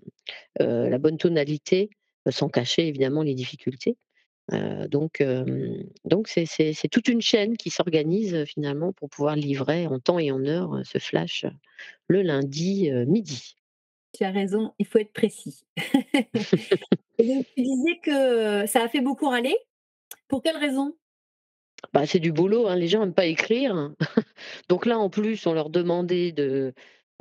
heu, 0.61 0.89
la 0.89 0.97
bonne 0.97 1.17
tonalité, 1.17 1.89
heu, 2.27 2.31
sans 2.31 2.49
cacher 2.49 2.87
évidemment 2.87 3.23
les 3.23 3.35
difficultés. 3.35 3.97
Donc 4.89 5.23
donc 6.03 6.27
c'est 6.27 6.89
toute 6.91 7.07
une 7.07 7.21
chaîne 7.21 7.55
qui 7.55 7.69
s'organise, 7.69 8.43
finalement 8.45 8.91
pour 8.91 9.09
pouvoir 9.09 9.37
livrer 9.37 9.87
en 9.87 9.99
temps 9.99 10.19
et 10.19 10.31
en 10.31 10.45
heure, 10.45 10.75
heu, 10.75 10.83
ce 10.83 10.97
flash, 10.97 11.45
le 12.07 12.21
lundi, 12.23 12.91
midi. 13.07 13.55
Tu 14.13 14.25
as 14.25 14.31
raison, 14.31 14.73
il 14.79 14.85
faut 14.85 14.99
être 14.99 15.13
précis. 15.13 15.63
Et 17.19 17.27
donc 17.27 17.45
tu 17.55 17.63
disais 17.63 17.99
que, 18.03 18.65
ça 18.67 18.83
a 18.83 18.87
fait 18.89 19.01
beaucoup 19.01 19.29
râler. 19.29 19.55
Pour 20.27 20.41
quelle 20.41 20.57
raison? 20.57 20.95
Bah, 21.93 22.05
c'est 22.05 22.19
du 22.19 22.31
boulot, 22.31 22.67
hein, 22.67 22.75
les 22.75 22.87
gens 22.87 23.03
aiment 23.03 23.13
pas 23.13 23.25
écrire. 23.25 23.91
Donc 24.69 24.85
là, 24.85 24.97
en 24.97 25.09
plus, 25.09 25.45
on 25.45 25.53
leur 25.53 25.69
demandait 25.69 26.31
de, 26.31 26.73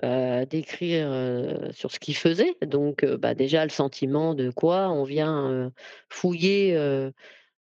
heu, 0.05 0.47
d'écrire, 0.47 1.09
heu, 1.13 1.71
sur 1.73 1.91
ce 1.93 1.99
qu'ils 2.01 2.17
faisaient. 2.17 2.55
Donc, 2.67 3.05
heu, 3.05 3.17
bah, 3.19 3.35
déjà 3.35 3.65
le 3.65 3.71
sentiment 3.71 4.35
de 4.35 4.51
quoi? 4.51 4.91
On 4.91 5.05
vient, 5.05 5.73
fouiller, 6.11 6.77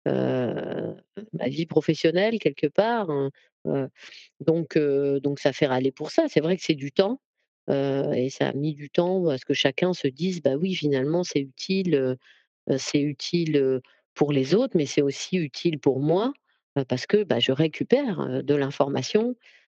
ma 0.05 1.47
vie 1.49 1.65
professionnelle 1.67 2.39
quelque 2.39 2.67
part, 2.67 3.09
hein, 3.11 3.31
donc 4.41 4.77
donc 4.79 5.39
ça 5.39 5.53
fait 5.53 5.67
râler 5.67 5.91
pour 5.91 6.11
ça. 6.11 6.25
C'est 6.29 6.41
vrai 6.41 6.57
que 6.57 6.63
c'est 6.63 6.75
du 6.75 6.91
temps, 6.93 7.21
et 7.69 8.29
ça 8.31 8.49
a 8.49 8.53
mis 8.53 8.73
du 8.75 8.89
temps 8.91 9.27
à 9.29 9.37
ce 9.37 9.45
que 9.45 9.53
chacun 9.55 9.93
se 9.93 10.07
dise: 10.09 10.41
«Bah 10.43 10.55
oui, 10.57 10.75
finalement, 10.75 11.23
c'est 11.23 11.39
utile, 11.41 12.17
c'est 12.77 13.01
utile, 13.01 13.81
pour 14.15 14.33
les 14.33 14.55
autres, 14.55 14.77
mais 14.77 14.85
c'est 14.87 15.01
aussi 15.03 15.37
utile 15.37 15.79
pour 15.79 15.99
moi, 16.01 16.33
parce 16.89 17.05
que, 17.07 17.23
bah, 17.23 17.39
je 17.39 17.51
récupère, 17.53 18.43
de 18.43 18.55
l'information, 18.55 19.35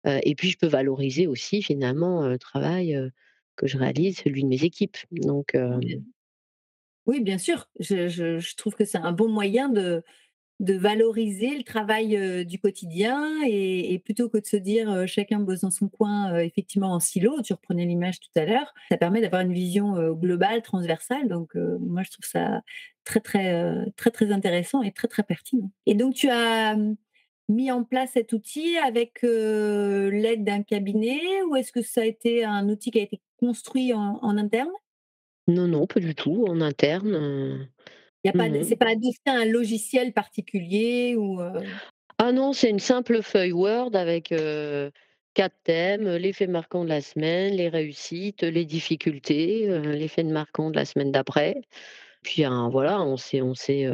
et 0.05 0.35
puis 0.35 0.49
je 0.49 0.57
peux 0.57 0.67
valoriser 0.67 1.27
aussi 1.27 1.61
finalement, 1.61 2.27
le 2.27 2.39
travail, 2.39 2.97
que 3.55 3.67
je 3.67 3.77
réalise, 3.77 4.17
celui 4.19 4.43
de 4.43 4.47
mes 4.47 4.63
équipes». 4.63 4.97
Donc 5.11 5.55
Oui, 7.05 7.21
bien 7.21 7.37
sûr. 7.37 7.69
Je 7.79 8.07
je 8.07 8.39
je 8.39 8.55
trouve 8.55 8.75
que 8.75 8.85
c'est 8.85 8.97
un 8.97 9.11
bon 9.11 9.29
moyen 9.29 9.69
de 9.69 10.03
de 10.61 10.73
valoriser 10.75 11.57
le 11.57 11.63
travail, 11.63 12.45
du 12.45 12.59
quotidien 12.59 13.31
et 13.47 13.93
et 13.93 13.99
plutôt 13.99 14.29
que 14.29 14.37
de 14.39 14.45
se 14.45 14.57
dire, 14.57 15.07
chacun 15.07 15.39
bosse 15.39 15.61
dans 15.61 15.71
son 15.71 15.89
coin, 15.89 16.37
effectivement 16.39 16.93
en 16.93 16.99
silo, 16.99 17.41
tu 17.41 17.53
reprenais 17.53 17.85
l'image 17.85 18.19
tout 18.19 18.29
à 18.35 18.45
l'heure, 18.45 18.73
ça 18.91 18.97
permet 18.97 19.21
d'avoir 19.21 19.41
une 19.41 19.53
vision, 19.53 20.13
globale, 20.13 20.61
transversale 20.61 21.27
donc 21.29 21.55
moi 21.55 22.03
je 22.03 22.11
trouve 22.11 22.25
ça 22.25 22.61
très, 23.05 23.21
très, 23.21 23.73
très, 23.97 24.11
très 24.11 24.31
intéressant 24.31 24.83
et 24.83 24.91
très, 24.91 25.07
très 25.07 25.23
pertinent. 25.23 25.71
Et 25.87 25.95
donc 25.95 26.13
tu 26.15 26.29
as, 26.29 26.75
mis 27.49 27.71
en 27.71 27.83
place 27.83 28.11
cet 28.13 28.31
outil 28.31 28.77
avec, 28.77 29.21
l'aide 29.23 30.43
d'un 30.43 30.63
cabinet 30.63 31.19
ou 31.49 31.55
est-ce 31.55 31.71
que 31.71 31.81
ça 31.81 32.01
a 32.01 32.05
été 32.05 32.45
un 32.45 32.69
outil 32.69 32.91
qui 32.91 32.99
a 32.99 33.03
été 33.03 33.19
construit 33.37 33.93
en 33.93 34.19
en 34.21 34.37
interne? 34.37 34.71
non, 35.49 35.67
non, 35.67 35.87
pas 35.87 35.99
du 35.99 36.15
tout, 36.15 36.45
en 36.47 36.61
interne, 36.61 37.67
Il 38.23 38.27
y 38.27 38.29
a 38.29 38.33
pas 38.33 38.47
c'est 38.63 38.81
à 39.27 39.31
un 39.31 39.45
logiciel 39.45 40.13
particulier 40.13 41.15
ou? 41.17 41.41
Ah 42.17 42.31
non, 42.31 42.53
c'est 42.53 42.69
une 42.69 42.79
simple 42.79 43.21
feuille 43.21 43.53
Word 43.53 43.95
avec, 43.95 44.33
4 45.33 45.55
thèmes, 45.63 46.07
les 46.07 46.33
faits 46.33 46.49
marquants 46.49 46.83
de 46.83 46.89
la 46.89 47.01
semaine, 47.01 47.55
les 47.55 47.69
réussites, 47.69 48.43
les 48.43 48.65
difficultés, 48.65 49.67
les 49.83 50.07
faits 50.07 50.25
marquants 50.27 50.69
de 50.69 50.75
la 50.75 50.85
semaine 50.85 51.11
d'après. 51.11 51.61
Puis 52.23 52.43
un 52.43 52.69
voilà, 52.69 53.01
on 53.01 53.15
s'est 53.15 53.41
on 53.41 53.53
s'est, 53.53 53.87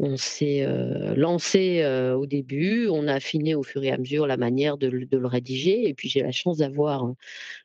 on 0.00 0.16
s'est, 0.16 0.64
heu, 0.66 1.14
lancé, 1.16 1.82
heu, 1.82 2.14
au 2.16 2.26
début, 2.26 2.88
on 2.88 3.08
a 3.08 3.14
affiné 3.14 3.54
au 3.54 3.62
fur 3.64 3.82
et 3.84 3.90
à 3.90 3.98
mesure 3.98 4.26
la 4.26 4.36
manière 4.36 4.78
de 4.78 4.88
le 4.88 5.06
de 5.06 5.18
le 5.18 5.26
rédiger 5.26 5.88
et 5.88 5.94
puis 5.94 6.08
j'ai 6.08 6.22
la 6.22 6.32
chance 6.32 6.58
d'avoir, 6.58 7.06
heu, 7.08 7.14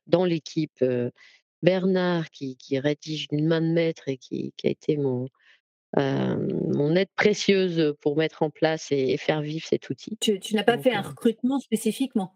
dans 0.08 0.26
l'équipe, 0.26 0.82
heu, 0.84 1.12
Bernard 1.64 2.32
qui 2.32 2.58
qui 2.58 2.80
rédige 2.80 3.28
d'une 3.30 3.48
main 3.48 3.62
de 3.62 3.68
maître 3.74 4.10
et 4.10 4.18
qui 4.18 4.54
qui 4.58 4.68
a 4.68 4.72
été 4.72 4.98
mon, 4.98 5.28
aide 6.96 7.10
précieuse, 7.18 7.96
pour 8.02 8.18
mettre 8.18 8.44
en 8.44 8.50
place 8.52 8.92
et 8.92 9.12
et 9.14 9.18
faire 9.18 9.42
vivre 9.42 9.66
cet 9.68 9.90
outil. 9.90 10.18
Tu 10.22 10.40
tu 10.40 10.56
n'as 10.56 10.64
pas 10.64 10.78
Donc 10.78 10.80
fait 10.80 10.92
un 10.94 11.02
recrutement 11.02 11.60
spécifiquement? 11.60 12.36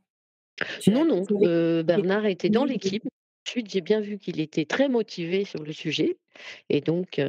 Tu 0.80 0.92
non, 0.92 1.06
non, 1.06 1.28
Bernard 1.84 2.26
était 2.26 2.50
dans 2.50 2.66
l'équipe. 2.66 3.04
Ensuite, 3.48 3.70
j'ai 3.72 3.82
bien 3.82 4.02
vu 4.02 4.18
qu'il 4.18 4.40
était 4.42 4.66
très 4.66 4.90
motivé 4.90 5.46
sur 5.46 5.64
le 5.64 5.72
sujet 5.74 6.18
et 6.70 6.82
donc 6.82 7.20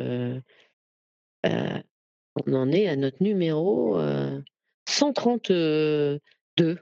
on 2.47 2.53
en 2.55 2.73
est 2.73 2.89
à 2.89 2.97
notre 2.97 3.23
numéro, 3.23 3.99
heu, 3.99 4.43
132. 4.89 6.79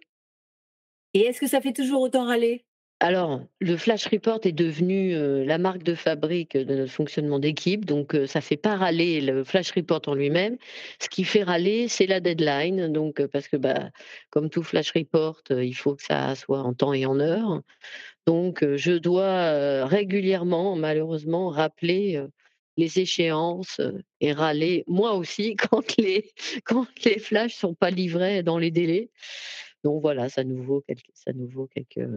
et 1.14 1.20
est-ce 1.20 1.40
que 1.40 1.48
ça 1.48 1.60
fait 1.60 1.72
toujours 1.72 2.02
autant 2.02 2.26
râler? 2.26 2.64
Alors, 3.00 3.42
le 3.60 3.76
flash 3.76 4.06
report 4.06 4.40
est 4.44 4.52
devenu, 4.52 5.14
heu, 5.14 5.44
la 5.44 5.58
marque 5.58 5.82
de 5.82 5.94
fabrique 5.94 6.56
de 6.56 6.74
notre 6.74 6.92
fonctionnement 6.92 7.38
d'équipe, 7.38 7.84
donc 7.84 8.14
heu, 8.14 8.26
ça 8.26 8.40
fait 8.40 8.56
pas 8.56 8.74
râler 8.76 9.20
le 9.20 9.44
flash 9.44 9.70
report 9.72 10.00
en 10.06 10.14
lui-même. 10.14 10.56
Ce 11.00 11.08
qui 11.10 11.24
fait 11.24 11.42
râler, 11.42 11.88
c'est 11.88 12.06
la 12.06 12.20
deadline, 12.20 12.90
donc 12.92 13.20
heu, 13.20 13.28
parce 13.28 13.48
que, 13.48 13.58
bah, 13.58 13.90
comme 14.30 14.48
tout 14.48 14.62
flash 14.62 14.92
report, 14.92 15.42
il 15.50 15.74
faut 15.74 15.94
que 15.94 16.02
ça 16.04 16.34
soit 16.36 16.60
en 16.62 16.72
temps 16.72 16.94
et 16.94 17.04
en 17.04 17.20
heure. 17.20 17.60
Donc 18.26 18.64
je 18.76 18.92
dois, 18.92 19.86
régulièrement, 19.86 20.76
malheureusement, 20.76 21.48
rappeler, 21.50 22.22
les 22.76 22.98
échéances, 23.00 23.80
heu 23.80 24.02
et 24.20 24.32
râler 24.32 24.84
moi 24.86 25.14
aussi 25.14 25.56
quand 25.70 25.96
les 25.98 26.30
quand 26.64 26.86
les 27.04 27.18
flashs 27.18 27.54
sont 27.56 27.74
pas 27.74 27.90
livrés 27.90 28.42
dans 28.42 28.58
les 28.58 28.70
délais. 28.70 29.10
Donc 29.84 30.02
voilà, 30.02 30.28
ça 30.28 30.44
nous 30.44 30.62
vaut 30.62 30.82
quelques 30.86 31.10
ça 31.14 31.32
nous 31.32 31.48
vaut 31.48 31.68
quelques 31.68 32.08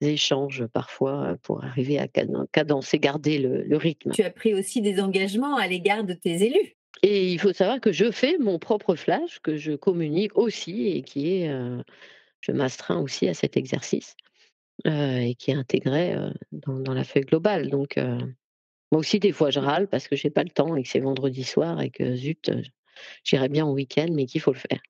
échanges 0.00 0.66
parfois, 0.66 1.32
heu, 1.32 1.36
pour 1.42 1.64
arriver 1.64 1.98
à 1.98 2.08
caden 2.08 2.46
cadencer, 2.52 2.98
garder 2.98 3.38
le 3.38 3.62
le 3.62 3.76
rythme. 3.76 4.12
Tu 4.12 4.22
as 4.22 4.30
pris 4.30 4.54
aussi 4.54 4.80
des 4.82 5.00
engagements 5.00 5.56
à 5.56 5.66
l'égard 5.66 6.04
de 6.04 6.14
tes 6.14 6.42
élus? 6.44 6.76
Et 7.02 7.32
il 7.32 7.38
faut 7.38 7.52
savoir 7.52 7.80
que 7.80 7.92
je 7.92 8.10
fais 8.10 8.38
mon 8.38 8.58
propre 8.58 8.96
flash, 8.96 9.38
que 9.40 9.56
je 9.56 9.72
communique 9.72 10.36
aussi 10.36 10.88
et 10.88 11.02
qui 11.02 11.32
est, 11.34 11.48
heu, 11.50 11.82
je 12.40 12.52
m'astreins 12.52 13.00
aussi 13.00 13.28
à 13.28 13.34
cet 13.34 13.56
exercice, 13.56 14.16
et 14.86 15.34
qui 15.38 15.50
est 15.52 15.54
intégré, 15.54 16.14
dans 16.52 16.80
dans 16.80 16.94
la 16.94 17.04
feuille 17.04 17.24
globale. 17.24 17.70
Donc 17.70 17.98
moi 18.92 19.00
aussi 19.00 19.18
des 19.20 19.32
fois 19.32 19.50
je 19.50 19.60
râle 19.60 19.88
parce 19.88 20.08
que 20.08 20.16
j'ai 20.16 20.30
pas 20.30 20.44
le 20.44 20.50
temps 20.50 20.76
et 20.76 20.82
que 20.82 20.88
c'est 20.88 21.00
vendredi 21.00 21.44
soir 21.44 21.80
et 21.82 21.90
que 21.90 22.14
zut, 22.16 22.48
heu, 22.50 22.62
j'irais 23.24 23.48
bien 23.50 23.66
en 23.66 23.72
week-end 23.72 24.08
mais 24.12 24.26
qu'il 24.26 24.40
faut 24.42 24.52
le 24.54 24.58
faire. 24.60 24.80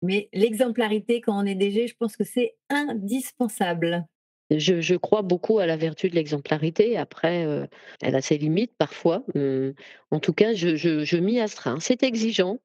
Mais 0.00 0.28
l'exemplarité 0.32 1.20
quand 1.20 1.36
on 1.42 1.44
est 1.46 1.54
DG, 1.56 1.86
je 1.88 1.96
pense 1.96 2.16
que 2.16 2.24
c'est 2.24 2.56
indispensable. 2.68 4.06
Je 4.50 4.80
je 4.82 4.94
crois 4.96 5.22
beaucoup 5.22 5.58
à 5.60 5.66
la 5.66 5.76
vertu 5.78 6.08
de 6.10 6.14
l'exemplarité. 6.14 6.96
Après, 6.98 7.44
heu, 7.46 7.66
elle 8.02 8.14
a 8.14 8.20
ses 8.20 8.36
limites 8.38 8.74
parfois. 8.76 9.24
Mmh, 9.34 9.70
en 10.10 10.20
tout 10.20 10.34
cas, 10.34 10.52
je 10.54 10.76
je 10.76 11.04
je 11.04 11.16
m'y 11.16 11.40
astreins. 11.40 11.80
C'est 11.80 12.02
exigeant, 12.02 12.58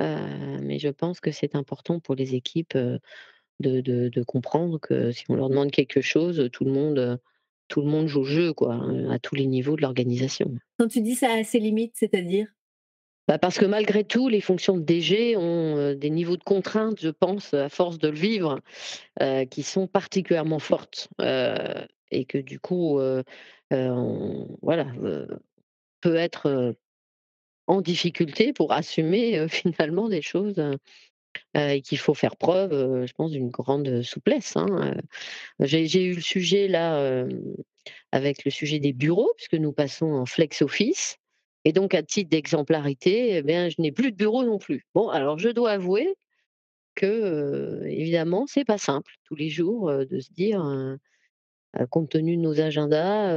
heu, 0.00 0.04
mais 0.62 0.78
je 0.78 0.88
pense 0.88 1.20
que 1.20 1.30
c'est 1.30 1.54
important 1.56 2.00
pour 2.00 2.14
les 2.14 2.34
équipes, 2.34 2.74
de 2.76 3.00
de 3.60 4.08
de 4.10 4.24
comprendre 4.24 4.80
que 4.80 5.12
si 5.12 5.24
on 5.30 5.36
leur 5.36 5.50
demande 5.50 5.70
quelque 5.72 6.00
chose, 6.00 6.50
tout 6.52 6.64
le 6.64 6.72
monde, 6.72 7.20
tout 7.68 7.80
le 7.80 7.86
monde 7.86 8.06
joue 8.06 8.22
le 8.22 8.28
jeu 8.28 8.52
quoi, 8.52 8.76
heu, 8.76 9.10
à 9.10 9.18
tous 9.18 9.34
les 9.34 9.46
niveaux 9.46 9.76
de 9.76 9.82
l'organisation. 9.82 10.54
Quand 10.78 10.88
tu 10.88 11.00
dis 11.00 11.14
ça 11.14 11.32
a 11.32 11.44
ses 11.44 11.58
limites, 11.58 11.94
c'est-à-dire? 11.94 12.48
Bah, 13.28 13.38
parce 13.38 13.58
que 13.58 13.66
malgré 13.66 14.04
tout, 14.04 14.28
les 14.28 14.40
fonctions 14.40 14.76
de 14.76 14.82
DG 14.82 15.36
ont, 15.36 15.94
des 15.94 16.10
niveaux 16.10 16.36
de 16.36 16.44
contraintes, 16.44 17.00
je 17.00 17.08
pense, 17.08 17.54
à 17.54 17.68
force 17.68 17.98
de 17.98 18.08
le 18.08 18.16
vivre, 18.16 18.60
qui 19.50 19.64
sont 19.64 19.88
particulièrement 19.88 20.60
fortes, 20.60 21.08
et 21.18 22.24
que 22.24 22.38
du 22.38 22.60
coup, 22.60 23.00
on 23.72 24.58
voilà, 24.62 24.86
peut 26.00 26.14
être, 26.14 26.76
en 27.66 27.80
difficulté 27.80 28.52
pour 28.52 28.72
assumer, 28.72 29.48
finalement 29.48 30.08
des 30.08 30.22
choses, 30.22 30.62
et 31.54 31.82
qu'il 31.82 31.98
faut 31.98 32.14
faire 32.14 32.36
preuve, 32.36 32.72
heu, 32.72 33.06
je 33.06 33.12
pense 33.14 33.32
d'une 33.32 33.50
grande 33.50 34.02
souplesse, 34.02 34.56
hein, 34.56 34.66
heu. 35.60 35.66
J'ai 35.66 36.04
eu 36.06 36.14
le 36.14 36.20
sujet 36.22 36.68
là, 36.68 37.26
avec 38.12 38.44
le 38.46 38.50
sujet 38.52 38.80
des 38.80 38.92
bureaux, 38.94 39.32
puisque 39.36 39.54
nous 39.56 39.72
passons 39.72 40.06
en 40.12 40.26
flex 40.26 40.62
office 40.62 41.18
et 41.66 41.72
donc 41.72 41.94
à 41.94 42.02
titre 42.04 42.30
d'exemplarité, 42.30 43.38
eh 43.46 43.70
je 43.70 43.80
n'ai 43.82 43.92
plus 43.92 44.12
de 44.12 44.16
bureau 44.18 44.44
non 44.44 44.58
plus. 44.58 44.86
Bon, 44.94 45.08
alors 45.10 45.38
je 45.38 45.50
dois 45.50 45.72
avouer 45.72 46.14
que, 46.96 47.06
heu, 47.06 47.86
évidemment, 47.88 48.46
c'est 48.48 48.64
pas 48.66 48.78
simple 48.78 49.12
tous 49.24 49.36
les 49.36 49.50
jours, 49.50 49.92
de 49.92 50.20
se 50.20 50.32
dire, 50.32 50.64
compte 51.90 52.10
tenu 52.10 52.36
de 52.36 52.42
nos 52.42 52.60
agendas, 52.60 53.32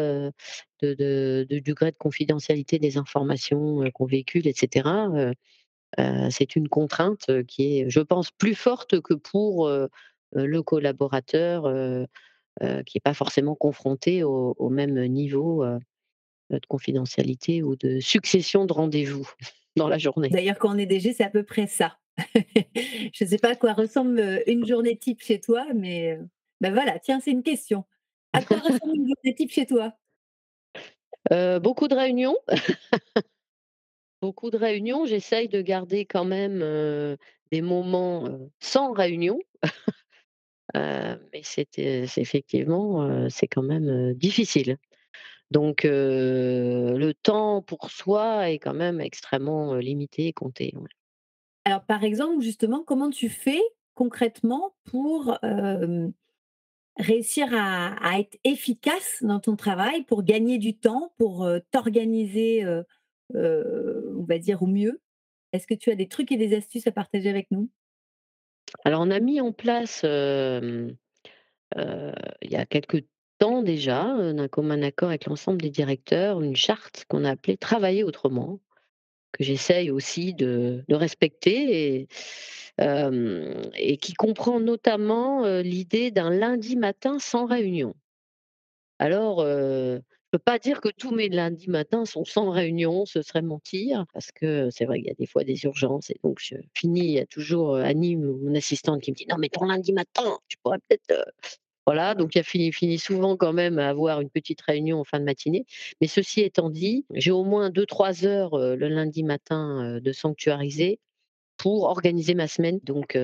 de 0.82 1.46
du 1.50 1.62
degré 1.62 1.92
de 1.92 1.98
confidentialité 1.98 2.80
des 2.80 2.98
informations, 2.98 3.84
qu'on 3.94 4.06
véhicule 4.08 4.48
et 4.48 4.54
cetera, 4.54 5.08
heu 5.10 5.30
heu, 5.30 5.34
c'est 5.98 6.56
une 6.56 6.70
contrainte, 6.70 7.44
qui 7.48 7.80
est, 7.80 7.90
je 7.90 8.00
pense, 8.00 8.32
plus 8.32 8.56
forte 8.56 9.02
que 9.02 9.14
pour, 9.14 9.70
le 10.34 10.62
collaborateur, 10.62 11.64
qui 12.86 12.98
est 12.98 13.04
pas 13.04 13.14
forcément 13.14 13.56
confronté 13.56 14.24
au 14.24 14.56
au 14.58 14.70
même 14.70 15.00
niveau, 15.08 15.66
de 16.50 16.66
confidentialité 16.68 17.62
ou 17.64 17.76
de 17.76 18.00
succession 18.00 18.66
de 18.66 18.74
rendez-vous 18.74 19.30
dans 19.76 19.88
la 19.88 19.98
journée. 19.98 20.30
D'ailleurs, 20.30 20.58
quand 20.58 20.76
on 20.76 20.78
est 20.78 20.86
DG, 20.86 21.14
c'est 21.14 21.24
à 21.24 21.30
peu 21.30 21.44
près 21.44 21.68
ça. 21.68 21.98
Je 22.36 23.24
ne 23.24 23.30
sais 23.30 23.38
pas 23.38 23.52
à 23.52 23.56
quoi 23.56 23.74
ressemble, 23.74 24.44
une 24.48 24.66
journée 24.66 24.98
type 24.98 25.22
chez 25.22 25.40
toi, 25.40 25.66
mais, 25.74 26.20
bah, 26.60 26.72
voilà, 26.72 27.00
tiens, 27.00 27.20
c'est 27.20 27.32
une 27.32 27.44
question. 27.44 27.86
À 28.34 28.44
quoi 28.44 28.58
ressemble 28.60 28.96
une 28.96 29.08
journée 29.08 29.36
type 29.36 29.52
chez 29.52 29.66
toi? 29.66 29.94
Beaucoup 31.60 31.88
de 31.88 31.96
réunions, 31.96 32.36
beaucoup 34.22 34.50
de 34.50 34.58
réunions. 34.58 35.06
J'essaye 35.06 35.48
de 35.48 35.62
garder 35.62 36.06
quand 36.06 36.26
même, 36.26 36.60
des 37.52 37.62
moments, 37.62 38.30
sans 38.60 38.92
réunion, 38.92 39.40
mais 40.76 41.42
c'était 41.44 42.04
effectivement, 42.18 43.28
c'est 43.30 43.48
quand 43.48 43.64
même, 43.64 44.14
difficile. 44.14 44.78
Donc 45.52 45.84
le 45.84 47.12
temps 47.24 47.62
pour 47.62 47.90
soi 47.90 48.52
est 48.52 48.60
quand 48.60 48.74
même 48.76 49.02
extrêmement, 49.02 49.76
limité 49.76 50.28
et 50.28 50.34
compté. 50.34 50.74
Alors, 51.66 51.84
par 51.84 52.04
exemple, 52.04 52.42
justement, 52.42 52.84
comment 52.84 53.10
tu 53.10 53.30
fais 53.30 53.62
concrètement 53.96 54.76
pour, 54.86 55.38
réussir 56.98 57.48
à 57.54 58.20
être 58.20 58.38
efficace 58.44 59.20
dans 59.22 59.40
ton 59.40 59.56
travail, 59.56 60.04
pour 60.04 60.24
gagner 60.24 60.58
du 60.58 60.76
temps, 60.78 61.14
pour, 61.18 61.50
t'organiser, 61.72 62.66
dire 64.38 64.62
au 64.62 64.68
mieux? 64.68 65.02
Est-ce 65.52 65.66
que 65.66 65.74
tu 65.74 65.90
as 65.90 65.96
des 65.96 66.08
trucs 66.08 66.32
et 66.32 66.38
des 66.38 66.56
astuces 66.56 66.86
à 66.86 66.92
partager 66.92 67.30
avec 67.30 67.50
nous? 67.50 67.70
Alors 68.86 69.02
on 69.02 69.10
a 69.10 69.20
mis 69.20 69.42
en 69.42 69.52
place, 69.52 70.02
il 70.04 70.98
y 71.74 72.56
a 72.56 72.66
quelque 72.68 72.98
temps 73.40 73.64
déjà, 73.64 74.34
d'un 74.34 74.48
commun 74.48 74.84
accord 74.84 75.10
avec 75.10 75.26
l'ensemble 75.26 75.62
des 75.62 75.72
directeurs, 75.72 76.42
une 76.42 76.56
charte 76.56 77.06
qu'on 77.08 77.26
a 77.26 77.32
appelée 77.32 77.58
«Travailler 77.58 78.04
autrement», 78.04 78.60
que 79.32 79.44
j'essaye 79.44 79.90
aussi 79.90 80.34
de 80.34 80.84
respecter 80.90 82.08
et 82.78 83.98
qui 83.98 84.14
comprend 84.14 84.60
notamment, 84.60 85.46
l'idée 85.62 86.12
d'un 86.12 86.30
lundi 86.30 86.76
matin 86.76 87.18
sans 87.18 87.46
réunion. 87.46 87.96
Alors, 89.00 89.46
je 90.32 90.38
peux 90.38 90.44
pas 90.44 90.60
dire 90.60 90.80
que 90.82 90.90
tous 90.90 91.12
mes 91.12 91.28
lundis 91.30 91.70
matins 91.70 92.06
sont 92.06 92.24
sans 92.24 92.52
réunion, 92.52 93.06
ce 93.08 93.22
serait 93.24 93.42
mentir, 93.42 94.06
parce 94.14 94.32
que 94.32 94.70
c'est 94.72 94.86
vrai 94.86 95.00
qu'il 95.00 95.08
y 95.08 95.12
a 95.12 95.16
des 95.16 95.26
fois 95.26 95.44
des 95.44 95.64
urgences 95.66 96.12
et 96.12 96.20
donc 96.24 96.38
je 96.40 96.56
finis 96.76 97.02
il 97.06 97.12
y 97.14 97.20
a 97.20 97.26
toujours, 97.26 97.76
Annie, 97.78 98.16
mon 98.16 98.54
assistante 98.56 99.02
qui 99.02 99.12
me 99.12 99.16
dit: 99.16 99.26
«Non 99.28 99.38
mais 99.40 99.50
ton 99.50 99.66
lundi 99.66 99.92
matin, 99.94 100.38
tu 100.48 100.58
pourrais 100.64 100.78
peut-être, 100.88 101.12
heu» 101.12 101.24
voilà, 101.86 102.16
donc 102.16 102.36
il 102.36 102.40
a 102.40 102.44
fini 102.44 103.00
souvent 103.00 103.38
quand 103.38 103.54
même 103.54 103.80
à 103.80 103.90
avoir 103.90 104.22
une 104.22 104.30
petite 104.30 104.62
réunion 104.62 105.00
en 105.00 105.04
fin 105.06 105.20
de 105.20 105.26
matinée. 105.26 105.66
Mais 106.02 106.08
ceci 106.08 106.42
étant 106.42 106.70
dit, 106.70 107.06
j'ai 107.16 107.32
au 107.32 107.44
moins 107.44 107.70
deux 107.72 107.86
trois 107.88 108.26
heures, 108.26 108.56
heu, 108.58 108.76
le 108.76 108.90
lundi 108.90 109.24
matin, 109.24 110.00
de 110.02 110.12
sanctuariser 110.14 111.00
pour 111.58 111.84
organiser 111.86 112.36
ma 112.36 112.48
semaine. 112.48 112.80
Donc, 112.84 113.18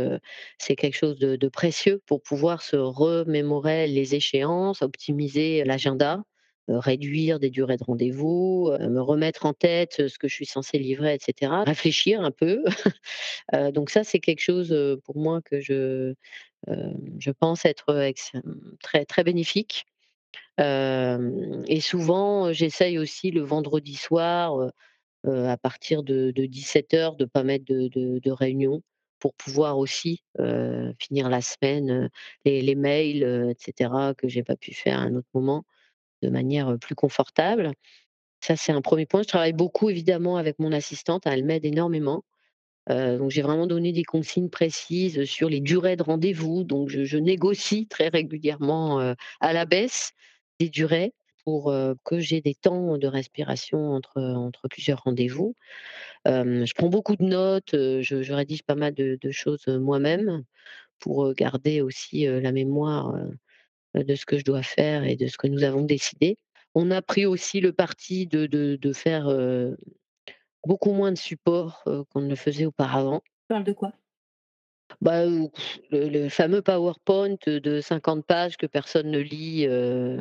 c'est 0.59 0.75
quelque 0.75 0.95
chose 0.97 1.17
de 1.19 1.35
de 1.37 1.47
précieux 1.49 2.01
pour 2.07 2.21
pouvoir 2.21 2.61
se 2.61 2.75
remémorer 2.77 3.87
les 3.87 4.15
échéances, 4.15 4.81
optimiser 4.81 5.63
l'agenda, 5.65 6.23
réduire 6.70 7.39
des 7.39 7.49
durées 7.51 7.78
de 7.78 7.84
rendez-vous, 7.84 8.70
heu, 8.80 8.89
me 8.89 9.01
remettre 9.01 9.45
en 9.45 9.53
tête, 9.53 10.07
ce 10.09 10.20
que 10.20 10.28
je 10.28 10.36
suis 10.36 10.45
censée 10.47 10.80
livrer 10.80 11.16
et 11.16 11.20
cetera. 11.22 11.63
Réfléchir 11.63 12.22
un 12.22 12.32
peu. 12.32 12.63
Donc 13.76 13.89
ça, 13.91 14.03
c'est 14.05 14.20
quelque 14.20 14.41
chose, 14.41 14.76
pour 15.05 15.18
moi 15.18 15.41
que 15.43 15.61
je, 15.61 16.13
je 17.20 17.32
pense 17.32 17.66
être, 17.66 17.97
ex 18.01 18.32
très, 18.84 19.05
bénéfique. 19.26 19.86
Et 20.59 21.82
souvent, 21.82 22.53
j'essaye 22.53 22.99
aussi 22.99 23.32
le 23.32 23.41
vendredi 23.43 23.95
soir, 23.95 24.72
à 25.28 25.57
partir 25.57 26.03
de 26.03 26.32
de 26.32 26.45
17:00 26.47 27.16
de 27.18 27.26
pas 27.26 27.43
mettre 27.43 27.66
de 27.66 27.89
de 28.20 28.32
réunion 28.32 28.82
pour 29.20 29.34
pouvoir 29.36 29.78
aussi, 29.80 30.24
finir 30.99 31.30
la 31.30 31.41
semaine, 31.41 32.09
les 32.45 32.76
mails, 32.76 33.24
heu, 33.24 33.51
et 33.51 33.55
cetera 33.59 34.13
que 34.16 34.28
j'ai 34.30 34.43
pas 34.43 34.57
pu 34.57 34.74
faire 34.76 34.99
à 34.99 35.03
un 35.03 35.16
autre 35.16 35.30
moment 35.36 35.66
de 36.22 36.30
manière, 36.30 36.78
plus 36.80 36.95
confortable. 36.95 37.72
Ça, 38.41 38.55
c'est 38.55 38.72
un 38.72 38.82
premier 38.82 39.05
point. 39.05 39.24
Je 39.24 39.28
travaille 39.28 39.53
beaucoup 39.53 39.89
évidemment 39.89 40.38
avec 40.38 40.59
mon 40.59 40.72
assistante, 40.72 41.26
elle 41.26 41.43
m'aide 41.43 41.66
énormément. 41.66 42.24
Donc 42.88 43.32
j'ai 43.32 43.41
vraiment 43.41 43.66
donné 43.66 43.91
des 43.93 44.03
consignes 44.03 44.51
précises 44.51 45.26
sur 45.26 45.49
les 45.49 45.59
durées 45.59 45.95
de 45.95 46.03
rendez-vous, 46.03 46.63
donc 46.63 46.89
je 46.89 47.18
négocie 47.18 47.88
très 47.88 48.09
régulièrement, 48.09 49.16
à 49.39 49.53
la 49.53 49.66
baisse 49.66 50.11
des 50.59 50.70
durées 50.70 51.13
pour, 51.45 51.74
que 52.03 52.20
j'ai 52.20 52.41
des 52.41 52.53
temps 52.53 52.99
de 52.99 53.07
respiration 53.07 53.93
entre, 53.93 54.61
plusieurs 54.70 55.01
rendez-vous. 55.01 55.55
Je 56.26 56.74
prends 56.76 56.89
beaucoup 56.89 57.16
de 57.16 57.24
notes, 57.24 57.72
je 57.74 58.34
rédige 58.34 58.61
pas 58.61 58.76
mal 58.76 58.93
de 58.93 59.32
choses, 59.32 59.66
moi-même 59.68 60.43
pour, 60.99 61.34
garder 61.34 61.82
aussi, 61.82 62.28
la 62.28 62.51
mémoire, 62.51 63.16
de 64.03 64.15
ce 64.15 64.25
que 64.25 64.37
je 64.37 64.43
dois 64.43 64.63
faire 64.63 65.03
et 65.05 65.15
de 65.15 65.27
ce 65.27 65.37
que 65.37 65.47
nous 65.47 65.63
avons 65.63 65.81
décidé. 65.83 66.37
On 66.75 66.91
a 66.91 67.01
pris 67.01 67.25
aussi 67.25 67.61
le 67.61 67.73
parti 67.73 68.27
de 68.27 68.45
de 68.47 68.75
de 68.75 68.93
faire, 68.93 69.29
heu, 69.29 69.77
beaucoup 70.67 70.93
moins 70.93 71.11
de 71.11 71.17
supports, 71.17 71.83
heu, 71.87 72.03
qu'on 72.11 72.21
ne 72.21 72.29
le 72.29 72.35
faisait 72.35 72.65
auparavant. 72.65 73.21
Tu 73.25 73.47
parles 73.47 73.63
de 73.63 73.73
quoi? 73.73 73.93
Bah, 75.01 75.25
le 75.25 75.49
le 75.91 76.29
fameux 76.29 76.61
PowerPoint 76.61 77.35
de 77.47 77.81
50 77.81 78.25
pages 78.25 78.57
que 78.57 78.65
personne 78.67 79.09
ne 79.11 79.19
lit, 79.19 79.65
heu, 79.67 80.19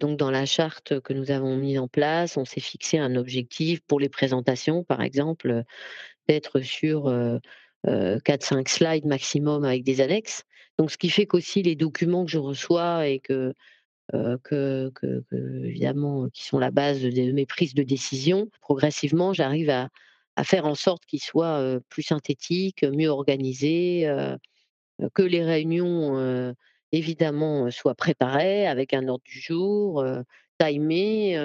donc 0.00 0.18
dans 0.18 0.30
la 0.30 0.46
charte 0.46 1.00
que 1.00 1.12
nous 1.12 1.30
avons 1.30 1.56
mis 1.56 1.78
en 1.78 1.88
place, 1.88 2.36
on 2.36 2.44
s'est 2.44 2.60
fixé 2.60 2.98
un 2.98 3.16
objectif 3.16 3.80
pour 3.86 4.00
les 4.00 4.08
présentations, 4.08 4.84
par 4.84 5.02
exemple, 5.02 5.64
d'être 6.28 6.60
sur, 6.60 7.08
4-5 7.86 8.68
slides 8.68 9.06
maximum 9.06 9.64
avec 9.64 9.84
des 9.84 10.00
annexes. 10.00 10.42
Donc 10.78 10.90
ce 10.90 10.98
qui 10.98 11.10
fait 11.10 11.26
qu'aussi 11.26 11.62
les 11.62 11.76
documents 11.76 12.24
que 12.24 12.30
je 12.30 12.38
reçois 12.38 13.06
et 13.08 13.20
que, 13.20 13.54
heu, 14.14 14.38
que 14.44 14.92
évidemment, 15.66 16.28
qui 16.34 16.44
sont 16.46 16.58
la 16.60 16.70
base 16.72 17.02
de 17.02 17.32
mes 17.32 17.46
prises 17.46 17.74
de 17.74 17.82
décision, 17.84 18.48
progressivement, 18.62 19.32
j'arrive 19.34 19.70
à 19.70 19.88
à 20.36 20.44
faire 20.44 20.66
en 20.66 20.74
sorte 20.76 21.06
qu'ils 21.06 21.22
soient, 21.22 21.78
plus 21.90 22.02
synthétiques, 22.04 22.84
mieux 22.84 23.10
organisés, 23.10 24.06
que 25.14 25.22
les 25.22 25.44
réunions, 25.44 26.54
évidemment, 26.92 27.70
soient 27.70 27.94
préparées 27.96 28.66
avec 28.66 28.94
un 28.94 29.08
ordre 29.08 29.24
du 29.24 29.40
jour, 29.40 30.04
timées, 30.60 31.38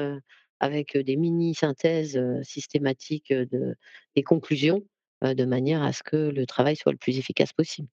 avec, 0.61 0.97
des 0.97 1.17
mini 1.17 1.55
synthèses, 1.55 2.17
heu, 2.17 2.41
systématiques, 2.43 3.33
de 3.33 3.75
des 4.15 4.23
conclusions, 4.23 4.83
heu, 5.23 5.35
de 5.35 5.45
manière 5.45 5.83
à 5.83 5.93
ce 5.93 6.03
que 6.03 6.15
le 6.17 6.45
travail 6.45 6.75
soit 6.75 6.91
le 6.91 6.97
plus 6.97 7.17
efficace 7.19 7.53
possible. 7.53 7.87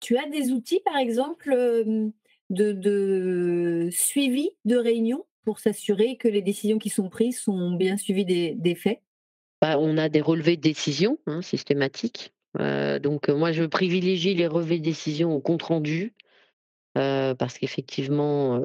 Tu 0.00 0.16
as 0.16 0.28
des 0.28 0.52
outils, 0.52 0.80
par 0.84 0.96
exemple, 0.96 1.52
de 1.54 2.72
de 2.72 3.88
suivi 3.92 4.50
de 4.64 4.76
réunion 4.76 5.26
pour 5.44 5.58
s'assurer 5.60 6.16
que 6.16 6.28
les 6.28 6.42
décisions 6.42 6.78
qui 6.78 6.90
sont 6.90 7.08
prises 7.08 7.40
sont 7.40 7.72
bien 7.72 7.96
suivies 7.96 8.24
des 8.24 8.54
des 8.54 8.74
faits? 8.74 9.02
Bah, 9.60 9.76
on 9.78 9.98
a 9.98 10.08
des 10.08 10.20
relevés 10.20 10.56
de 10.56 10.60
décision, 10.62 11.18
hein, 11.26 11.42
systématiques, 11.42 12.32
heu, 12.60 13.00
donc 13.00 13.28
moi 13.28 13.50
je 13.52 13.64
privilégie 13.64 14.34
les 14.34 14.46
relevés 14.46 14.78
de 14.78 14.84
décision 14.84 15.32
au 15.34 15.40
compte 15.40 15.62
rendu, 15.64 16.14
heu, 16.98 17.34
parce 17.38 17.58
qu'effectivement, 17.58 18.58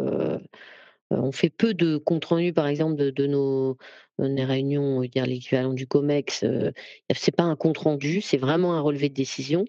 on 1.11 1.31
fait 1.31 1.49
peu 1.49 1.73
de 1.73 1.97
comptes 1.97 2.25
rendus, 2.25 2.53
par 2.53 2.67
exemple, 2.67 2.95
de 3.11 3.27
nos 3.27 3.77
réunions, 4.19 5.01
dire 5.03 5.25
l'équivalent 5.25 5.73
du 5.73 5.87
COMEX, 5.87 6.43
heu, 6.43 6.73
c'est 7.15 7.35
pas 7.35 7.43
un 7.43 7.55
compte 7.55 7.77
rendu, 7.79 8.21
c'est 8.21 8.37
vraiment 8.37 8.73
un 8.75 8.81
relevé 8.81 9.09
de 9.09 9.13
décision. 9.15 9.65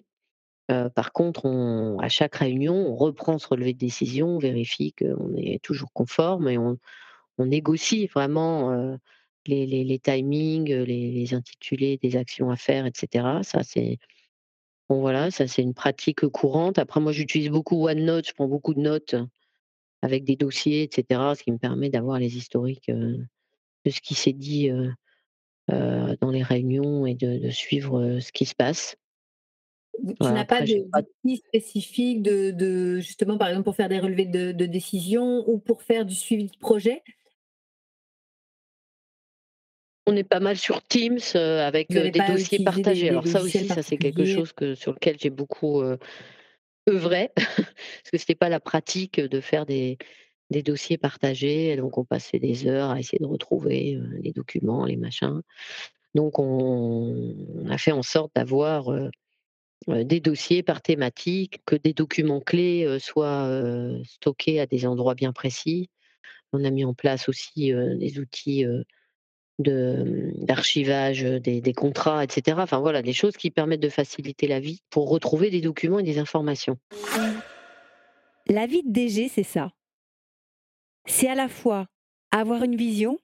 Heu, 0.71 0.89
par 0.95 1.13
contre, 1.13 1.45
on 1.45 1.99
à 1.99 2.09
chaque 2.09 2.35
réunion, 2.37 2.75
on 2.75 2.95
reprend 2.95 3.39
ce 3.39 3.47
relevé 3.47 3.73
de 3.73 3.79
décision, 3.79 4.29
on 4.37 4.39
vérifie 4.39 4.93
qu'on 4.93 5.35
est 5.37 5.61
toujours 5.63 5.91
conforme 5.93 6.49
et 6.49 6.57
on 6.59 6.77
négocie 7.45 8.07
vraiment, 8.07 8.73
heu, 8.73 8.97
les 9.47 9.99
timings, 9.99 10.73
les 10.73 11.33
intitulés 11.33 11.97
des 12.01 12.17
actions 12.17 12.51
à 12.51 12.55
faire 12.57 12.85
et 12.87 12.91
cetera. 12.95 13.43
Ça, 13.43 13.63
c'est 13.63 13.99
voilà, 14.89 15.31
ça 15.31 15.47
c'est 15.47 15.61
une 15.63 15.73
pratique 15.75 16.27
courante. 16.27 16.79
Après 16.79 16.99
moi, 17.01 17.11
j'utilise 17.11 17.49
beaucoup 17.49 17.87
OneNote, 17.87 18.27
je 18.29 18.33
prends 18.33 18.47
beaucoup 18.47 18.73
de 18.73 18.81
notes 18.81 19.15
avec 20.05 20.23
des 20.25 20.35
dossiers 20.37 20.83
et 20.83 20.89
cetera, 20.93 21.35
ce 21.35 21.43
qui 21.43 21.51
me 21.53 21.57
permet 21.59 21.89
d'avoir 21.89 22.19
les 22.19 22.37
historiques, 22.37 22.89
heu, 22.89 23.25
de 23.85 23.91
ce 23.91 24.01
qui 24.01 24.15
s'est 24.15 24.33
dit, 24.33 24.69
heu 24.71 24.93
heu, 25.71 26.17
dans 26.21 26.31
les 26.31 26.43
réunions 26.43 27.05
et 27.07 27.15
de 27.15 27.39
de 27.39 27.51
suivre, 27.51 28.19
ce 28.21 28.31
qui 28.33 28.45
se 28.45 28.55
passe. 28.55 28.97
tu 30.21 30.33
Voilà, 30.33 30.33
n'as 30.33 30.45
pas 30.45 30.61
après 30.61 30.67
de 30.67 30.85
pas 30.91 31.01
d'outils 31.01 31.37
spécifiques 31.47 32.21
de 32.21 32.51
de 32.51 32.99
justement, 32.99 33.37
par 33.37 33.47
exemple, 33.49 33.65
pour 33.65 33.75
faire 33.75 33.89
des 33.89 33.99
relevés 33.99 34.25
de 34.25 34.51
de 34.51 34.65
décision 34.65 35.47
ou 35.49 35.57
pour 35.59 35.81
faire 35.83 36.05
du 36.05 36.15
suivi 36.15 36.47
de 36.47 36.57
projet? 36.57 37.01
On 40.07 40.15
est 40.15 40.23
pas 40.23 40.39
mal 40.39 40.55
sur 40.57 40.83
Teams, 40.83 41.17
avec, 41.33 41.97
des 41.97 42.21
dossiers 42.21 42.59
des 42.59 42.59
partagés. 42.59 43.09
des 43.09 43.09
Alors 43.09 43.27
ça 43.27 43.41
aussi, 43.41 43.69
ça 43.69 43.81
c'est 43.81 43.97
quelque 43.97 44.23
chose 44.25 44.53
que 44.53 44.75
sur 44.75 44.93
lequel 44.93 45.17
j'ai 45.19 45.31
beaucoup, 45.31 45.81
œuvré 46.89 47.31
parce 47.35 48.11
que 48.11 48.17
c'était 48.17 48.35
pas 48.35 48.49
la 48.49 48.59
pratique, 48.59 49.19
de 49.19 49.41
faire 49.41 49.65
des 50.51 50.63
dossiers 50.63 50.97
partagés 50.97 51.71
et 51.71 51.77
donc 51.77 51.97
on 51.97 52.05
passait 52.05 52.39
des 52.39 52.67
heures 52.67 52.91
à 52.91 52.99
essayer 52.99 53.19
de 53.19 53.25
retrouver, 53.27 53.95
heu, 53.95 54.09
les 54.21 54.31
documents, 54.33 54.85
les 54.85 54.97
machins. 54.97 55.41
Donc 56.15 56.39
on 56.39 57.35
a 57.69 57.77
fait 57.79 57.91
en 57.93 58.03
sorte 58.03 58.31
d'avoir, 58.35 58.91
heu 58.91 59.11
heu, 59.89 60.05
des 60.05 60.19
dossiers 60.21 60.63
par 60.63 60.81
thématique, 60.81 61.61
que 61.65 61.75
des 61.77 61.93
documents 61.93 62.41
clés, 62.41 62.97
soient, 62.99 63.49
stockés 64.05 64.59
à 64.61 64.67
des 64.67 64.85
endroits 64.87 65.15
bien 65.15 65.33
précis. 65.33 65.89
On 66.53 66.63
a 66.65 66.71
mis 66.71 66.85
en 66.85 66.93
place 66.95 67.29
aussi, 67.29 67.73
des 67.73 68.19
outils, 68.19 68.65
mmh, 69.59 70.45
d'archivage, 70.45 71.23
heu, 71.23 71.39
des 71.39 71.61
des 71.61 71.73
contrats 71.73 72.23
et 72.23 72.27
cetera. 72.29 72.63
Enfin 72.63 72.79
voilà, 72.79 73.01
des 73.01 73.13
choses 73.13 73.37
qui 73.37 73.51
permettent 73.51 73.81
de 73.81 73.89
faciliter 73.89 74.47
la 74.47 74.59
vie 74.59 74.81
pour 74.89 75.09
retrouver 75.09 75.49
des 75.49 75.61
documents 75.61 75.99
et 75.99 76.03
des 76.03 76.19
informations. 76.19 76.77
La 78.47 78.67
vie 78.67 78.83
de 78.83 78.91
DG, 78.91 79.27
c'est 79.27 79.43
ça. 79.43 79.71
C'est 81.07 81.27
à 81.27 81.35
la 81.35 81.47
fois 81.47 81.87
avoir 82.31 82.63
une 82.63 82.75
vision, 82.75 83.17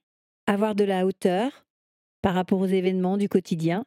avoir 0.47 0.75
de 0.75 0.83
la 0.83 1.05
hauteur 1.05 1.65
par 2.21 2.33
rapport 2.33 2.59
aux 2.59 2.67
événements 2.67 3.17
du 3.17 3.27
quotidien, 3.27 3.85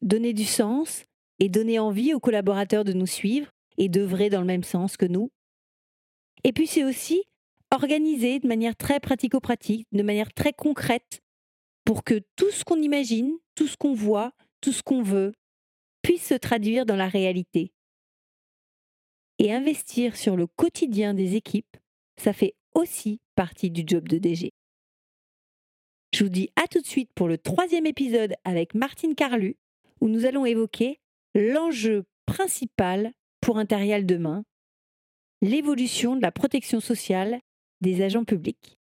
donner 0.00 0.32
du 0.32 0.44
sens 0.44 1.04
et 1.38 1.48
donner 1.48 1.78
envie 1.78 2.14
aux 2.14 2.20
collaborateurs 2.20 2.84
de 2.84 2.92
nous 2.92 3.06
suivre 3.06 3.50
et 3.78 3.88
d'œuvrer 3.88 4.30
dans 4.30 4.40
le 4.40 4.46
même 4.46 4.64
sens 4.64 4.96
que 4.96 5.06
nous. 5.06 5.30
Et 6.44 6.52
puis 6.52 6.66
c'est 6.66 6.84
aussi 6.84 7.22
organiser 7.72 8.38
de 8.38 8.46
manière 8.46 8.76
très 8.76 9.00
pratico-pratique, 9.00 9.88
de 9.92 10.02
manière 10.02 10.32
très 10.32 10.52
concrète, 10.52 11.22
pour 11.84 12.04
que 12.04 12.20
tout 12.36 12.50
ce 12.50 12.64
qu'on 12.64 12.80
imagine, 12.80 13.36
tout 13.54 13.66
ce 13.66 13.76
qu'on 13.76 13.94
voit, 13.94 14.32
tout 14.60 14.72
ce 14.72 14.82
qu'on 14.82 15.02
veut, 15.02 15.32
puisse 16.02 16.26
se 16.26 16.34
traduire 16.34 16.86
dans 16.86 16.96
la 16.96 17.08
réalité. 17.08 17.72
Et 19.38 19.52
investir 19.52 20.16
sur 20.16 20.36
le 20.36 20.46
quotidien 20.46 21.14
des 21.14 21.34
équipes, 21.34 21.76
ça 22.16 22.32
fait 22.32 22.54
aussi 22.74 23.20
partie 23.34 23.70
du 23.70 23.82
job 23.86 24.06
de 24.06 24.18
DG. 24.18 24.52
Je 26.14 26.24
vous 26.24 26.30
dis 26.30 26.50
à 26.56 26.68
tout 26.68 26.80
de 26.80 26.86
suite 26.86 27.10
pour 27.14 27.26
le 27.26 27.38
troisième 27.38 27.86
épisode 27.86 28.34
avec 28.44 28.74
Martine 28.74 29.14
Carlu, 29.14 29.56
où 30.00 30.08
nous 30.08 30.26
allons 30.26 30.44
évoquer 30.44 31.00
l'enjeu 31.34 32.04
principal 32.26 33.12
pour 33.40 33.58
Intérial 33.58 34.04
demain, 34.04 34.44
l'évolution 35.40 36.14
de 36.16 36.22
la 36.22 36.30
protection 36.30 36.80
sociale 36.80 37.40
des 37.82 38.02
agents 38.02 38.24
publics. 38.24 38.78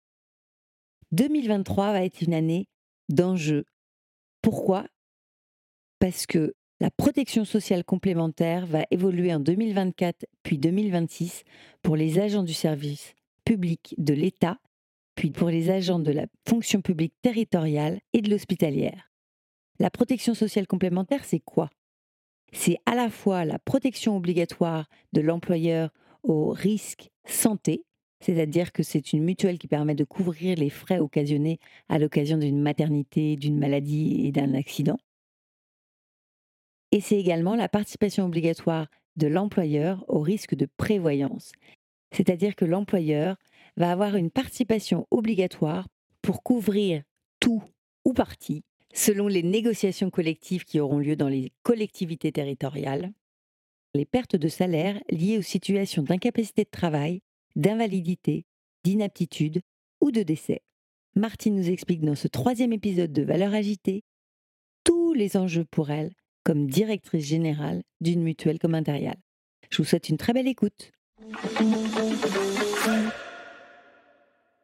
2023 1.12 1.92
va 1.92 2.04
être 2.04 2.20
une 2.20 2.34
année 2.34 2.68
d'enjeux. 3.08 3.64
Pourquoi? 4.42 4.86
Parce 5.98 6.26
que 6.26 6.54
la 6.78 6.90
protection 6.90 7.44
sociale 7.44 7.84
complémentaire 7.84 8.66
va 8.66 8.84
évoluer 8.90 9.34
en 9.34 9.40
2024 9.40 10.24
puis 10.42 10.58
2026 10.58 11.42
pour 11.82 11.96
les 11.96 12.18
agents 12.18 12.42
du 12.42 12.54
service 12.54 13.14
public 13.44 13.94
de 13.98 14.14
l'État, 14.14 14.58
puis 15.14 15.30
pour 15.30 15.48
les 15.48 15.70
agents 15.70 15.98
de 15.98 16.12
la 16.12 16.26
fonction 16.48 16.80
publique 16.80 17.14
territoriale 17.20 18.00
et 18.12 18.22
de 18.22 18.30
l'hospitalière. 18.30 19.10
La 19.78 19.90
protection 19.90 20.34
sociale 20.34 20.66
complémentaire, 20.66 21.24
c'est 21.24 21.40
quoi? 21.40 21.70
C'est 22.52 22.78
à 22.86 22.94
la 22.94 23.10
fois 23.10 23.44
la 23.44 23.58
protection 23.58 24.16
obligatoire 24.16 24.88
de 25.12 25.20
l'employeur 25.20 25.90
au 26.22 26.50
risque 26.50 27.10
santé, 27.24 27.84
c'est-à-dire 28.20 28.72
que 28.72 28.82
c'est 28.82 29.12
une 29.12 29.24
mutuelle 29.24 29.58
qui 29.58 29.68
permet 29.68 29.94
de 29.94 30.04
couvrir 30.04 30.56
les 30.56 30.70
frais 30.70 30.98
occasionnés 30.98 31.58
à 31.88 31.98
l'occasion 31.98 32.36
d'une 32.36 32.60
maternité, 32.60 33.36
d'une 33.36 33.58
maladie 33.58 34.26
et 34.26 34.32
d'un 34.32 34.54
accident. 34.54 34.98
Et 36.92 37.00
c'est 37.00 37.18
également 37.18 37.54
la 37.54 37.68
participation 37.68 38.26
obligatoire 38.26 38.88
de 39.16 39.26
l'employeur 39.26 40.04
au 40.08 40.20
risque 40.20 40.54
de 40.54 40.66
prévoyance, 40.76 41.52
c'est-à-dire 42.12 42.56
que 42.56 42.64
l'employeur 42.64 43.36
va 43.76 43.92
avoir 43.92 44.16
une 44.16 44.30
participation 44.30 45.06
obligatoire 45.10 45.88
pour 46.22 46.42
couvrir 46.42 47.02
tout 47.38 47.62
ou 48.04 48.12
partie 48.12 48.62
selon 48.92 49.28
les 49.28 49.42
négociations 49.42 50.10
collectives 50.10 50.64
qui 50.64 50.80
auront 50.80 50.98
lieu 50.98 51.16
dans 51.16 51.28
les 51.28 51.52
collectivités 51.62 52.32
territoriales, 52.32 53.12
les 53.94 54.04
pertes 54.04 54.36
de 54.36 54.48
salaire 54.48 55.00
liées 55.10 55.38
aux 55.38 55.42
situations 55.42 56.02
d'incapacité 56.02 56.64
de 56.64 56.70
travail, 56.70 57.22
d'invalidité, 57.56 58.44
d'inaptitude 58.84 59.60
ou 60.00 60.10
de 60.10 60.22
décès. 60.22 60.62
Martine 61.16 61.56
nous 61.56 61.70
explique 61.70 62.02
dans 62.02 62.14
ce 62.14 62.28
troisième 62.28 62.72
épisode 62.72 63.12
de 63.12 63.22
Valeurs 63.22 63.54
agitées 63.54 64.04
tous 64.84 65.12
les 65.12 65.36
enjeux 65.36 65.64
pour 65.64 65.90
elle 65.90 66.12
comme 66.44 66.68
directrice 66.68 67.26
générale 67.26 67.82
d'une 68.00 68.22
mutuelle 68.22 68.58
comme 68.58 68.74
Intérial. 68.74 69.16
Je 69.70 69.78
vous 69.78 69.84
souhaite 69.84 70.08
une 70.08 70.16
très 70.16 70.32
belle 70.32 70.48
écoute. 70.48 70.92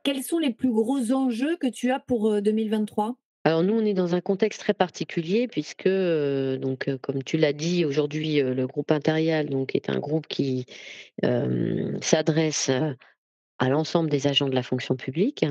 Quels 0.02 0.22
sont 0.22 0.38
les 0.38 0.52
plus 0.52 0.70
gros 0.70 1.12
enjeux 1.12 1.56
que 1.56 1.66
tu 1.66 1.90
as 1.90 1.98
pour, 1.98 2.30
heu, 2.30 2.40
2023? 2.40 3.16
Alors 3.46 3.62
nous, 3.62 3.74
on 3.74 3.84
est 3.84 3.94
dans 3.94 4.16
un 4.16 4.20
contexte 4.20 4.58
très 4.60 4.74
particulier 4.74 5.46
puisque, 5.46 5.86
heu, 5.86 6.58
donc, 6.58 6.88
heu, 6.88 6.98
comme 6.98 7.22
tu 7.22 7.36
l'as 7.36 7.52
dit 7.52 7.84
aujourd'hui, 7.84 8.40
heu, 8.40 8.52
le 8.52 8.66
groupe 8.66 8.90
Impérial 8.90 9.48
donc 9.48 9.76
est 9.76 9.88
un 9.88 10.00
groupe 10.00 10.26
qui, 10.26 10.66
s'adresse, 12.02 12.70
à 13.58 13.68
l'ensemble 13.68 14.10
des 14.10 14.26
agents 14.26 14.48
de 14.48 14.54
la 14.56 14.64
fonction 14.64 14.96
publique 14.96 15.46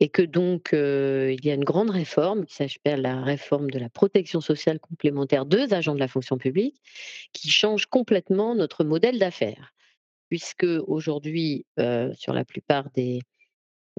et 0.00 0.08
que 0.08 0.22
donc, 0.22 0.70
il 0.72 1.44
y 1.44 1.50
a 1.50 1.54
une 1.54 1.64
grande 1.64 1.90
réforme 1.90 2.46
qui 2.46 2.54
s'appelle 2.56 3.02
la 3.02 3.22
réforme 3.22 3.70
de 3.70 3.78
la 3.80 3.90
protection 3.90 4.40
sociale 4.40 4.80
complémentaire 4.80 5.46
des 5.46 5.74
agents 5.74 5.94
de 5.96 6.00
la 6.00 6.08
fonction 6.08 6.38
publique, 6.38 6.76
qui 7.32 7.50
change 7.50 7.86
complètement 7.86 8.54
notre 8.54 8.84
modèle 8.84 9.18
d'affaires. 9.18 9.74
Puisque 10.30 10.66
aujourd'hui, 10.88 11.66
sur 12.14 12.32
la 12.34 12.44
plupart 12.44 12.90
des 12.94 13.20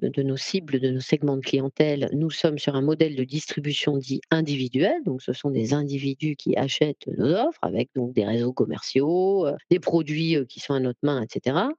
de 0.01 0.21
nos 0.23 0.37
cibles, 0.37 0.79
de 0.79 0.89
nos 0.91 0.99
segments 0.99 1.37
de 1.37 1.41
clientèle, 1.41 2.09
nous 2.13 2.29
sommes 2.29 2.59
sur 2.59 2.75
un 2.75 2.81
modèle 2.81 3.15
de 3.15 3.23
distribution 3.23 3.97
dit 3.97 4.21
individuel. 4.31 4.95
Donc, 5.05 5.21
ce 5.23 5.33
sont 5.33 5.49
des 5.49 5.73
individus 5.73 6.35
qui 6.35 6.55
achètent 6.55 7.07
nos 7.17 7.33
offres 7.33 7.59
avec 7.63 7.89
donc 7.95 8.13
des 8.13 8.25
réseaux 8.25 8.53
commerciaux, 8.53 9.47
heu, 9.47 9.55
des 9.71 9.79
produits, 9.79 10.35
heu, 10.35 10.45
qui 10.45 10.59
sont 10.59 10.73
à 10.75 10.79
notre 10.79 10.99
main, 11.03 11.23
et 11.23 11.27
cetera. 11.33 11.69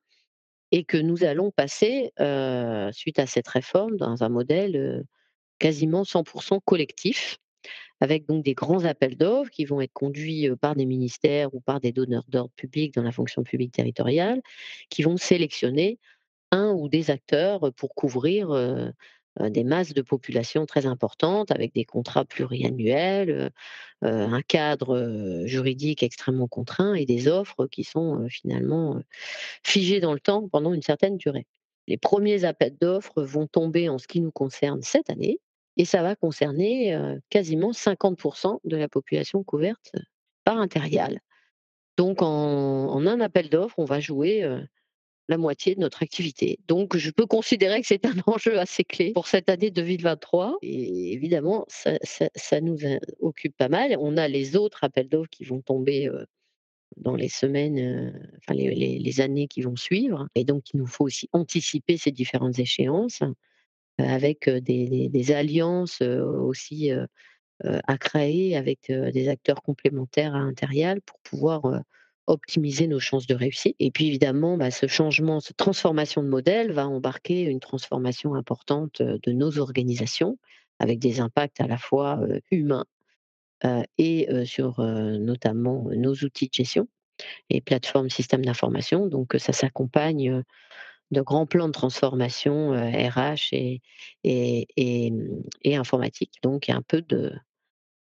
Et 0.73 0.85
que 0.85 0.99
nous 0.99 1.25
allons 1.25 1.51
passer, 1.53 2.13
heu, 2.21 2.91
suite 2.93 3.19
à 3.21 3.27
cette 3.27 3.49
réforme, 3.49 3.97
dans 3.99 4.25
un 4.25 4.31
modèle, 4.31 5.05
quasiment 5.61 6.05
100% 6.05 6.61
collectif, 6.61 7.39
avec 8.01 8.27
donc 8.29 8.45
des 8.45 8.55
grands 8.55 8.85
appels 8.85 9.17
d'offres 9.17 9.51
qui 9.51 9.65
vont 9.67 9.81
être 9.81 9.93
conduits, 9.95 10.49
par 10.61 10.77
des 10.77 10.87
ministères 10.87 11.55
ou 11.55 11.61
par 11.61 11.81
des 11.81 11.93
donneurs 11.93 12.25
d'ordre 12.29 12.53
publics 12.57 12.95
dans 12.95 13.03
la 13.05 13.13
fonction 13.13 13.43
publique 13.45 13.73
territoriale, 13.73 14.43
qui 14.91 15.03
vont 15.03 15.17
sélectionner 15.19 15.99
un 16.51 16.73
ou 16.73 16.89
des 16.89 17.11
acteurs 17.11 17.73
pour 17.75 17.95
couvrir, 17.95 18.93
des 19.41 19.65
masses 19.65 19.95
de 19.95 20.03
population 20.03 20.67
très 20.67 20.87
importantes 20.87 21.51
avec 21.53 21.73
des 21.73 21.85
contrats 21.85 22.25
pluriannuels, 22.25 23.51
un 24.03 24.43
cadre, 24.43 25.45
juridique 25.45 26.03
extrêmement 26.03 26.49
contraint 26.49 26.95
et 26.95 27.07
des 27.07 27.29
offres 27.29 27.67
qui 27.67 27.85
sont, 27.85 28.27
finalement, 28.29 29.01
figées 29.63 30.01
dans 30.01 30.13
le 30.13 30.21
temps 30.21 30.49
pendant 30.49 30.73
une 30.75 30.83
certaine 30.83 31.17
durée. 31.17 31.47
Les 31.87 31.97
premiers 31.97 32.45
appels 32.45 32.77
d'offres 32.81 33.23
vont 33.23 33.47
tomber 33.47 33.89
en 33.89 33.99
ce 33.99 34.09
qui 34.09 34.21
nous 34.21 34.33
concerne 34.33 34.83
cette 34.83 35.09
année 35.09 35.41
et 35.77 35.85
ça 35.85 36.03
va 36.03 36.17
concerner, 36.17 36.99
quasiment 37.31 37.71
50% 37.71 38.59
de 38.65 38.77
la 38.77 38.89
population 38.89 39.45
couverte 39.45 39.93
par 40.45 40.59
Impérial. 40.59 41.21
Donc 41.97 42.23
en 42.23 43.07
un 43.07 43.21
appel 43.21 43.49
d'offres, 43.49 43.79
on 43.79 43.85
va 43.85 44.01
jouer, 44.01 44.45
la 45.29 45.37
moitié 45.37 45.75
de 45.75 45.81
notre 45.81 46.03
activité. 46.03 46.59
Donc 46.69 46.97
je 46.97 47.11
peux 47.11 47.27
considérer 47.27 47.81
que 47.81 47.87
c'est 47.87 48.07
un 48.07 48.15
enjeu 48.27 48.59
assez 48.59 48.85
clé 48.85 49.13
pour 49.13 49.27
cette 49.29 49.49
année 49.49 49.71
2023 49.71 50.59
et 50.63 51.13
évidemment 51.13 51.67
ça 51.69 52.61
nous 52.61 52.85
in 52.85 52.99
occupe 53.21 53.57
pas 53.57 53.69
mal. 53.69 53.95
On 54.01 54.17
a 54.17 54.27
les 54.29 54.57
autres 54.57 54.85
appels 54.85 55.09
d'offres 55.09 55.31
qui 55.31 55.45
vont 55.45 55.61
tomber, 55.61 56.09
heu, 56.09 56.27
dans 56.97 57.15
les 57.15 57.29
semaines, 57.29 57.79
heu, 57.79 58.13
enfin 58.39 58.55
les 58.55 59.21
années 59.21 59.49
qui 59.49 59.61
vont 59.63 59.77
suivre 59.77 60.29
et 60.35 60.45
donc 60.45 60.65
il 60.73 60.79
nous 60.79 60.87
faut 60.87 61.05
aussi 61.05 61.29
anticiper 61.33 61.99
ces 61.99 62.11
différentes 62.11 62.59
échéances, 62.59 63.23
avec, 63.99 64.49
des 64.49 65.33
alliances, 65.33 66.01
aussi, 66.03 66.91
à 67.65 67.99
créer 67.99 68.57
avec, 68.57 68.91
des 68.91 69.29
acteurs 69.29 69.63
complémentaires 69.63 70.35
à 70.35 70.39
Impérial 70.39 71.01
pour 71.03 71.19
pouvoir, 71.21 71.83
optimiser 72.29 72.87
nos 72.89 73.01
chances 73.01 73.27
de 73.27 73.35
réussite 73.35 73.77
et 73.81 73.91
puis 73.91 74.07
évidemment, 74.09 74.57
bah, 74.59 74.71
ce 74.71 74.87
changement, 74.87 75.41
cette 75.41 75.57
transformation 75.59 76.23
de 76.23 76.29
modèle 76.29 76.73
va 76.73 76.89
embarquer 76.89 77.43
une 77.43 77.61
transformation 77.61 78.35
importante, 78.37 79.03
de 79.03 79.33
nos 79.33 79.59
organisations 79.59 80.39
avec 80.81 81.01
des 81.01 81.21
impacts 81.21 81.61
à 81.61 81.67
la 81.67 81.79
fois, 81.79 82.21
humains 82.53 82.87
et 83.99 84.29
sur, 84.47 84.81
notamment 84.81 85.87
nos 85.97 86.15
outils 86.15 86.49
de 86.49 86.55
gestion 86.55 86.89
et 87.51 87.61
plateformes 87.61 88.11
systèmes 88.11 88.45
d'information. 88.45 89.07
Donc, 89.09 89.35
ça 89.39 89.53
s'accompagne, 89.53 90.45
de 91.13 91.21
grands 91.23 91.47
plans 91.47 91.69
de 91.69 91.73
transformation, 91.73 92.73
RH 92.73 93.53
et 93.55 93.83
et 94.25 94.69
et 94.77 95.11
mmh 95.11 95.43
et 95.65 95.77
informatique. 95.77 96.35
Donc 96.43 96.69
il 96.69 96.73
y 96.73 96.75
a 96.75 96.79
un 96.79 96.83
peu 96.83 97.03
de 97.03 97.33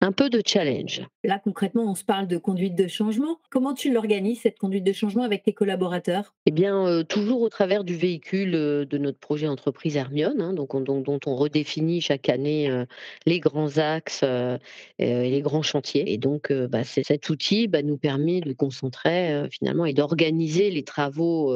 un 0.04 0.12
peu 0.12 0.30
de 0.30 0.42
challenge. 0.46 1.02
Là, 1.24 1.40
concrètement, 1.40 1.84
on 1.90 1.96
se 1.96 2.04
parle 2.04 2.28
de 2.28 2.38
conduite 2.38 2.76
de 2.76 2.88
changement. 2.88 3.40
Comment 3.50 3.74
tu 3.74 3.92
l'organises, 3.92 4.42
cette 4.42 4.60
conduite 4.60 4.84
de 4.84 4.94
changement 4.94 5.24
avec 5.24 5.44
tes 5.44 5.54
collaborateurs? 5.54 6.36
Eh 6.46 6.52
bien, 6.52 6.86
heu, 6.88 7.06
toujours 7.06 7.42
au 7.42 7.48
travers 7.48 7.86
du 7.86 7.96
véhicule, 7.96 8.54
heu, 8.56 8.86
de 8.86 8.98
notre 8.98 9.18
projet 9.20 9.48
entreprise 9.48 9.96
Hermione, 9.96 10.42
hein, 10.42 10.54
donc 10.54 10.74
on 10.76 10.82
dont 10.82 11.00
dont 11.00 11.20
on 11.26 11.36
redéfinit 11.38 12.02
chaque 12.02 12.28
année, 12.28 12.70
heu, 12.70 12.86
les 13.26 13.40
grands 13.40 13.78
axes, 13.78 14.24
et 15.00 15.30
les 15.30 15.42
grands 15.42 15.62
chantiers 15.62 16.12
et 16.12 16.18
donc, 16.18 16.52
bah, 16.52 16.84
cet 16.84 17.30
outil, 17.30 17.68
bah, 17.70 17.82
nous 17.82 17.98
permet 17.98 18.42
de 18.42 18.52
concentrer, 18.54 19.48
finalement 19.52 19.86
et 19.86 19.94
d'organiser 19.94 20.70
les 20.70 20.84
travaux, 20.84 21.54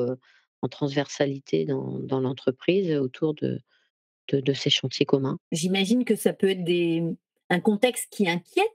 en 0.61 0.67
transversalité 0.69 1.65
dans 1.65 1.99
dans 1.99 2.21
l'entreprise 2.21 2.93
autour 2.95 3.33
de 3.33 3.59
de 4.29 4.41
de 4.41 4.53
ces 4.53 4.69
chantiers 4.69 5.05
communs. 5.05 5.37
J'imagine 5.51 6.03
que 6.05 6.15
ça 6.15 6.33
peut 6.33 6.49
être 6.49 6.63
des 6.63 7.03
un 7.49 7.59
contexte 7.61 8.07
qui 8.11 8.29
inquiète, 8.29 8.65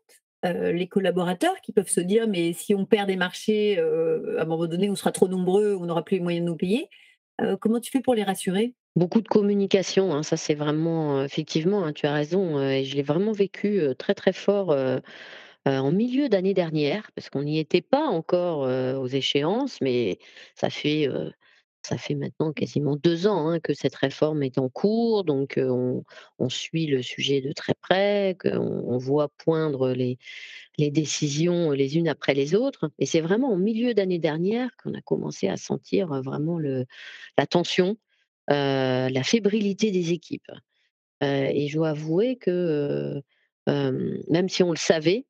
heu, 0.47 0.70
les 0.73 0.89
collaborateurs 0.89 1.61
qui 1.62 1.73
peuvent 1.73 1.89
se 1.89 2.01
dire: 2.01 2.29
«Mais 2.29 2.53
si 2.55 2.75
on 2.75 2.87
perd 2.87 3.09
des 3.09 3.16
marchés, 3.16 3.79
heu, 3.81 4.37
à 4.39 4.43
un 4.43 4.47
moment 4.47 4.66
donné, 4.66 4.91
on 4.91 4.97
sera 4.97 5.12
trop 5.12 5.29
nombreux, 5.29 5.77
on 5.81 5.87
n'aura 5.87 6.05
plus 6.05 6.16
les 6.18 6.23
moyens 6.23 6.45
de 6.47 6.51
nous 6.51 6.57
payer». 6.57 6.89
Heu, 7.43 7.57
comment 7.59 7.81
tu 7.81 7.91
fais 7.93 8.01
pour 8.03 8.14
les 8.14 8.25
rassurer? 8.25 8.75
Beaucoup 8.97 9.23
de 9.23 9.29
communication, 9.29 10.12
hein, 10.12 10.23
ça 10.23 10.37
c'est 10.37 10.53
vraiment, 10.55 11.25
effectivement, 11.25 11.83
hein, 11.83 11.95
tu 11.95 12.05
as 12.07 12.12
raison, 12.12 12.61
et 12.61 12.85
je 12.85 12.95
l'ai 12.95 13.03
vraiment 13.03 13.33
vécu, 13.33 13.81
très, 13.99 14.12
très 14.14 14.35
fort, 14.35 14.77
en 15.66 15.93
milieu 15.93 16.29
d'année 16.29 16.55
dernière 16.55 17.11
parce 17.14 17.31
qu'on 17.31 17.43
n'y 17.45 17.59
était 17.59 17.83
pas 17.83 18.07
encore, 18.09 18.61
aux 19.01 19.07
échéances, 19.09 19.81
mais 19.83 20.18
ça 20.57 20.70
fait, 20.70 21.09
ça 21.83 21.99
fait 21.99 22.14
maintenant 22.14 22.53
quasiment 22.53 22.97
2 22.97 23.26
ans, 23.26 23.49
hein, 23.49 23.61
que 23.61 23.74
cette 23.74 23.95
réforme 23.97 24.43
est 24.43 24.59
en 24.59 24.68
cours. 24.68 25.24
Donc, 25.24 25.59
on 25.59 26.49
suit 26.49 26.87
le 26.87 27.03
sujet 27.03 27.41
de 27.41 27.53
très 27.53 27.74
près, 27.74 28.37
qu'on 28.41 28.59
on 28.59 28.99
voit 28.99 29.28
poindre 29.39 29.93
les 29.93 30.18
décisions 30.78 31.70
les 31.72 31.97
unes 31.97 32.09
après 32.09 32.35
les 32.35 32.55
autres 32.55 32.91
et 32.99 33.07
c'est 33.07 33.20
vraiment 33.20 33.53
en 33.53 33.57
milieu 33.57 33.95
d'année 33.95 34.18
dernière 34.18 34.70
qu'on 34.76 34.95
a 34.95 35.01
commencé 35.03 35.49
à 35.49 35.57
sentir, 35.57 36.09
vraiment 36.22 36.59
la 36.59 37.47
tension, 37.47 37.97
la 38.49 39.22
fébrilité 39.24 39.91
des 39.91 40.12
équipes. 40.12 40.51
Et 41.20 41.68
je 41.68 41.76
dois 41.76 41.91
avouer 41.91 42.37
que, 42.37 43.22
même 43.68 44.48
si 44.48 44.62
on 44.62 44.70
le 44.72 44.76
savait, 44.76 45.26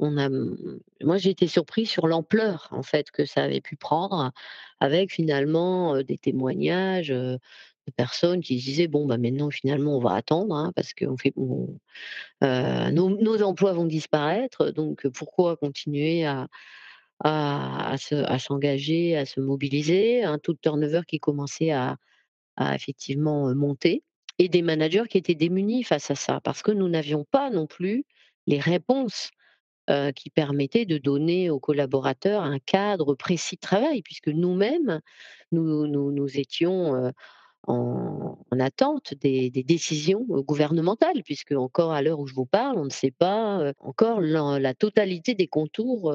moi 0.00 1.18
j'ai 1.18 1.30
été 1.30 1.46
surprise 1.48 1.90
sur 1.90 2.06
l'ampleur 2.08 2.68
en 2.72 2.82
fait 2.82 3.10
que 3.10 3.24
ça 3.26 3.42
avait 3.44 3.60
pu 3.60 3.76
prendre 3.76 4.32
avec 4.80 5.12
finalement, 5.12 6.02
des 6.02 6.18
témoignages, 6.18 7.08
de 7.08 7.38
personnes 7.96 8.40
qui 8.42 8.56
disaient: 8.56 8.88
«Bon, 8.88 9.06
bah, 9.06 9.18
maintenant 9.18 9.50
finalement 9.50 9.96
on 9.98 10.00
va 10.00 10.14
attendre, 10.14 10.54
hein, 10.56 10.72
parce 10.76 10.94
qu'on 10.94 11.16
fait 11.18 11.32
nos 12.42 13.42
emplois 13.44 13.72
vont 13.74 13.86
disparaître, 13.86 14.70
donc 14.70 15.06
pourquoi 15.10 15.56
continuer 15.56 16.24
à 16.26 16.48
à 17.24 17.92
à 17.92 17.98
se 17.98 18.14
à 18.16 18.38
s'engager, 18.40 19.16
à 19.16 19.26
se 19.26 19.40
mobiliser?» 19.40 20.24
un 20.24 20.38
taux 20.38 20.54
de 20.54 20.58
turnover 20.62 21.02
qui 21.08 21.20
commençait 21.20 21.70
à 21.72 21.96
effectivement, 22.74 23.54
monter 23.56 24.02
et 24.42 24.48
des 24.48 24.62
managers 24.62 25.04
qui 25.08 25.18
étaient 25.18 25.34
démunis 25.34 25.84
face 25.84 26.10
à 26.10 26.14
ça. 26.14 26.40
Parce 26.42 26.62
que 26.62 26.72
nous 26.72 26.88
n'avions 26.88 27.24
pas 27.24 27.50
non 27.50 27.66
plus 27.66 28.04
les 28.46 28.58
réponses, 28.58 29.30
qui 30.14 30.30
permettaient 30.30 30.86
de 30.86 30.96
donner 30.96 31.50
aux 31.50 31.58
collaborateurs 31.60 32.44
un 32.44 32.58
cadre 32.60 33.14
précis 33.14 33.56
de 33.56 33.60
travail 33.60 34.00
puisque 34.00 34.28
nous-mêmes, 34.28 35.00
nous 35.50 35.86
nous 35.86 36.38
étions, 36.38 37.12
en 37.66 38.38
en 38.50 38.60
attente 38.60 39.14
des 39.14 39.50
décisions, 39.50 40.24
gouvernementales 40.28 41.22
puisque 41.24 41.52
encore 41.52 41.92
à 41.92 42.02
l'heure 42.02 42.20
où 42.20 42.26
je 42.26 42.34
vous 42.34 42.44
parle, 42.44 42.78
on 42.78 42.84
ne 42.84 42.90
sait 42.90 43.10
pas, 43.10 43.72
encore 43.80 44.20
la 44.20 44.74
totalité 44.74 45.34
des 45.34 45.46
contours, 45.48 46.14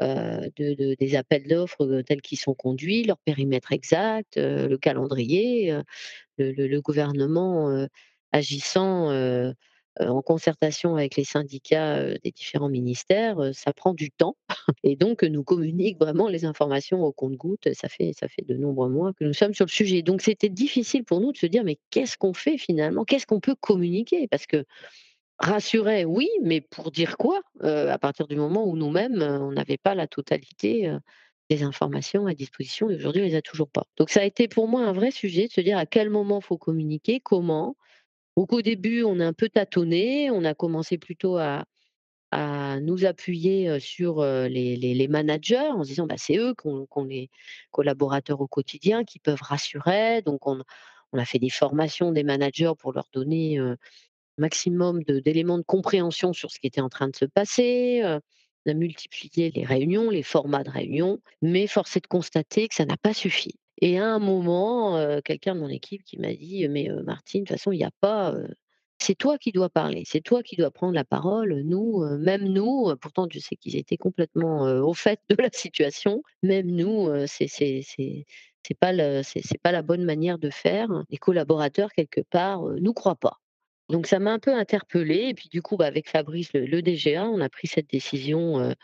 des 0.00 1.16
appels 1.16 1.46
d'offres, 1.46 2.02
tels 2.02 2.20
qu'ils 2.20 2.38
sont 2.38 2.54
conduits, 2.54 3.04
leur 3.04 3.18
périmètre 3.18 3.72
exact, 3.72 4.36
le 4.36 4.76
calendrier, 4.76 5.78
le 6.38 6.80
gouvernement, 6.80 7.86
agissant, 8.32 9.10
en 10.00 10.22
concertation 10.22 10.96
avec 10.96 11.16
les 11.16 11.24
syndicats, 11.24 12.18
des 12.18 12.30
différents 12.30 12.68
ministères, 12.68 13.38
ça 13.52 13.72
prend 13.72 13.94
du 13.94 14.10
temps 14.10 14.36
et 14.84 14.96
donc 14.96 15.22
nous 15.22 15.44
communique 15.44 15.98
vraiment 15.98 16.28
les 16.28 16.44
informations 16.44 17.02
au 17.04 17.12
compte-gouttes. 17.12 17.72
Ça 17.74 17.88
fait 17.88 18.12
ça 18.18 18.28
fait 18.28 18.42
de 18.46 18.54
nombreux 18.56 18.88
mois 18.88 19.12
que 19.14 19.24
nous 19.24 19.34
sommes 19.34 19.54
sur 19.54 19.66
le 19.66 19.70
sujet. 19.70 20.02
Donc 20.02 20.22
c'était 20.22 20.48
difficile 20.48 21.04
pour 21.04 21.20
nous 21.20 21.32
de 21.32 21.36
se 21.38 21.46
dire: 21.46 21.64
«Mais 21.64 21.78
qu'est-ce 21.90 22.16
qu'on 22.18 22.34
fait 22.34 22.58
finalement? 22.58 23.04
Qu'est-ce 23.04 23.26
qu'on 23.26 23.40
peut 23.40 23.56
communiquer?» 23.60 24.28
parce 24.28 24.46
que 24.46 24.64
rassurer, 25.38 26.04
oui, 26.04 26.28
mais 26.42 26.60
pour 26.60 26.90
dire 26.90 27.16
quoi? 27.16 27.40
À 27.62 27.98
partir 27.98 28.26
du 28.28 28.36
moment 28.36 28.66
où 28.66 28.76
nous-mêmes, 28.76 29.22
on 29.22 29.52
n'avait 29.52 29.78
pas 29.78 29.94
la 29.94 30.06
totalité, 30.06 30.90
des 31.50 31.62
informations 31.64 32.26
à 32.26 32.34
disposition 32.34 32.88
et 32.90 32.94
aujourd'hui 32.96 33.22
on 33.22 33.26
les 33.26 33.34
a 33.34 33.42
toujours 33.42 33.70
pas. 33.70 33.84
Donc 33.98 34.10
ça 34.10 34.20
a 34.20 34.24
été 34.24 34.48
pour 34.48 34.68
moi 34.68 34.82
un 34.86 34.92
vrai 34.92 35.10
sujet 35.10 35.48
de 35.48 35.52
se 35.52 35.60
dire: 35.60 35.78
«À 35.78 35.86
quel 35.86 36.10
moment 36.10 36.40
faut 36.40 36.58
communiquer? 36.58 37.20
Comment?» 37.20 37.76
Donc 38.36 38.52
au 38.52 38.62
début, 38.62 39.02
on 39.04 39.20
a 39.20 39.26
un 39.26 39.32
peu 39.34 39.48
tâtonné, 39.48 40.30
on 40.30 40.44
a 40.44 40.54
commencé 40.54 40.98
plutôt 40.98 41.36
à 41.38 41.64
nous 42.82 43.04
appuyer, 43.06 43.80
sur, 43.80 44.22
les 44.24 45.08
managers 45.08 45.58
en 45.58 45.84
se 45.84 45.90
disant: 45.90 46.06
«Bah, 46.06 46.16
c'est 46.18 46.36
eux 46.38 46.54
ont 46.64 47.04
les 47.04 47.30
collaborateurs 47.72 48.40
au 48.42 48.48
quotidien, 48.48 49.04
qui 49.04 49.18
peuvent 49.20 49.42
rassurer». 49.42 50.22
Donc 50.22 50.46
on 50.46 50.60
a 51.18 51.24
fait 51.26 51.38
des 51.40 51.50
formations 51.50 52.12
des 52.12 52.24
managers 52.24 52.72
pour 52.78 52.92
leur 52.94 53.08
donner, 53.12 53.58
heu, 53.60 53.76
maximum 54.38 55.02
d'éléments 55.04 55.58
de 55.58 55.64
compréhension 55.64 56.32
sur 56.34 56.50
ce 56.52 56.60
qui 56.60 56.66
était 56.68 56.80
en 56.82 56.88
train 56.90 57.08
de 57.08 57.16
se 57.16 57.26
passer, 57.26 58.02
on 58.66 58.70
a 58.72 58.74
multiplié 58.74 59.50
les 59.52 59.64
réunions, 59.64 60.10
les 60.10 60.22
formats 60.24 60.64
de 60.64 60.70
réunions, 60.70 61.20
mais 61.42 61.66
force 61.68 61.96
est 61.96 62.02
de 62.02 62.06
constater 62.08 62.68
que 62.68 62.74
ça 62.76 62.86
n'a 62.86 62.96
pas 62.98 63.14
suffi 63.14 63.56
et 63.80 63.98
à 63.98 64.06
un 64.06 64.18
moment, 64.18 65.20
quelqu'un 65.24 65.54
de 65.54 65.60
mon 65.60 65.68
équipe 65.68 66.04
qui 66.04 66.18
m'a 66.18 66.32
dit: 66.34 66.66
«Mais, 66.68 66.88
Martine, 67.04 67.44
de 67.44 67.48
toute 67.48 67.56
façon, 67.58 67.72
il 67.72 67.78
y 67.80 67.84
a 67.84 67.90
pas, 68.00 68.34
c'est 68.98 69.14
toi 69.16 69.38
qui 69.38 69.52
dois 69.52 69.68
parler, 69.70 70.04
c'est 70.06 70.20
toi 70.20 70.42
qui 70.42 70.56
dois 70.56 70.70
prendre 70.70 70.94
la 70.94 71.04
parole, 71.04 71.62
nous, 71.64 72.04
même 72.18 72.44
nous», 72.48 72.94
pourtant 73.00 73.26
Dieu 73.26 73.40
sait 73.40 73.56
qu'ils 73.56 73.76
étaient 73.76 73.96
complètement, 73.96 74.62
au 74.82 74.94
fait 74.94 75.20
de 75.30 75.36
la 75.42 75.50
situation. 75.52 76.22
«Même 76.42 76.66
nous, 76.70 77.08
c'est 77.26 77.48
c'est 77.48 78.24
pas 78.80 78.92
le 78.92 79.22
pas 79.62 79.72
la 79.72 79.82
bonne 79.82 80.04
manière 80.04 80.38
de 80.38 80.50
faire. 80.50 80.88
Les 81.10 81.16
collaborateurs 81.18 81.92
quelque 81.92 82.20
part, 82.22 82.62
nous 82.80 82.92
croient 82.94 83.16
pas». 83.16 83.38
Donc 83.92 84.06
ça 84.06 84.18
m'a 84.18 84.32
un 84.32 84.38
peu 84.38 84.54
interpellée 84.54 85.28
et 85.28 85.34
puis 85.34 85.48
du 85.50 85.60
coup, 85.60 85.76
bah, 85.76 85.84
avec 85.86 86.08
Fabrice, 86.08 86.52
le 86.54 86.64
le 86.64 86.80
DGA, 86.80 87.26
on 87.26 87.40
a 87.40 87.48
pris 87.50 87.68
cette 87.68 87.90
décision, 87.90 88.74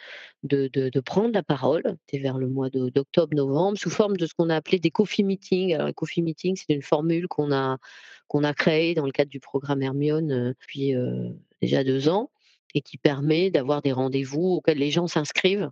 de 0.42 1.00
prendre 1.00 1.32
la 1.32 1.42
parole. 1.42 1.96
Vers 2.12 2.36
le 2.38 2.46
mois 2.46 2.68
d'octobre-novembre 2.70 3.78
sous 3.78 3.90
forme 3.90 4.18
de 4.18 4.26
ce 4.26 4.34
qu'on 4.34 4.50
a 4.50 4.56
appelé 4.56 4.78
des 4.78 4.90
coffee 4.90 5.24
meetings. 5.24 5.74
Alors 5.74 5.86
les 5.86 5.94
coffee 5.94 6.22
meetings, 6.22 6.56
c'est 6.56 6.74
une 6.74 6.82
formule 6.82 7.26
qu'on 7.26 7.52
a 7.52 7.78
qu'on 8.28 8.44
a 8.44 8.52
créée 8.52 8.94
dans 8.94 9.06
le 9.06 9.12
cadre 9.12 9.30
du 9.30 9.40
programme 9.40 9.80
Hermione, 9.82 10.50
depuis, 10.50 10.94
déjà 11.62 11.82
2 11.84 12.10
ans 12.10 12.30
et 12.74 12.82
qui 12.82 12.98
permet 12.98 13.50
d'avoir 13.50 13.80
des 13.80 13.92
rendez-vous 13.92 14.56
auxquels 14.56 14.78
les 14.78 14.90
gens 14.90 15.06
s'inscrivent, 15.06 15.70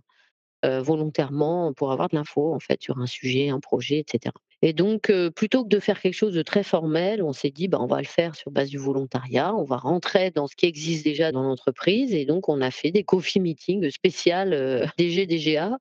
volontairement 0.63 1.73
pour 1.73 1.91
avoir 1.91 2.09
de 2.09 2.15
l'info 2.15 2.53
en 2.55 2.59
fait 2.59 2.81
sur 2.81 2.97
un 2.97 3.05
sujet, 3.05 3.49
un 3.49 3.59
projet 3.59 3.99
et 3.99 4.05
cetera 4.11 4.33
et 4.63 4.73
donc, 4.73 5.11
plutôt 5.35 5.63
que 5.63 5.69
de 5.69 5.79
faire 5.79 6.01
quelque 6.01 6.13
chose 6.15 6.33
de 6.33 6.41
très 6.41 6.63
formel, 6.63 7.21
on 7.23 7.33
s'est 7.33 7.51
dit: 7.51 7.67
«Bah, 7.67 7.77
on 7.81 7.87
va 7.87 7.99
le 7.99 8.05
faire 8.07 8.35
sur 8.35 8.51
base 8.51 8.69
du 8.69 8.77
volontariat, 8.79 9.53
on 9.55 9.63
va 9.65 9.77
rentrer 9.77 10.31
dans 10.31 10.47
ce 10.47 10.55
qui 10.55 10.65
existe 10.67 11.03
déjà 11.05 11.31
dans 11.31 11.43
l'entreprise» 11.43 12.13
et 12.13 12.25
donc 12.25 12.49
on 12.49 12.61
a 12.61 12.71
fait 12.71 12.91
des 12.91 13.03
coffee 13.03 13.39
meetings 13.39 13.89
spécial, 13.91 14.53
heu, 14.53 14.83
DG, 14.97 15.27
DGA, 15.27 15.77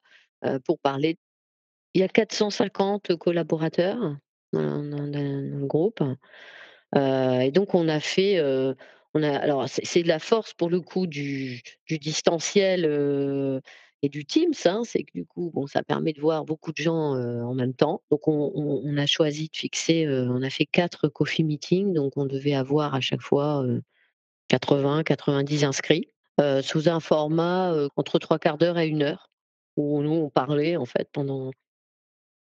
pour 0.66 0.78
parler. 0.80 1.18
Il 1.94 2.00
y 2.02 2.04
a 2.04 2.08
450 2.08 3.16
collaborateurs 3.16 4.16
dans 4.52 4.82
dans 4.84 5.06
le 5.12 5.66
groupe, 5.66 6.02
et 6.96 7.50
donc 7.52 7.74
on 7.74 7.88
a 7.88 8.00
fait, 8.00 8.38
alors 9.14 9.68
c'est 9.68 10.02
de 10.04 10.08
la 10.08 10.18
force 10.20 10.54
pour 10.54 10.70
le 10.70 10.80
coup 10.82 11.06
du 11.08 11.62
distanciel, 11.90 13.62
et 14.02 14.08
du 14.10 14.24
Teams, 14.26 14.52
hein. 14.66 14.82
C'est 14.84 15.02
que 15.04 15.12
du 15.14 15.24
coup, 15.26 15.50
bon, 15.54 15.66
ça 15.66 15.82
permet 15.82 16.12
de 16.12 16.20
voir 16.20 16.44
beaucoup 16.44 16.72
de 16.72 16.78
gens, 16.78 17.14
en 17.16 17.54
même 17.54 17.74
temps. 17.74 18.02
Donc 18.10 18.28
on 18.28 18.96
a 18.98 19.06
choisi 19.06 19.48
de 19.48 19.56
fixer, 19.56 20.06
on 20.08 20.42
a 20.42 20.50
fait 20.50 20.66
4 20.66 21.08
coffee 21.08 21.44
meetings, 21.44 21.92
donc 21.94 22.12
on 22.16 22.26
devait 22.26 22.54
avoir 22.54 22.94
à 22.94 23.00
chaque 23.00 23.22
fois, 23.22 23.64
heu, 23.64 23.82
80-90 24.48 25.64
inscrits, 25.64 26.08
sous 26.62 26.88
un 26.90 27.00
format, 27.00 27.74
entre 27.96 28.18
3/4 28.20 28.58
d'heure 28.58 28.78
et 28.78 28.88
1 28.88 29.02
heure 29.04 29.30
où 29.78 30.02
nous 30.02 30.10
on 30.12 30.30
parlait 30.30 30.76
en 30.76 30.86
fait 30.86 31.08
pendant 31.12 31.52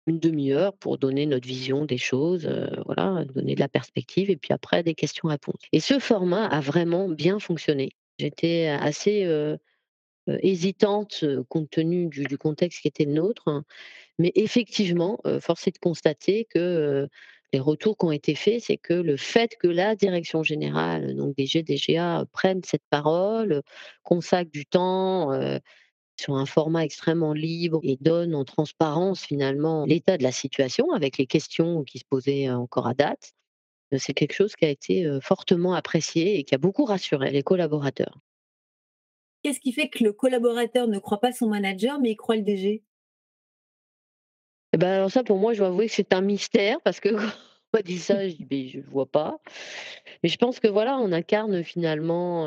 1/2 0.06 0.52
heure 0.52 0.74
pour 0.78 0.98
donner 0.98 1.26
notre 1.26 1.46
vision 1.46 1.84
des 1.84 1.98
choses, 1.98 2.48
voilà, 2.86 3.24
donner 3.34 3.54
de 3.54 3.60
la 3.60 3.68
perspective 3.68 4.30
et 4.30 4.36
puis 4.36 4.52
après 4.52 4.82
des 4.82 4.94
questions-réponses 4.94 5.60
et 5.72 5.80
ce 5.80 5.98
format 5.98 6.46
a 6.46 6.60
vraiment 6.60 7.08
bien 7.08 7.38
fonctionné. 7.38 7.90
J'étais 8.18 8.66
assez, 8.68 9.26
hésitante, 10.42 11.20
heu, 11.24 11.44
compte 11.48 11.70
tenu 11.70 12.08
du 12.08 12.38
contexte 12.38 12.80
qui 12.82 12.88
était 12.88 13.04
le 13.04 13.12
nôtre. 13.12 13.44
hein. 13.48 13.64
Mais 14.18 14.32
effectivement, 14.36 15.18
heu, 15.26 15.40
force 15.40 15.66
est 15.68 15.72
de 15.72 15.78
constater 15.78 16.46
que, 16.46 17.08
les 17.52 17.60
retours 17.60 17.96
qui 17.98 18.06
ont 18.06 18.12
été 18.12 18.34
faits, 18.34 18.62
c'est 18.62 18.76
que 18.78 18.94
le 18.94 19.16
fait 19.16 19.56
que 19.60 19.68
la 19.68 19.96
direction 19.96 20.42
générale, 20.42 21.16
donc 21.16 21.36
des 21.36 21.46
GDGA, 21.46 22.26
prenne 22.32 22.62
cette 22.64 22.84
parole, 22.90 23.62
consacre 24.04 24.50
du 24.52 24.66
temps, 24.66 25.32
sur 26.20 26.34
un 26.36 26.46
format 26.46 26.84
extrêmement 26.84 27.32
libre 27.32 27.80
et 27.82 27.96
donne 28.00 28.34
en 28.34 28.44
transparence 28.44 29.22
finalement 29.22 29.84
l'état 29.86 30.18
de 30.18 30.22
la 30.24 30.32
situation 30.32 30.92
avec 30.92 31.18
les 31.18 31.26
questions 31.26 31.84
qui 31.84 31.98
se 32.00 32.04
posaient, 32.08 32.50
encore 32.50 32.86
à 32.88 32.94
date, 32.94 33.32
c'est 33.98 34.14
quelque 34.14 34.34
chose 34.34 34.56
qui 34.56 34.64
a 34.66 34.70
été, 34.70 35.06
fortement 35.22 35.74
apprécié 35.74 36.38
et 36.38 36.44
qui 36.44 36.54
a 36.54 36.58
beaucoup 36.58 36.84
rassuré 36.86 37.30
les 37.32 37.42
collaborateurs. 37.42 38.18
Qu'est-ce 39.42 39.60
qui 39.60 39.72
fait 39.72 39.88
que 39.88 40.04
le 40.04 40.12
collaborateur 40.12 40.86
ne 40.86 40.98
croit 41.00 41.20
pas 41.20 41.32
son 41.32 41.48
manager, 41.48 41.98
mais 42.00 42.12
il 42.12 42.16
croit 42.16 42.36
le 42.36 42.42
DG? 42.42 42.84
Et 44.72 44.76
ben, 44.76 44.88
alors 44.88 45.10
ça, 45.10 45.22
pour 45.24 45.38
moi, 45.38 45.52
je 45.54 45.58
dois 45.58 45.68
avouer 45.68 45.86
que 45.86 45.92
c'est 45.94 46.12
un 46.12 46.20
mystère 46.20 46.80
parce 46.82 47.00
que 47.00 47.08
quand 47.16 47.22
on 47.74 47.76
m'a 47.78 47.82
dit 47.82 47.98
ça, 47.98 48.28
je 48.28 48.34
dis: 48.34 48.44
«Beh, 48.44 48.68
je 48.68 48.78
ne 48.78 48.84
vois 48.84 49.06
pas». 49.06 49.38
Mais 50.22 50.28
je 50.28 50.38
pense 50.38 50.60
que 50.60 50.68
voilà, 50.68 50.98
on 50.98 51.12
incarne 51.12 51.64
finalement, 51.64 52.46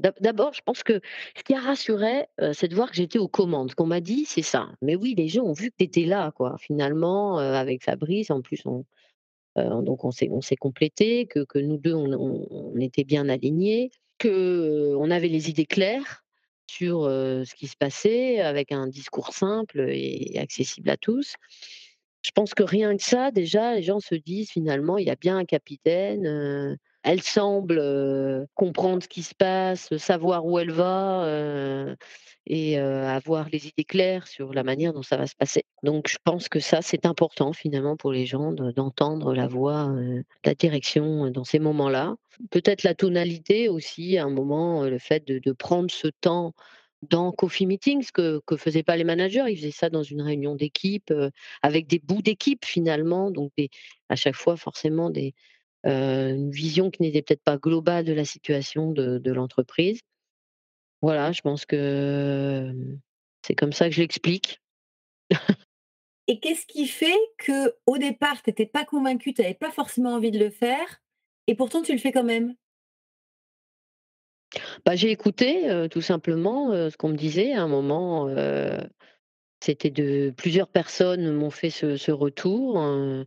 d'ab 0.00 0.14
d'abord, 0.20 0.52
je 0.54 0.62
pense 0.62 0.82
que 0.82 1.00
ce 1.36 1.42
qui 1.44 1.54
a 1.54 1.60
rassuré, 1.60 2.26
heu, 2.40 2.52
c'est 2.52 2.68
de 2.68 2.74
voir 2.74 2.90
que 2.90 2.96
j'étais 2.96 3.18
aux 3.18 3.28
commandes. 3.28 3.74
Qu'on 3.74 3.86
m'a 3.86 4.00
dit, 4.00 4.24
c'est 4.26 4.42
ça. 4.42 4.68
Mais 4.82 4.96
oui, 4.96 5.14
les 5.16 5.28
gens 5.28 5.44
ont 5.44 5.52
vu 5.52 5.70
que 5.70 5.76
tu 5.78 5.84
étais 5.84 6.04
là, 6.04 6.32
quoi, 6.32 6.56
finalement, 6.58 7.40
heu, 7.40 7.44
avec 7.54 7.82
Fabrice. 7.84 8.30
En 8.30 8.42
plus, 8.42 8.62
on, 8.66 8.84
donc 9.82 10.04
on 10.04 10.10
s'est 10.10 10.56
complétés, 10.56 11.26
que 11.26 11.58
nous 11.58 11.78
2 11.78 11.94
on 11.94 12.12
on 12.12 12.72
on 12.76 12.80
était 12.80 13.04
bien 13.04 13.28
alignés, 13.28 13.90
qu'on 14.20 15.10
avait 15.10 15.28
les 15.28 15.50
idées 15.50 15.66
claires 15.66 16.24
sur, 16.66 17.04
ce 17.04 17.54
qui 17.54 17.66
se 17.68 17.76
passait 17.76 18.40
avec 18.40 18.72
un 18.72 18.88
discours 18.88 19.32
simple 19.34 19.88
et 19.90 20.38
accessible 20.38 20.90
à 20.90 20.96
tous. 20.96 21.34
Je 22.22 22.30
pense 22.32 22.54
que 22.54 22.62
rien 22.62 22.96
que 22.96 23.02
ça, 23.02 23.30
déjà, 23.30 23.74
les 23.74 23.82
gens 23.82 24.00
se 24.00 24.14
disent 24.14 24.50
finalement: 24.50 24.98
«Il 24.98 25.06
y 25.06 25.10
a 25.10 25.16
bien 25.16 25.36
un 25.38 25.44
capitaine, 25.44 26.78
elle 27.04 27.22
semble, 27.22 28.46
comprendre 28.54 29.02
ce 29.02 29.08
qui 29.08 29.22
se 29.22 29.34
passe, 29.34 29.94
savoir 29.98 30.44
où 30.46 30.58
elle 30.58 30.72
va, 30.72 31.26
et 32.46 32.78
avoir 32.78 33.48
les 33.50 33.68
idées 33.68 33.84
claires 33.84 34.26
sur 34.26 34.52
la 34.52 34.64
manière 34.64 34.92
dont 34.92 35.02
ça 35.02 35.16
va 35.16 35.26
se 35.26 35.36
passer». 35.36 35.64
Donc 35.82 36.08
je 36.08 36.18
pense 36.24 36.48
que 36.48 36.60
ça, 36.60 36.82
c'est 36.82 37.06
important 37.06 37.52
finalement 37.52 37.96
pour 37.96 38.12
les 38.12 38.26
gens 38.26 38.52
de 38.52 38.72
d'entendre 38.72 39.34
la 39.34 39.46
voix, 39.46 39.94
la 40.44 40.54
direction, 40.54 41.30
dans 41.30 41.44
ces 41.44 41.58
moments-là. 41.58 42.16
Peut-être 42.50 42.82
la 42.82 42.94
tonalité 42.94 43.68
aussi, 43.68 44.18
à 44.18 44.24
un 44.24 44.30
moment, 44.30 44.84
le 44.84 44.98
fait 44.98 45.26
de 45.26 45.52
prendre 45.52 45.90
ce 45.90 46.08
temps 46.08 46.54
dans 47.10 47.32
Coffee 47.32 47.66
Meetings 47.66 48.08
que 48.14 48.40
que 48.46 48.56
faisaient 48.56 48.82
pas 48.82 48.96
les 48.96 49.04
managers. 49.04 49.44
Ils 49.48 49.56
faisaient 49.56 49.70
ça 49.70 49.90
dans 49.90 50.02
une 50.02 50.22
réunion 50.22 50.54
d'équipe, 50.54 51.12
avec 51.62 51.86
des 51.86 51.98
bouts 51.98 52.22
d'équipe 52.22 52.64
finalement, 52.64 53.30
donc 53.30 53.52
à 54.08 54.16
chaque 54.16 54.36
fois 54.36 54.56
forcément 54.56 55.10
des, 55.10 55.34
une 55.84 56.50
vision 56.50 56.90
qui 56.90 57.02
n'était 57.02 57.22
peut-être 57.22 57.44
pas 57.44 57.58
globale 57.58 58.04
de 58.04 58.12
la 58.12 58.24
situation 58.24 58.90
de 58.92 59.18
de 59.18 59.32
l'entreprise. 59.32 60.00
Voilà, 61.02 61.32
je 61.32 61.42
pense 61.42 61.66
que, 61.66 61.76
hem, 62.70 63.00
c'est 63.46 63.54
comme 63.54 63.72
ça 63.72 63.88
que 63.88 63.94
je 63.94 64.00
l'explique. 64.00 64.60
Et 66.26 66.40
qu'est-ce 66.40 66.66
qui 66.66 66.86
fait 66.86 67.18
que 67.38 67.74
au 67.86 67.98
départ, 67.98 68.42
tu 68.42 68.50
étais 68.50 68.66
pas 68.66 68.84
convaincu, 68.84 69.34
tu 69.34 69.42
avais 69.42 69.54
pas 69.54 69.70
forcément 69.70 70.14
envie 70.14 70.30
de 70.30 70.38
le 70.38 70.50
faire 70.50 71.02
et 71.46 71.54
pourtant 71.54 71.82
tu 71.82 71.92
le 71.92 71.98
fais 71.98 72.12
quand 72.12 72.24
même? 72.24 72.54
Bah, 74.84 74.94
j'ai 74.94 75.10
écouté, 75.10 75.88
tout 75.90 76.00
simplement, 76.00 76.70
ce 76.90 76.96
qu'on 76.96 77.08
me 77.08 77.16
disait 77.16 77.52
à 77.52 77.62
un 77.62 77.68
moment, 77.68 78.28
c'était 79.60 79.90
de 79.90 80.32
plusieurs 80.36 80.68
personnes 80.68 81.32
m'ont 81.32 81.50
fait 81.50 81.70
ce 81.70 81.96
ce 81.96 82.12
retour, 82.12 82.78
heu 82.80 83.26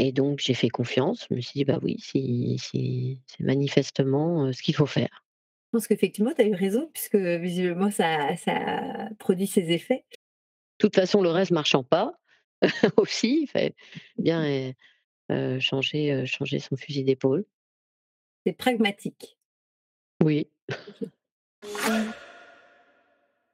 et 0.00 0.12
donc 0.12 0.40
j'ai 0.40 0.54
fait 0.54 0.68
confiance. 0.68 1.26
Je 1.30 1.36
me 1.36 1.40
suis 1.40 1.52
dit: 1.52 1.64
«Bah 1.64 1.78
oui, 1.82 1.98
c'est 2.00 3.18
manifestement, 3.42 4.52
ce 4.52 4.62
qu'il 4.62 4.74
faut 4.74 4.86
faire». 4.86 5.24
Je 5.72 5.78
pense 5.78 5.86
qu'effectivement, 5.86 6.32
tu 6.34 6.42
as 6.42 6.46
eu 6.46 6.54
raison 6.54 6.90
puisque 6.92 7.16
visiblement 7.16 7.90
ça 7.90 8.36
ça 8.36 9.08
produit 9.18 9.46
ses 9.46 9.70
effets. 9.70 10.04
De 10.10 10.86
toute 10.86 10.96
façon, 10.96 11.22
le 11.22 11.30
reste 11.30 11.52
marchant 11.52 11.84
pas 11.84 12.18
aussi, 12.96 13.42
il 13.42 13.46
fallait 13.46 13.74
bien, 14.18 14.72
changer, 15.60 16.24
changer 16.26 16.58
son 16.58 16.76
fusil 16.76 17.04
d'épaule. 17.04 17.44
C'est 18.46 18.52
pragmatique. 18.54 19.38
Oui. 20.24 20.48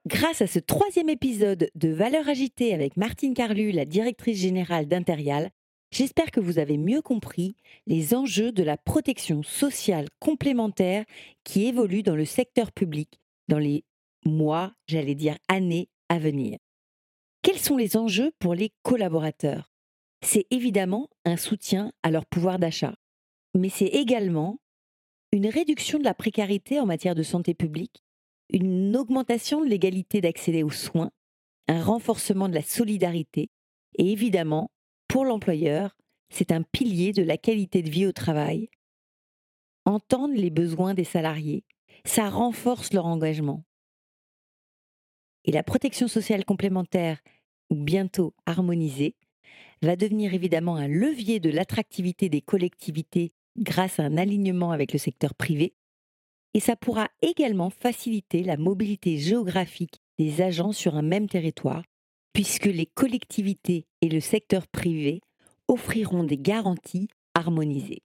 Grâce 0.07 0.41
à 0.41 0.47
ce 0.47 0.61
troisième 0.61 1.09
épisode 1.09 1.69
de 1.75 1.89
Valeurs 1.89 2.29
agitées 2.29 2.73
avec 2.73 2.97
Martine 2.97 3.35
Carlu, 3.35 3.73
la 3.73 3.85
directrice 3.85 4.39
générale 4.39 4.87
d'Interial, 4.87 5.51
j'espère 5.91 6.30
que 6.30 6.41
vous 6.41 6.59
avez 6.59 6.78
mieux 6.78 7.03
compris 7.03 7.57
les 7.87 8.14
enjeux 8.14 8.53
de 8.53 8.62
la 8.62 8.76
protection 8.76 9.43
sociale 9.43 10.09
complémentaire 10.20 11.05
qui 11.45 11.66
évolue 11.66 12.03
dans 12.03 12.16
le 12.16 12.24
secteur 12.24 12.72
public 12.72 13.20
dans 13.49 13.59
les 13.59 13.84
mois, 14.24 14.74
j'allais 14.87 15.14
dire 15.14 15.37
années 15.49 15.89
à 16.09 16.18
venir. 16.18 16.59
Quels 17.43 17.59
sont 17.59 17.76
les 17.76 17.97
enjeux 17.97 18.32
pour 18.39 18.55
les 18.55 18.72
collaborateurs? 18.82 19.70
C'est 20.22 20.47
évidemment 20.51 21.09
un 21.24 21.37
soutien 21.37 21.93
à 22.03 22.11
leur 22.11 22.26
pouvoir 22.26 22.59
d'achat, 22.59 22.95
mais 23.55 23.68
c'est 23.68 23.87
également 23.87 24.59
une 25.32 25.47
réduction 25.47 25.99
de 25.99 26.05
la 26.05 26.14
précarité 26.14 26.80
en 26.80 26.87
matière 26.87 27.14
de 27.14 27.22
santé 27.22 27.55
publique, 27.55 28.03
une 28.51 28.97
augmentation 28.97 29.62
de 29.62 29.68
l'égalité 29.68 30.20
d'accès 30.20 30.62
aux 30.62 30.70
soins, 30.70 31.11
un 31.68 31.82
renforcement 31.82 32.49
de 32.49 32.55
la 32.55 32.62
solidarité 32.62 33.51
et 33.99 34.12
évidemment, 34.12 34.70
pour 35.09 35.25
l'employeur, 35.25 35.97
c'est 36.29 36.53
un 36.53 36.63
pilier 36.63 37.13
de 37.13 37.23
la 37.23 37.37
qualité 37.37 37.83
de 37.83 37.91
vie 37.91 38.07
au 38.07 38.13
travail. 38.13 38.69
Entendre 39.85 40.35
les 40.35 40.51
besoins 40.51 40.95
des 40.95 41.05
salariés, 41.05 41.65
ça 42.05 42.29
renforce 42.29 42.93
leur 42.93 43.07
engagement. 43.07 43.65
Et 45.45 45.53
la 45.53 45.63
protection 45.63 46.09
sociale 46.09 46.45
complémentaire, 46.45 47.21
ou 47.71 47.77
bientôt 47.77 48.35
harmonisée, 48.47 49.15
va 49.83 49.95
devenir 49.95 50.35
évidemment 50.35 50.77
un 50.77 50.89
levier 50.89 51.39
de 51.39 51.51
l'attractivité 51.51 52.29
des 52.29 52.41
collectivités 52.41 53.33
grâce 53.57 54.01
à 54.01 54.05
un 54.05 54.17
alignement 54.17 54.73
avec 54.73 54.93
le 54.93 54.99
secteur 54.99 55.35
privé 55.35 55.75
et 56.57 56.61
ça 56.61 56.75
pourra 56.75 57.11
également 57.21 57.69
faciliter 57.69 58.43
la 58.43 58.57
mobilité 58.57 59.19
géographique 59.19 60.01
des 60.19 60.41
agents 60.41 60.73
sur 60.73 60.97
un 60.97 61.03
même 61.03 61.29
territoire, 61.29 61.83
puisque 62.33 62.65
les 62.65 62.87
collectivités 62.87 63.85
et 64.07 64.09
le 64.09 64.21
secteur 64.21 64.69
privé 64.69 65.21
offriront 65.67 66.23
des 66.23 66.39
garanties 66.39 67.09
harmonisées. 67.35 68.05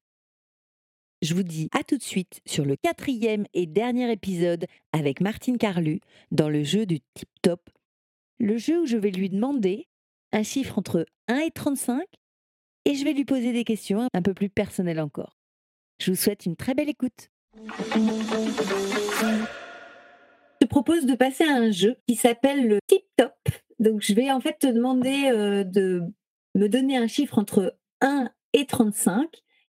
Je 1.22 1.36
vous 1.36 1.44
dis 1.44 1.70
à 1.78 1.84
tout 1.84 1.98
de 1.98 2.04
suite 2.04 2.42
sur 2.48 2.66
le 2.66 2.76
quatrième 2.76 3.46
et 3.54 3.68
dernier 3.68 4.12
épisode 4.12 4.66
avec 4.94 5.22
Martine 5.22 5.60
Carlu 5.60 6.00
dans 6.32 6.50
le 6.50 6.64
jeu 6.64 6.88
du 6.88 7.02
Tip 7.14 7.30
Top, 7.44 7.70
le 8.40 8.58
jeu 8.58 8.82
où 8.82 8.86
je 8.88 8.98
vais 8.98 9.12
lui 9.12 9.30
demander 9.30 9.88
un 10.32 10.42
chiffre 10.42 10.80
entre 10.80 11.06
1 11.28 11.38
et 11.38 11.52
35 11.52 12.02
et 12.86 12.96
je 12.96 13.06
vais 13.06 13.14
lui 13.14 13.26
poser 13.26 13.54
des 13.54 13.64
questions 13.64 14.08
un 14.12 14.22
peu 14.24 14.34
plus 14.34 14.50
personnelles 14.50 15.00
encore. 15.00 15.38
Je 16.00 16.10
vous 16.10 16.18
souhaite 16.18 16.48
une 16.48 16.56
très 16.56 16.74
belle 16.74 16.90
écoute. 16.90 17.30
Je 20.60 20.66
propose 20.66 21.06
de 21.06 21.14
passer 21.14 21.44
à 21.44 21.58
un 21.58 21.70
jeu 21.70 21.98
qui 22.08 22.16
s'appelle 22.16 22.68
le 22.68 22.80
Tip 22.88 23.04
Top. 23.18 23.36
Donc 23.82 24.02
je 24.02 24.14
vais 24.14 24.32
en 24.32 24.40
fait 24.40 24.60
te 24.60 24.68
demander, 24.68 25.32
heu, 25.34 25.66
de 25.66 26.04
me 26.56 26.70
donner 26.70 26.98
un 26.98 27.08
chiffre 27.08 27.40
entre 27.40 27.76
1 28.02 28.30
et 28.54 28.68
35 28.68 29.28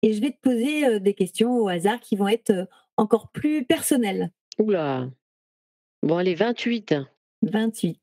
et 0.02 0.12
je 0.12 0.20
vais 0.20 0.30
te 0.30 0.40
poser, 0.42 0.86
heu, 0.86 1.00
des 1.00 1.14
questions 1.14 1.56
au 1.56 1.68
hasard 1.68 1.98
qui 2.00 2.14
vont 2.14 2.28
être, 2.28 2.50
heu, 2.50 2.66
encore 2.98 3.30
plus 3.32 3.64
personnelles. 3.64 4.30
Ouh 4.58 4.70
là! 4.70 5.08
Bon 6.02 6.18
allez 6.18 6.34
28. 6.34 6.94
28. 7.42 7.98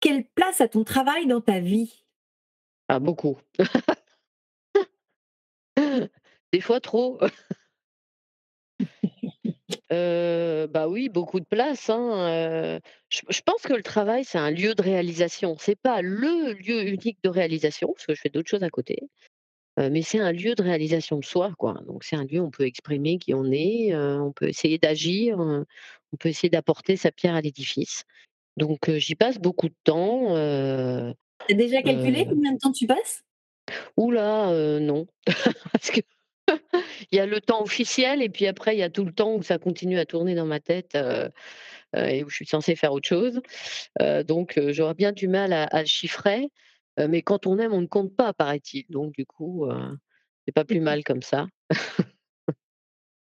Quelle 0.00 0.24
place 0.24 0.60
a 0.60 0.66
ton 0.66 0.82
travail 0.82 1.26
dans 1.26 1.40
ta 1.40 1.60
vie? 1.60 2.04
Ah 2.88 2.98
beaucoup. 2.98 3.38
Des 6.52 6.60
fois 6.60 6.80
trop. 6.80 7.20
Bah, 10.68 10.88
oui, 10.88 11.08
beaucoup 11.08 11.40
de 11.40 11.44
place, 11.44 11.90
hein, 11.90 12.78
je 13.10 13.20
je 13.28 13.40
pense 13.42 13.62
que 13.62 13.74
le 13.74 13.82
travail, 13.82 14.24
c'est 14.24 14.38
un 14.38 14.50
lieu 14.50 14.74
de 14.74 14.82
réalisation. 14.82 15.56
C'est 15.58 15.76
pas 15.80 16.00
le 16.02 16.52
lieu 16.54 16.88
unique 16.88 17.18
de 17.22 17.28
réalisation, 17.28 17.92
parce 17.94 18.06
que 18.06 18.14
je 18.14 18.20
fais 18.20 18.28
d'autres 18.30 18.48
choses 18.48 18.62
à 18.62 18.70
côté, 18.70 18.96
mais 19.78 20.02
c'est 20.02 20.20
un 20.20 20.32
lieu 20.32 20.54
de 20.56 20.62
réalisation 20.62 21.18
de 21.18 21.24
soi, 21.24 21.52
quoi. 21.58 21.74
Donc 21.86 22.04
c'est 22.04 22.16
un 22.16 22.24
lieu 22.24 22.40
où 22.40 22.46
on 22.46 22.50
peut 22.52 22.66
exprimer 22.66 23.18
qui 23.18 23.34
on 23.34 23.46
est, 23.52 23.94
on 23.96 24.32
peut 24.32 24.48
essayer 24.48 24.78
d'agir, 24.78 25.38
on 25.40 26.16
peut 26.18 26.30
essayer 26.30 26.50
d'apporter 26.50 26.96
sa 26.96 27.12
pierre 27.12 27.34
à 27.36 27.42
l'édifice. 27.42 28.04
Donc 28.58 28.90
j'y 28.98 29.16
passe 29.16 29.38
beaucoup 29.38 29.68
de 29.68 29.76
temps, 29.84 30.36
heu 30.36 31.14
Tu 31.46 31.54
as 31.54 31.56
déjà 31.56 31.82
calculé 31.84 32.26
combien 32.28 32.52
de 32.52 32.58
temps 32.58 32.72
tu 32.72 32.84
passes? 32.88 33.22
heu, 34.52 34.78
non, 34.80 35.06
parce 35.72 35.90
que 35.90 36.00
Il 37.12 37.16
y 37.16 37.20
a 37.20 37.26
le 37.26 37.40
temps 37.40 37.62
officiel 37.62 38.22
et 38.22 38.28
puis 38.28 38.46
après 38.46 38.74
il 38.76 38.78
y 38.78 38.82
a 38.82 38.90
tout 38.90 39.04
le 39.04 39.12
temps 39.12 39.34
où 39.34 39.42
ça 39.42 39.58
continue 39.58 39.98
à 39.98 40.06
tourner 40.06 40.34
dans 40.34 40.46
ma 40.46 40.60
tête, 40.60 40.94
heu 40.96 41.30
heu 41.96 42.08
et 42.08 42.24
où 42.24 42.30
je 42.30 42.36
suis 42.36 42.46
censée 42.46 42.76
faire 42.76 42.92
autre 42.92 43.08
chose. 43.08 43.40
Heu, 44.02 44.24
donc 44.24 44.60
j'aurais 44.70 44.94
bien 44.94 45.12
du 45.12 45.28
mal 45.28 45.52
à 45.52 45.64
à 45.64 45.80
le 45.82 45.86
chiffrer, 45.86 46.48
mais 46.98 47.22
quand 47.22 47.46
on 47.46 47.58
aime, 47.58 47.72
on 47.74 47.82
ne 47.82 47.86
compte 47.86 48.16
pas, 48.16 48.32
paraît-il. 48.34 48.86
Donc 48.90 49.14
du 49.14 49.26
coup, 49.26 49.66
c'est 50.46 50.54
pas 50.54 50.64
plus 50.66 50.80
mal 50.80 51.04
comme 51.04 51.22
ça. 51.22 51.46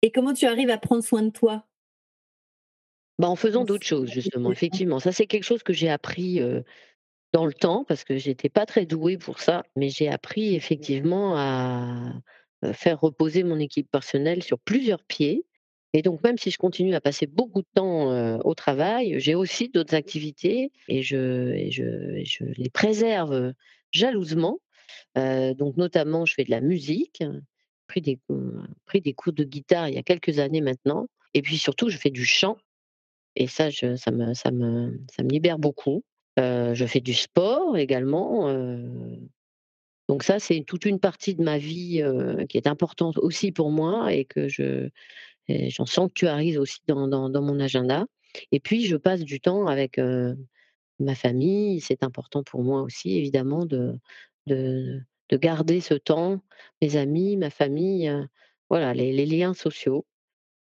Et 0.01 0.09
comment 0.13 0.31
tu 0.33 0.45
arrives 0.45 0.69
à 0.69 0.77
prendre 0.77 1.03
soin 1.03 1.21
de 1.21 1.31
toi? 1.31 1.67
Bah, 3.19 3.29
en 3.29 3.35
faisant 3.37 3.63
d'autres 3.63 3.85
choses 3.87 4.09
justement, 4.09 4.51
effectivement. 4.51 4.99
Ça, 4.99 5.11
c'est 5.13 5.25
quelque 5.27 5.43
chose 5.43 5.63
que 5.63 5.71
j'ai 5.73 5.89
appris, 5.89 6.41
dans 7.33 7.45
le 7.45 7.53
temps 7.53 7.83
parce 7.85 8.03
que 8.03 8.17
j'étais 8.17 8.49
pas 8.49 8.65
très 8.65 8.85
douée 8.85 9.17
pour 9.17 9.39
ça, 9.39 9.63
mais 9.75 9.89
j'ai 9.89 10.09
appris 10.09 10.55
effectivement 10.55 11.35
à, 11.37 12.13
faire 12.73 12.99
reposer 13.01 13.43
mon 13.43 13.59
équilibre 13.59 13.89
personnel 13.91 14.43
sur 14.43 14.59
plusieurs 14.59 15.03
pieds 15.03 15.45
et 15.93 16.01
donc 16.01 16.21
même 16.23 16.37
si 16.37 16.51
je 16.51 16.57
continue 16.57 16.93
à 16.93 16.99
passer 17.01 17.25
beaucoup 17.25 17.61
de 17.61 17.67
temps, 17.73 18.11
heu, 18.11 18.37
au 18.43 18.53
travail, 18.53 19.15
j'ai 19.19 19.33
aussi 19.33 19.69
d'autres 19.69 19.95
activités 19.95 20.71
et 20.89 21.01
je 21.03 21.69
je 21.71 22.21
je 22.25 22.43
les 22.57 22.69
préserve, 22.69 23.53
jalousement. 23.91 24.59
Heu, 25.17 25.53
donc 25.55 25.77
notamment, 25.77 26.25
je 26.25 26.33
fais 26.35 26.43
de 26.45 26.51
la 26.51 26.61
musique, 26.61 27.23
pris 27.87 28.01
des, 28.01 28.19
pris 28.85 29.01
des 29.01 29.13
cours 29.13 29.33
de 29.33 29.43
guitare 29.45 29.89
il 29.89 29.95
y 29.95 29.97
a 29.97 30.03
quelques 30.03 30.39
années 30.39 30.61
maintenant 30.61 31.07
et 31.33 31.41
puis 31.41 31.57
surtout 31.57 31.89
je 31.89 31.97
fais 31.97 32.11
du 32.11 32.25
chant 32.25 32.57
et 33.35 33.47
ça 33.47 33.69
je 33.69 33.95
ça 33.95 34.11
me 34.11 34.33
ça 34.33 34.51
me 34.51 34.99
ça 35.15 35.23
me 35.23 35.29
libère 35.29 35.59
beaucoup. 35.59 36.03
Je 36.37 36.85
fais 36.87 37.01
du 37.01 37.13
sport 37.13 37.77
également, 37.77 38.49
donc 40.07 40.23
ça, 40.23 40.39
c'est 40.39 40.61
toute 40.61 40.85
une 40.85 40.99
partie 40.99 41.35
de 41.35 41.43
ma 41.43 41.57
vie, 41.57 42.03
qui 42.49 42.57
est 42.57 42.67
importante 42.67 43.17
aussi 43.17 43.51
pour 43.51 43.71
moi 43.71 44.13
et 44.13 44.25
que 44.25 44.47
je 44.47 44.89
j'en 45.47 45.85
sanctuarise 45.85 46.57
aussi 46.57 46.79
dans 46.87 47.07
dans 47.07 47.29
dans 47.29 47.41
mon 47.41 47.59
agenda 47.59 48.05
et 48.51 48.59
puis 48.59 48.85
je 48.85 48.97
passe 48.97 49.21
du 49.23 49.39
temps 49.39 49.67
avec, 49.67 49.99
ma 50.99 51.15
famille. 51.15 51.81
C'est 51.81 52.03
important 52.03 52.43
pour 52.43 52.63
moi 52.63 52.81
aussi 52.81 53.17
évidemment 53.17 53.65
de 53.65 53.99
de 54.47 55.01
de 55.29 55.37
garder 55.37 55.81
ce 55.81 55.95
temps, 55.95 56.41
mes 56.81 56.97
amis, 56.97 57.35
ma 57.35 57.49
famille, 57.49 58.11
voilà 58.69 58.93
les 58.93 59.11
les 59.11 59.25
liens 59.25 59.53
sociaux. 59.53 60.05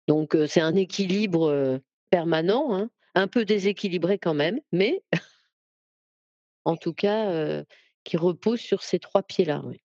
Donc 0.07 0.37
c'est 0.47 0.61
un 0.61 0.75
équilibre, 0.75 1.79
permanent, 2.09 2.75
hein, 2.75 2.89
un 3.15 3.27
peu 3.27 3.45
déséquilibré 3.45 4.19
quand 4.19 4.33
même, 4.33 4.59
mais 4.71 5.03
en 6.65 6.75
tout 6.77 6.93
cas, 6.93 7.63
qui 8.03 8.17
repose 8.17 8.59
sur 8.59 8.83
ces 8.83 8.99
3 8.99 9.23
pieds-là, 9.23 9.61
oui. 9.65 9.81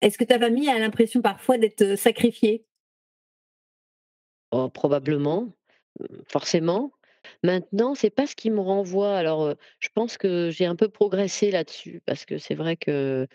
Est-ce 0.00 0.16
que 0.16 0.24
ta 0.24 0.38
famille 0.38 0.68
a 0.68 0.78
l'impression 0.78 1.20
parfois 1.20 1.58
d'être, 1.58 1.96
sacrifiée? 1.96 2.64
Oh 4.50 4.68
probablement, 4.68 5.52
mmh, 6.00 6.04
forcément. 6.28 6.92
Maintenant, 7.42 7.94
c'est 7.94 8.10
pas 8.10 8.26
ce 8.26 8.34
qui 8.34 8.50
me 8.50 8.60
renvoie 8.60 9.16
alors, 9.16 9.54
je 9.78 9.88
pense 9.94 10.16
que 10.16 10.50
j'ai 10.50 10.64
un 10.66 10.76
peu 10.76 10.88
progressé 10.88 11.50
là-dessus 11.50 12.02
parce 12.06 12.24
que 12.24 12.38
c'est 12.38 12.54
vrai 12.54 12.76
que, 12.76 13.28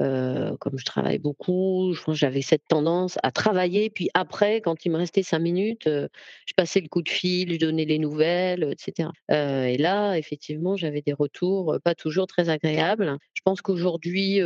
heu, 0.00 0.56
comme 0.60 0.78
je 0.78 0.84
travaille 0.84 1.18
beaucoup, 1.18 1.94
j'avais 2.12 2.42
cette 2.42 2.66
tendance 2.68 3.18
à 3.22 3.30
travailler, 3.32 3.90
puis 3.90 4.08
après, 4.14 4.60
quand 4.60 4.84
il 4.84 4.92
me 4.92 4.96
restait 4.98 5.22
5 5.22 5.38
minutes, 5.40 5.86
heu, 5.86 6.08
je 6.46 6.54
passais 6.54 6.80
le 6.80 6.88
coup 6.88 7.02
de 7.02 7.08
fil, 7.08 7.52
je 7.52 7.58
donnais 7.58 7.84
les 7.86 7.98
nouvelles, 7.98 8.64
heu, 8.64 8.70
et 8.72 8.76
cetera. 8.78 9.12
Heu 9.30 9.66
et 9.68 9.76
là, 9.78 10.16
effectivement, 10.16 10.76
j'avais 10.76 11.02
des 11.02 11.12
retours, 11.12 11.76
pas 11.84 11.94
toujours 11.94 12.26
très 12.26 12.48
agréables. 12.48 13.16
Je 13.34 13.42
pense 13.44 13.62
qu'aujourd'hui, 13.62 14.40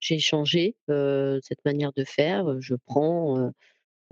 j'ai 0.00 0.18
changé, 0.18 0.76
cette 0.88 1.64
manière 1.64 1.92
de 1.96 2.04
faire, 2.04 2.60
je 2.60 2.74
prends, 2.86 3.50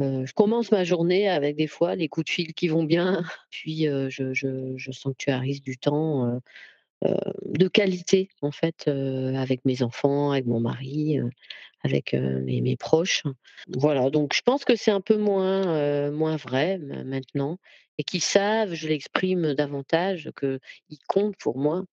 je 0.00 0.32
commence 0.34 0.72
ma 0.72 0.84
journée 0.84 1.28
avec 1.28 1.56
des 1.56 1.66
fois 1.68 1.94
les 1.96 2.08
coups 2.08 2.26
de 2.26 2.30
fil 2.30 2.54
qui 2.54 2.68
vont 2.68 2.84
bien, 2.84 3.24
puis, 3.50 3.86
je 4.10 4.90
sanctuarise 4.92 5.62
du 5.62 5.78
temps, 5.78 6.40
de 7.44 7.68
qualité 7.68 8.28
en 8.42 8.50
fait, 8.52 8.86
heu, 8.88 9.34
avec 9.36 9.64
mes 9.64 9.82
enfants, 9.82 10.32
avec 10.32 10.46
mon 10.46 10.60
mari, 10.60 11.18
heu, 11.18 11.30
avec, 11.84 12.14
mes 12.14 12.76
proches. 12.76 13.22
Voilà, 13.68 14.10
donc 14.10 14.34
je 14.34 14.42
pense 14.42 14.64
que 14.64 14.76
c'est 14.76 14.90
un 14.92 15.00
peu 15.02 15.16
moins, 15.18 16.10
moins 16.12 16.36
vrai 16.36 16.78
ma 16.78 17.04
maintenant 17.04 17.58
et 17.98 18.04
qu'ils 18.04 18.22
savent, 18.22 18.74
je 18.74 18.88
l'exprime 18.88 19.54
davantage, 19.54 20.30
qu'ils 20.40 20.98
comptent 21.08 21.36
pour 21.38 21.58
moi, 21.58 21.84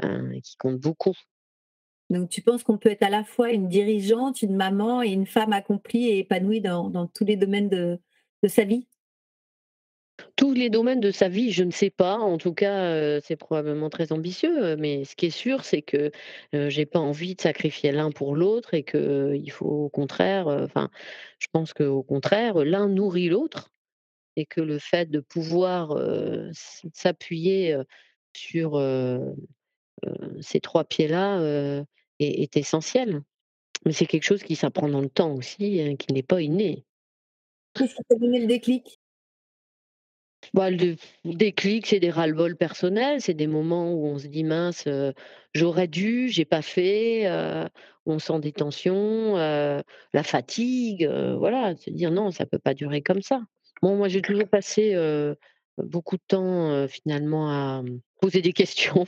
hein, 0.00 0.30
qu'ils 0.42 0.56
comptent 0.58 0.80
beaucoup. 0.80 1.14
Donc 2.10 2.28
tu 2.28 2.42
penses 2.42 2.62
qu'on 2.64 2.76
peut 2.78 2.90
être 2.90 3.02
à 3.04 3.08
la 3.10 3.24
fois 3.24 3.52
une 3.52 3.68
dirigeante, 3.68 4.42
une 4.42 4.56
maman 4.56 5.02
et 5.02 5.08
une 5.10 5.26
femme 5.26 5.52
accomplie 5.52 6.08
et 6.08 6.18
épanouie 6.18 6.60
dans 6.60 6.90
dans 6.90 7.06
tous 7.06 7.24
les 7.24 7.36
domaines 7.36 7.68
de 7.68 8.00
de 8.42 8.48
sa 8.48 8.64
vie? 8.64 8.86
Tous 10.36 10.52
les 10.54 10.70
domaines 10.70 11.00
de 11.00 11.10
sa 11.10 11.28
vie, 11.28 11.50
je 11.52 11.64
ne 11.64 11.70
sais 11.70 11.90
pas. 11.90 12.16
En 12.18 12.38
tout 12.38 12.54
cas, 12.54 12.94
heu, 12.94 13.20
c'est 13.22 13.36
probablement 13.36 13.90
très 13.90 14.12
ambitieux, 14.12 14.72
heu, 14.74 14.76
mais 14.76 15.04
ce 15.04 15.16
qui 15.16 15.26
est 15.26 15.30
sûr, 15.30 15.64
c'est 15.64 15.82
que, 15.82 16.10
heu, 16.54 16.68
j'ai 16.70 16.86
pas 16.86 16.98
envie 17.00 17.34
de 17.34 17.40
sacrifier 17.40 17.92
l'un 17.92 18.10
pour 18.10 18.34
l'autre 18.36 18.74
et 18.74 18.82
qu'il 18.84 19.50
faut 19.50 19.66
au 19.66 19.88
contraire, 19.88 20.48
heu, 20.48 20.64
enfin, 20.64 20.90
je 21.38 21.46
pense 21.52 21.72
qu'au 21.74 22.02
contraire, 22.02 22.64
l'un 22.64 22.88
nourrit 22.88 23.28
l'autre 23.28 23.70
et 24.36 24.46
que 24.46 24.60
le 24.62 24.78
fait 24.80 25.10
de 25.10 25.20
pouvoir, 25.20 25.96
s'appuyer, 26.94 27.76
sur, 28.36 28.80
ces 30.42 30.60
3 30.60 30.84
pieds-là, 30.84 31.40
est 32.20 32.56
essentiel. 32.58 33.22
Mais 33.86 33.92
c'est 33.92 34.06
quelque 34.06 34.24
chose 34.24 34.42
qui 34.44 34.56
s'apprend 34.56 34.88
dans 34.88 35.00
le 35.02 35.10
temps 35.10 35.34
aussi, 35.34 35.80
hein, 35.82 35.96
qui 35.96 36.12
n'est 36.14 36.22
pas 36.24 36.42
inné. 36.42 36.84
Qu'est-ce 37.74 37.94
qui 37.96 38.02
t'a 38.08 38.16
donné 38.16 38.40
le 38.40 38.46
déclic? 38.48 38.99
Bah, 40.54 40.70
le 40.70 40.96
déclic, 41.24 41.86
c'est 41.86 42.00
des 42.00 42.10
ras-le-bol 42.10 42.56
personnels, 42.56 43.20
c'est 43.20 43.34
des 43.34 43.46
moments 43.46 43.92
où 43.92 44.06
on 44.06 44.18
se 44.18 44.26
dit: 44.26 44.44
«Mince, 44.44 44.86
heu, 44.86 45.12
j'aurais 45.54 45.86
dû, 45.88 46.28
j'ai 46.28 46.44
pas 46.44 46.62
fait», 46.62 47.26
où 48.06 48.12
on 48.12 48.18
sent 48.18 48.40
des 48.40 48.52
tensions, 48.52 49.36
heu, 49.36 49.82
la 50.12 50.22
fatigue, 50.22 51.06
voilà, 51.38 51.76
se 51.76 51.90
dire: 51.90 52.10
«Non, 52.10 52.30
ça 52.30 52.46
peut 52.46 52.58
pas 52.58 52.74
durer 52.74 53.02
comme 53.02 53.22
ça». 53.22 53.42
Bon, 53.82 53.96
moi, 53.96 54.08
j'ai 54.08 54.22
toujours 54.22 54.48
passé, 54.48 54.94
beaucoup 55.78 56.16
de 56.16 56.22
temps, 56.26 56.86
finalement 56.88 57.50
à, 57.50 57.82
poser 58.20 58.42
des 58.42 58.52
questions 58.52 59.06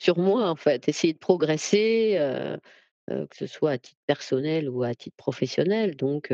sur 0.00 0.18
moi, 0.18 0.48
en 0.50 0.56
fait, 0.56 0.88
essayer 0.88 1.12
de 1.12 1.18
progresser, 1.18 2.18
que 3.08 3.36
ce 3.36 3.46
soit 3.46 3.72
à 3.72 3.78
titre 3.78 4.00
personnel 4.06 4.68
ou 4.68 4.82
à 4.82 4.94
titre 4.94 5.16
professionnel 5.16 5.96
donc 5.96 6.32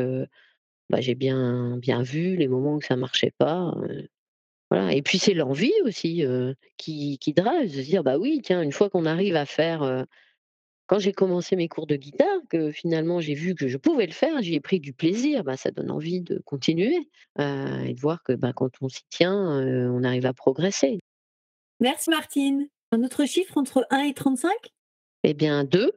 bah, 0.89 1.01
j'ai 1.01 1.15
bien 1.15 1.77
bien 1.77 2.01
vu 2.01 2.35
les 2.35 2.47
moments 2.47 2.75
où 2.75 2.81
ça 2.81 2.95
marchait 2.95 3.33
pas, 3.37 3.73
voilà 4.69 4.93
et 4.93 5.01
puis 5.01 5.19
c'est 5.19 5.33
l'envie 5.33 5.73
aussi, 5.83 6.23
qui 6.77 7.17
qui 7.19 7.33
drive, 7.33 7.69
de 7.75 7.81
se 7.81 7.87
dire: 7.87 8.03
«Bah 8.03 8.17
oui, 8.17 8.41
tiens, 8.43 8.61
une 8.61 8.71
fois 8.71 8.89
qu'on 8.89 9.05
arrive 9.05 9.35
à 9.35 9.45
faire» 9.45 10.05
quand 10.87 10.99
j'ai 10.99 11.13
commencé 11.13 11.55
mes 11.55 11.69
cours 11.69 11.87
de 11.87 11.95
guitare, 11.95 12.41
que 12.49 12.69
finalement 12.71 13.21
j'ai 13.21 13.33
vu 13.33 13.55
que 13.55 13.69
je 13.69 13.77
pouvais 13.77 14.05
le 14.07 14.11
faire, 14.11 14.41
j'y 14.41 14.55
ai 14.55 14.59
pris 14.59 14.81
du 14.81 14.91
plaisir, 14.91 15.45
bah, 15.45 15.55
ça 15.55 15.71
donne 15.71 15.89
envie 15.89 16.19
de 16.19 16.41
continuer, 16.43 17.07
et 17.39 17.93
de 17.93 17.99
voir 18.01 18.23
que, 18.23 18.33
bah, 18.33 18.51
quand 18.53 18.71
on 18.81 18.89
s'y 18.89 19.03
tient, 19.09 19.33
on 19.33 20.03
arrive 20.03 20.25
à 20.25 20.33
progresser. 20.33 20.99
Merci 21.79 22.09
Martine. 22.09 22.67
Un 22.91 23.03
autre 23.03 23.25
chiffre 23.25 23.57
entre 23.57 23.87
un 23.89 24.03
et 24.03 24.13
35? 24.13 24.51
Eh 25.23 25.33
bien 25.33 25.63
2. 25.63 25.93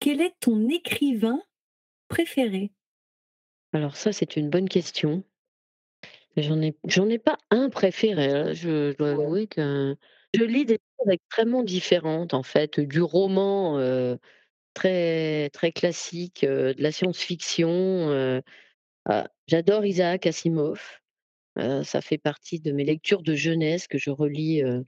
Quel 0.00 0.20
est 0.20 0.34
ton 0.40 0.68
écrivain 0.68 1.40
préféré? 2.08 2.72
Alors 3.74 3.94
ça, 3.94 4.10
c'est 4.14 4.36
une 4.36 4.48
bonne 4.48 4.70
question. 4.70 5.22
J'en 6.36 6.60
ai 6.62 6.76
j'en 6.86 7.08
ai 7.08 7.18
pas 7.18 7.38
un 7.50 7.70
préféré, 7.70 8.26
hein, 8.26 8.52
je 8.54 8.92
dois 8.96 9.10
avouer 9.12 9.46
que 9.46 9.96
je 10.34 10.42
lis 10.44 10.64
des 10.64 10.78
choses 10.98 11.12
extrêmement 11.12 11.62
différentes, 11.62 12.34
en 12.34 12.42
fait, 12.42 12.80
du 12.80 13.00
roman, 13.02 13.78
heu 13.78 14.18
Très 14.74 15.50
très 15.52 15.72
classique, 15.72 16.44
heu, 16.44 16.74
de 16.74 16.82
la 16.82 16.92
science-fiction, 16.92 17.68
heu, 18.10 18.42
ah, 19.06 19.28
j'adore 19.48 19.86
Isaac 19.86 20.26
Asimov, 20.26 20.80
heu, 21.58 21.84
ça 21.84 22.00
fait 22.02 22.18
partie 22.18 22.60
de 22.60 22.72
mes 22.72 22.84
lectures 22.84 23.22
de 23.22 23.34
jeunesse 23.34 23.88
que 23.88 23.98
je 23.98 24.10
relis, 24.10 24.62
heu, 24.64 24.84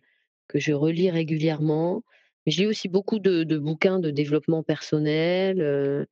que 0.48 0.58
je 0.60 0.72
relis 0.74 1.10
régulièrement. 1.10 2.02
Mais 2.46 2.52
je 2.52 2.62
lis 2.62 2.66
aussi 2.68 2.88
beaucoup 2.88 3.18
de 3.20 3.44
de 3.44 3.58
bouquins 3.58 4.00
de 4.00 4.10
développement 4.12 4.62
personnel, 4.64 5.60
heu, 5.62 6.06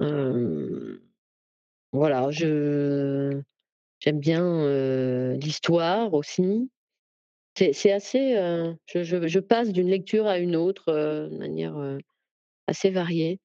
hem, 0.00 1.00
voilà, 1.94 2.30
je 2.32 3.40
j'aime 4.00 4.20
bien, 4.20 4.42
heu, 4.44 5.34
l'histoire 5.40 6.14
aussi. 6.14 6.70
C'est 7.56 7.72
c'est 7.74 7.92
assez, 7.92 8.36
heu, 8.36 8.76
je 8.86 9.04
je 9.04 9.28
je 9.28 9.40
passe 9.40 9.72
d'une 9.72 9.88
lecture 9.88 10.26
à 10.28 10.38
une 10.38 10.56
autre, 10.56 10.92
heu, 10.92 11.30
de 11.30 11.38
manière, 11.38 11.78
heu, 11.78 11.98
assez 12.68 12.90
variée. 12.90 13.40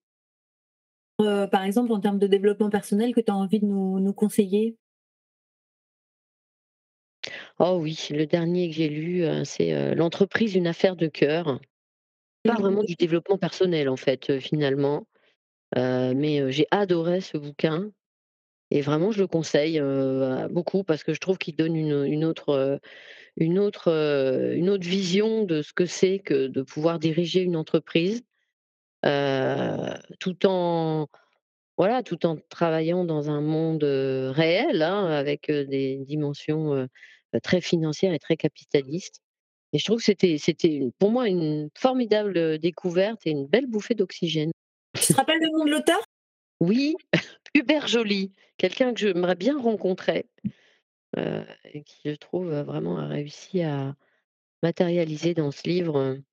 Heu, 1.22 1.48
par 1.50 1.64
exemple, 1.64 1.94
en 1.94 2.02
termes 2.02 2.20
de 2.20 2.28
développement 2.28 2.70
personnel 2.70 3.14
que 3.16 3.22
tu 3.22 3.32
as 3.32 3.36
envie 3.36 3.62
de 3.62 3.66
nous 3.66 4.00
nous 4.02 4.12
conseiller? 4.14 4.76
Oh 7.60 7.78
oui, 7.82 7.98
le 8.12 8.26
dernier 8.26 8.70
que 8.70 8.76
j'ai 8.76 8.90
lu, 8.90 9.24
heu, 9.24 9.44
c'est, 9.46 9.74
heu, 9.74 9.94
«L'entreprise, 9.96 10.56
une 10.56 10.68
affaire 10.68 10.96
de 10.96 11.08
cœur». 11.08 11.60
Pas 12.46 12.58
vraiment 12.58 12.84
du 12.84 12.96
développement 12.96 13.38
personnel 13.38 13.90
en 13.90 13.98
fait, 13.98 14.30
heu, 14.32 14.40
finalement. 14.42 15.08
Heu, 15.78 16.14
mais 16.16 16.42
heu, 16.42 16.52
j'ai 16.52 16.68
adoré 16.72 17.22
ce 17.22 17.38
bouquin 17.38 17.92
et 18.72 18.82
vraiment 18.82 19.12
je 19.12 19.20
le 19.20 19.28
conseille, 19.28 19.82
beaucoup 20.52 20.84
parce 20.84 21.04
que 21.04 21.14
je 21.14 21.20
trouve 21.20 21.38
qu'il 21.38 21.56
donne 21.56 21.76
une, 21.76 22.06
une 22.06 22.26
autre, 22.26 22.80
une 23.38 23.60
autre, 23.60 23.90
une 24.56 24.70
autre 24.70 24.88
vision 24.88 25.44
de 25.44 25.62
ce 25.62 25.74
que 25.74 25.86
c'est 25.86 26.20
que 26.20 26.48
de 26.48 26.62
pouvoir 26.62 27.00
diriger 27.00 27.42
une 27.42 27.56
entreprise, 27.56 28.22
tout 29.04 30.46
en 30.46 31.08
voilà, 31.78 32.04
tout 32.04 32.26
en 32.26 32.36
travaillant 32.50 33.06
dans 33.06 33.30
un 33.30 33.42
monde, 33.42 33.84
réel, 33.84 34.82
hein, 34.82 35.06
avec, 35.06 35.50
des 35.50 36.04
dimensions, 36.06 36.88
très 37.42 37.62
financières 37.62 38.14
et 38.14 38.20
très 38.20 38.38
capitalistes 38.38 39.22
et 39.72 39.78
je 39.78 39.86
trouve 39.86 40.04
que 40.04 40.38
c'était 40.38 40.82
pour 40.98 41.12
moi 41.12 41.28
une 41.28 41.70
formidable, 41.76 42.58
découverte 42.58 43.22
et 43.26 43.32
une 43.32 43.46
belle 43.46 43.68
bouffée 43.68 43.94
d'oxygène. 43.94 44.52
Tu 45.00 45.14
te 45.14 45.18
rappelles 45.18 45.40
le 45.40 45.58
nom 45.58 45.66
de 45.66 45.72
l'auteur? 45.72 46.00
Oui, 46.60 46.96
Hubert 47.54 47.88
Joly, 47.88 48.34
quelqu'un 48.58 48.94
que 48.94 49.00
j'aimerais 49.00 49.36
bien 49.36 49.58
rencontrer, 49.60 50.30
heu 51.18 51.46
et 51.66 51.84
qui 51.84 52.02
je 52.06 52.16
trouve, 52.16 52.52
vraiment 52.52 52.98
a 53.00 53.08
réussi 53.08 53.62
à 53.64 53.96
matérialiser 54.64 55.34
dans 55.36 55.52
ce 55.52 55.68
livre, 55.70 56.00
heu, 56.00 56.24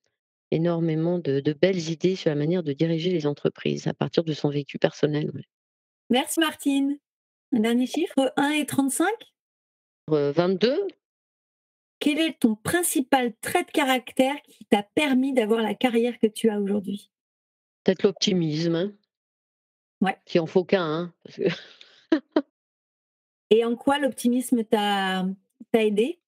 énormément 0.52 1.18
de 1.20 1.40
de 1.40 1.52
belles 1.54 1.90
idées 1.90 2.16
sur 2.16 2.30
la 2.30 2.36
manière 2.36 2.62
de 2.64 2.72
diriger 2.74 3.10
les 3.12 3.26
entreprises 3.26 3.86
à 3.88 3.94
partir 3.94 4.24
de 4.24 4.32
son 4.34 4.50
vécu 4.50 4.78
personnel, 4.78 5.30
ouais. 5.34 5.44
Merci 6.10 6.40
Martine. 6.40 6.98
Un 7.52 7.60
dernier 7.60 7.86
chiffre, 7.86 8.32
1 8.36 8.50
et 8.50 8.66
35? 8.66 9.08
Heu, 10.08 10.32
22 10.32 10.88
Quel 11.98 12.18
est 12.20 12.38
ton 12.40 12.54
principal 12.56 13.34
trait 13.42 13.64
de 13.64 13.70
caractère 13.70 14.40
qui 14.44 14.64
t'a 14.64 14.82
permis 14.82 15.34
d'avoir 15.34 15.60
la 15.60 15.74
carrière 15.74 16.18
que 16.18 16.26
tu 16.26 16.48
as 16.48 16.58
aujourd'hui? 16.58 17.10
peut-être 17.84 18.02
l'optimisme, 18.02 18.74
hein, 18.74 18.92
Ouais. 20.00 20.16
s'il 20.26 20.40
en 20.40 20.46
faut 20.46 20.64
qu'un, 20.64 20.82
hein, 20.84 21.14
parce 21.24 21.36
que 21.36 21.44
Et 23.50 23.64
en 23.64 23.76
quoi 23.76 23.98
l'optimisme 23.98 24.64
t'a 24.64 25.24
aidé? 25.74 26.18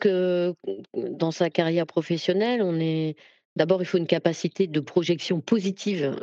que 0.00 0.54
dans 0.94 1.30
sa 1.30 1.50
carrière 1.50 1.86
professionnelle, 1.86 2.62
on 2.62 2.80
est 2.80 3.16
d'abord, 3.56 3.80
il 3.80 3.86
faut 3.86 3.98
une 3.98 4.08
capacité 4.08 4.66
de 4.66 4.80
projection 4.80 5.40
positive, 5.40 6.16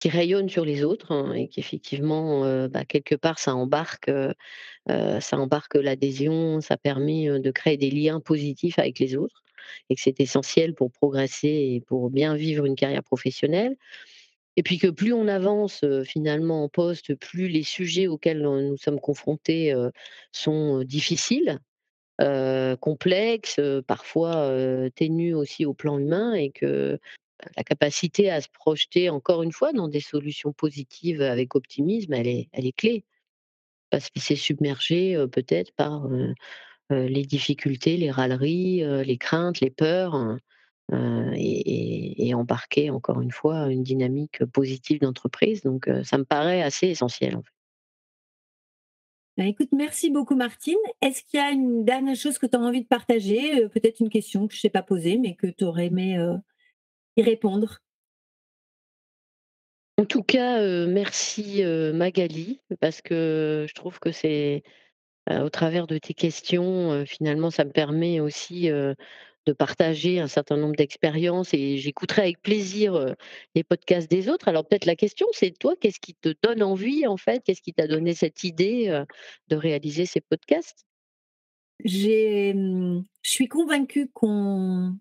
qui 0.00 0.08
rayonne 0.08 0.48
sur 0.48 0.64
les 0.64 0.82
autres, 0.82 1.12
hein 1.12 1.34
et 1.34 1.48
qu'effectivement, 1.48 2.46
heu, 2.46 2.68
bah, 2.68 2.84
quelque 2.86 3.14
part 3.14 3.38
ça 3.38 3.54
embarque, 3.54 4.10
ça 4.88 5.38
embarque 5.38 5.74
l'adhésion, 5.74 6.60
ça 6.60 6.76
permet, 6.78 7.38
de 7.38 7.50
créer 7.50 7.76
des 7.76 7.90
liens 7.90 8.20
positifs 8.20 8.78
avec 8.78 8.98
les 8.98 9.16
autres 9.16 9.44
et 9.90 9.94
que 9.94 10.00
c'est 10.00 10.20
essentiel 10.20 10.74
pour 10.74 10.90
progresser 10.90 11.48
et 11.48 11.80
pour 11.86 12.10
bien 12.10 12.34
vivre 12.34 12.64
une 12.64 12.74
carrière 12.76 13.04
professionnelle 13.04 13.76
et 14.56 14.62
puis 14.62 14.78
que 14.78 14.88
plus 14.88 15.12
on 15.12 15.28
avance, 15.28 15.84
finalement 16.04 16.64
en 16.64 16.68
poste, 16.68 17.14
plus 17.14 17.48
les 17.48 17.62
sujets 17.62 18.06
auxquels, 18.06 18.42
nous 18.42 18.76
sommes 18.76 19.00
confrontés, 19.00 19.74
sont, 20.32 20.82
difficiles 20.82 21.58
complexes, 22.80 23.60
parfois, 23.86 24.52
ténus 24.94 25.34
aussi 25.34 25.64
au 25.64 25.74
plan 25.74 25.98
humain 25.98 26.34
et 26.34 26.50
que 26.50 26.98
la 27.56 27.64
capacité 27.64 28.30
à 28.30 28.42
se 28.42 28.48
projeter 28.52 29.08
encore 29.08 29.42
une 29.42 29.52
fois 29.52 29.72
dans 29.72 29.88
des 29.88 30.00
solutions 30.00 30.52
positives 30.52 31.22
avec 31.22 31.54
optimisme, 31.54 32.12
elle 32.12 32.26
est 32.28 32.48
elle 32.52 32.66
est 32.66 32.76
clé. 32.76 33.04
Parce 33.90 34.10
qu'il 34.10 34.22
s'est 34.22 34.36
submergé, 34.36 35.16
peut-être 35.32 35.72
par, 35.72 36.08
les 36.90 37.24
difficultés, 37.24 37.96
les 37.96 38.10
râleries, 38.10 38.82
les 39.04 39.18
craintes, 39.18 39.60
les 39.60 39.70
peurs, 39.70 40.16
heu 40.16 40.38
heu 40.92 41.32
et 41.36 42.32
embarquer 42.34 42.90
encore 42.90 43.20
une 43.20 43.32
fois 43.32 43.70
une 43.70 43.82
dynamique 43.82 44.44
positive 44.46 45.00
d'entreprise 45.00 45.62
donc 45.62 45.88
heu, 45.88 46.04
ça 46.04 46.18
me 46.18 46.24
paraît 46.24 46.62
assez 46.62 46.86
essentiel, 46.88 47.36
en 47.36 47.42
fait. 47.42 47.50
Bah, 49.36 49.46
écoute, 49.46 49.70
merci 49.72 50.10
beaucoup 50.10 50.36
Martine. 50.36 50.76
Est-ce 51.00 51.22
qu'il 51.24 51.40
y 51.40 51.42
a 51.42 51.50
une 51.50 51.84
dernière 51.84 52.16
chose 52.16 52.36
que 52.38 52.46
tu 52.46 52.56
as 52.56 52.60
envie 52.60 52.82
de 52.82 52.86
partager? 52.86 53.62
Heu, 53.62 53.68
peut-être 53.68 54.00
une 54.00 54.10
question 54.10 54.46
que 54.46 54.54
je 54.54 54.60
t'ai 54.60 54.70
pas 54.70 54.82
posée, 54.82 55.16
mais 55.16 55.34
que 55.34 55.46
tu 55.46 55.64
aurais 55.64 55.86
aimé, 55.86 56.18
y 57.16 57.22
répondre? 57.22 57.78
En 59.98 60.04
tout 60.04 60.22
cas, 60.22 60.86
merci, 60.86 61.62
Magali, 61.94 62.60
parce 62.80 63.02
que 63.02 63.66
je 63.68 63.74
trouve 63.74 63.98
que 63.98 64.12
c'est 64.12 64.62
au 65.30 65.48
travers 65.50 65.86
de 65.86 65.98
tes 65.98 66.14
questions, 66.14 67.04
finalement, 67.06 67.50
ça 67.50 67.64
me 67.64 67.70
permet 67.70 68.20
aussi, 68.20 68.70
de 69.50 69.54
partager 69.54 70.20
un 70.20 70.28
certain 70.28 70.56
nombre 70.56 70.76
d'expériences 70.76 71.52
et 71.54 71.76
j'écouterai 71.78 72.22
avec 72.22 72.40
plaisir, 72.42 72.94
heu, 72.96 73.16
les 73.56 73.64
podcasts 73.64 74.08
des 74.10 74.28
autres. 74.28 74.48
Alors 74.48 74.64
peut-être 74.66 74.86
la 74.86 74.96
question, 74.96 75.26
c'est 75.32 75.50
toi, 75.58 75.74
qu'est-ce 75.80 76.00
qui 76.00 76.14
te 76.14 76.32
donne 76.42 76.62
envie, 76.62 77.06
en 77.06 77.16
fait? 77.16 77.42
Qu'est-ce 77.44 77.62
qui 77.62 77.72
t'a 77.74 77.86
donné 77.88 78.14
cette 78.14 78.44
idée, 78.44 78.88
heu, 78.88 79.06
de 79.48 79.56
réaliser 79.56 80.06
ces 80.06 80.20
podcasts? 80.20 80.84
Mmh, 82.54 83.02
je 83.22 83.30
suis 83.30 83.48
convaincue 83.48 84.08
qu'on 84.12 84.98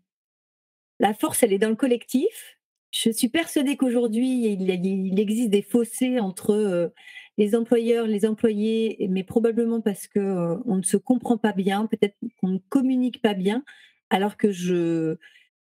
la 1.00 1.14
force, 1.14 1.44
elle 1.44 1.54
est 1.54 1.60
dans 1.60 1.70
le 1.70 1.76
collectif. 1.76 2.58
Je 2.92 3.12
suis 3.12 3.30
persuadée 3.30 3.78
qu'aujourd'hui, 3.78 4.46
il 4.52 5.20
existe 5.20 5.50
des 5.50 5.62
fossés 5.62 6.20
entre, 6.20 6.54
heu, 6.54 6.92
les 7.38 7.56
employeurs, 7.56 8.08
les 8.08 8.26
employés, 8.26 8.98
mais 9.10 9.24
probablement 9.24 9.80
parce 9.82 10.08
que, 10.08 10.58
on 10.66 10.78
ne 10.78 10.82
se 10.82 10.98
comprend 10.98 11.38
pas 11.38 11.54
bien, 11.54 11.86
peut-être 11.86 12.16
qu'on 12.42 12.50
ne 12.50 12.58
communique 12.70 13.22
pas 13.22 13.34
bien, 13.36 13.64
alors 14.10 14.38
que 14.38 14.52
je 14.52 15.18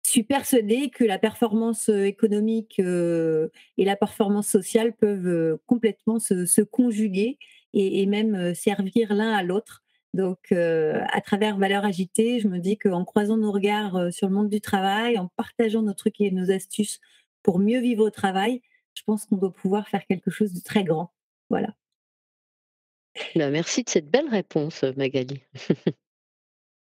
suis 0.04 0.24
persuadée 0.24 0.89
que 0.89 1.04
la 1.04 1.20
performance, 1.20 1.89
économique, 1.89 2.80
et 2.80 3.86
la 3.86 3.96
performance 3.96 4.48
sociale 4.48 4.94
peuvent, 4.94 5.58
complètement 5.68 6.20
se 6.20 6.62
conjuguer 6.62 7.38
et 7.74 8.06
même, 8.06 8.54
servir 8.56 9.14
l'un 9.14 9.32
à 9.32 9.44
l'autre. 9.44 9.84
Donc, 10.14 10.52
à 10.52 11.22
travers 11.22 11.58
Valeurs 11.58 11.86
agitées, 11.86 12.39
je 12.39 12.48
me 12.48 12.60
dis 12.60 12.78
qu'en 12.78 13.06
croisant 13.06 13.38
nos 13.38 13.52
regards, 13.52 14.12
sur 14.12 14.28
le 14.28 14.34
monde 14.34 14.50
du 14.50 14.60
travail, 14.60 15.18
en 15.18 15.28
partageant 15.28 15.84
nos 15.84 15.94
trucs 15.94 16.20
et 16.20 16.32
nos 16.32 16.52
astuces 16.52 17.00
pour 17.44 17.60
mieux 17.60 17.80
vivre 17.80 18.06
au 18.06 18.10
travail, 18.10 18.62
je 18.94 19.04
pense 19.04 19.26
qu'on 19.26 19.38
doit 19.38 19.54
pouvoir 19.54 19.88
faire 19.88 20.06
quelque 20.06 20.32
chose 20.32 20.54
de 20.54 20.62
très 20.62 20.84
grand. 20.84 21.14
Voilà. 21.50 21.76
Bah, 23.36 23.50
merci 23.50 23.84
de 23.84 23.89
cette 23.89 24.10
belle 24.10 24.30
réponse, 24.30 24.84
Magali. 24.96 25.42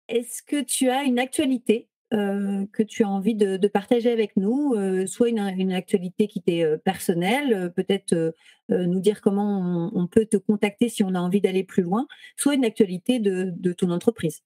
Est-ce 0.10 0.42
que 0.44 0.62
tu 0.62 0.90
as 0.90 1.04
une 1.04 1.20
actualité, 1.20 1.88
que 2.12 2.84
tu 2.84 3.04
as 3.04 3.10
envie 3.10 3.36
de 3.36 3.58
de 3.58 3.68
partager 3.68 4.12
avec 4.12 4.36
nous? 4.36 4.76
Soit 5.08 5.30
une 5.30 5.40
une 5.40 5.72
actualité 5.72 6.28
qui 6.28 6.42
t'est, 6.42 6.66
personnelle, 6.84 7.72
peut-être, 7.76 8.34
nous 8.70 9.00
dire 9.00 9.22
comment 9.22 9.92
on 9.94 10.02
on 10.02 10.08
peut 10.08 10.26
te 10.26 10.38
contacter 10.38 10.90
si 10.90 11.04
on 11.04 11.14
a 11.14 11.20
envie 11.20 11.42
d'aller 11.42 11.64
plus 11.64 11.84
loin, 11.84 12.08
soit 12.38 12.56
une 12.56 12.66
actualité 12.66 13.20
de 13.20 13.54
de 13.56 13.72
ton 13.74 13.92
entreprise? 13.92 14.42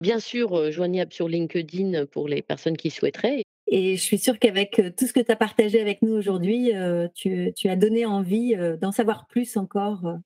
Bien 0.00 0.20
sûr, 0.20 0.70
joignable 0.70 1.12
sur 1.12 1.28
LinkedIn 1.28 2.06
pour 2.06 2.28
les 2.28 2.42
personnes 2.42 2.76
qui 2.76 2.90
souhaiteraient. 2.90 3.42
Et 3.66 3.96
je 3.96 4.02
suis 4.02 4.18
sûre 4.18 4.38
qu'avec, 4.38 4.80
tout 4.96 5.06
ce 5.06 5.12
que 5.12 5.20
tu 5.20 5.32
as 5.32 5.36
partagé 5.36 5.80
avec 5.80 6.02
nous 6.02 6.12
aujourd'hui, 6.12 6.70
tu 7.14 7.52
tu 7.56 7.68
as 7.68 7.74
donné 7.74 8.06
envie, 8.06 8.54
d'en 8.80 8.92
savoir 8.92 9.26
plus 9.26 9.56
encore, 9.56 10.18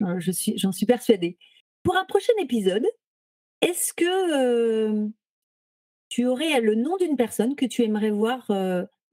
je 0.00 0.30
suis 0.30 0.56
j'en 0.56 0.72
suis 0.72 0.86
persuadée. 0.86 1.36
Pour 1.82 1.96
un 1.96 2.06
prochain 2.06 2.32
épisode, 2.40 2.86
est-ce 3.60 3.92
que, 3.92 5.08
tu 6.08 6.26
aurais 6.26 6.60
le 6.60 6.74
nom 6.74 6.96
d'une 6.96 7.16
personne 7.16 7.56
que 7.56 7.66
tu 7.66 7.82
aimerais 7.82 8.10
voir, 8.10 8.50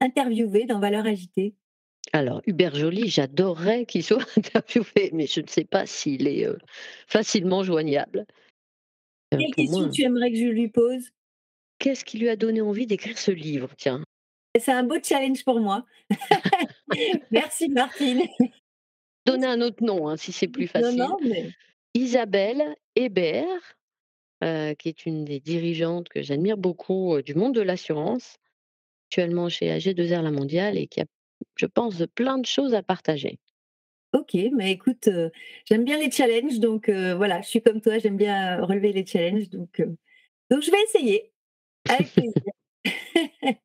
interviewée 0.00 0.64
dans 0.66 0.80
Valeurs 0.80 1.06
agitées? 1.06 1.54
Alors 2.12 2.42
Hubert 2.46 2.74
Joly, 2.74 3.08
j'adorerais 3.08 3.86
qu'il 3.86 4.04
soit 4.04 4.18
interviewé, 4.36 5.10
mais 5.12 5.26
je 5.26 5.40
ne 5.40 5.48
sais 5.48 5.64
pas 5.64 5.86
s'il 5.86 6.28
est, 6.28 6.46
facilement 7.06 7.64
joignable. 7.64 8.26
Heu, 9.32 9.38
Quelle 9.38 9.54
question 9.54 9.80
moi 9.80 9.88
tu 9.88 10.02
aimerais 10.02 10.30
que 10.30 10.38
je 10.38 10.46
lui 10.46 10.68
pose? 10.68 11.10
Qu'est-ce 11.78 12.04
qui 12.04 12.18
lui 12.18 12.28
a 12.28 12.36
donné 12.36 12.60
envie 12.60 12.86
d'écrire 12.86 13.18
ce 13.18 13.30
livre, 13.30 13.70
tiens? 13.76 14.02
C'est 14.58 14.72
un 14.72 14.84
beau 14.84 14.96
challenge 15.02 15.44
pour 15.44 15.60
moi. 15.60 15.84
Merci 17.30 17.68
Martine. 17.68 18.22
Donner 19.26 19.46
un 19.46 19.60
autre 19.60 19.82
nom, 19.82 20.08
hein, 20.08 20.16
si 20.16 20.32
c'est 20.32 20.48
plus 20.48 20.66
Non, 20.66 20.82
facile. 20.82 20.98
non, 20.98 21.16
mais 21.22 21.50
Isabelle 21.94 22.76
Hébert, 22.94 23.76
heu, 24.44 24.74
qui 24.74 24.88
est 24.88 25.06
une 25.06 25.24
des 25.24 25.40
dirigeantes 25.40 26.08
que 26.08 26.22
j'admire 26.22 26.56
beaucoup, 26.56 27.16
heu, 27.16 27.22
du 27.22 27.34
monde 27.34 27.54
de 27.54 27.62
l'assurance, 27.62 28.36
actuellement 29.08 29.48
chez 29.48 29.68
AG2R 29.68 30.22
La 30.22 30.30
Mondiale 30.30 30.78
et 30.78 30.86
qui 30.86 31.00
a, 31.00 31.06
je 31.56 31.66
pense, 31.66 32.02
plein 32.14 32.38
de 32.38 32.46
choses 32.46 32.74
à 32.74 32.82
partager. 32.82 33.38
OK, 34.12 34.36
mais 34.52 34.70
écoute, 34.70 35.08
heu, 35.08 35.32
j'aime 35.64 35.84
bien 35.84 35.98
les 35.98 36.10
challenges 36.10 36.60
donc 36.60 36.88
voilà, 36.88 37.40
je 37.42 37.48
suis 37.48 37.62
comme 37.62 37.80
toi, 37.80 37.98
j'aime 37.98 38.16
bien, 38.16 38.64
relever 38.64 38.92
les 38.92 39.04
challenges 39.04 39.48
donc 39.50 39.82
donc 40.50 40.62
je 40.62 40.70
vais 40.70 40.82
essayer, 40.84 41.32
avec 41.88 42.12
plaisir. 42.12 42.42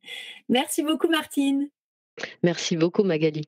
Merci 0.50 0.84
beaucoup 0.84 1.08
Martine. 1.08 1.70
Merci 2.44 2.78
beaucoup 2.78 3.04
Magali. 3.04 3.44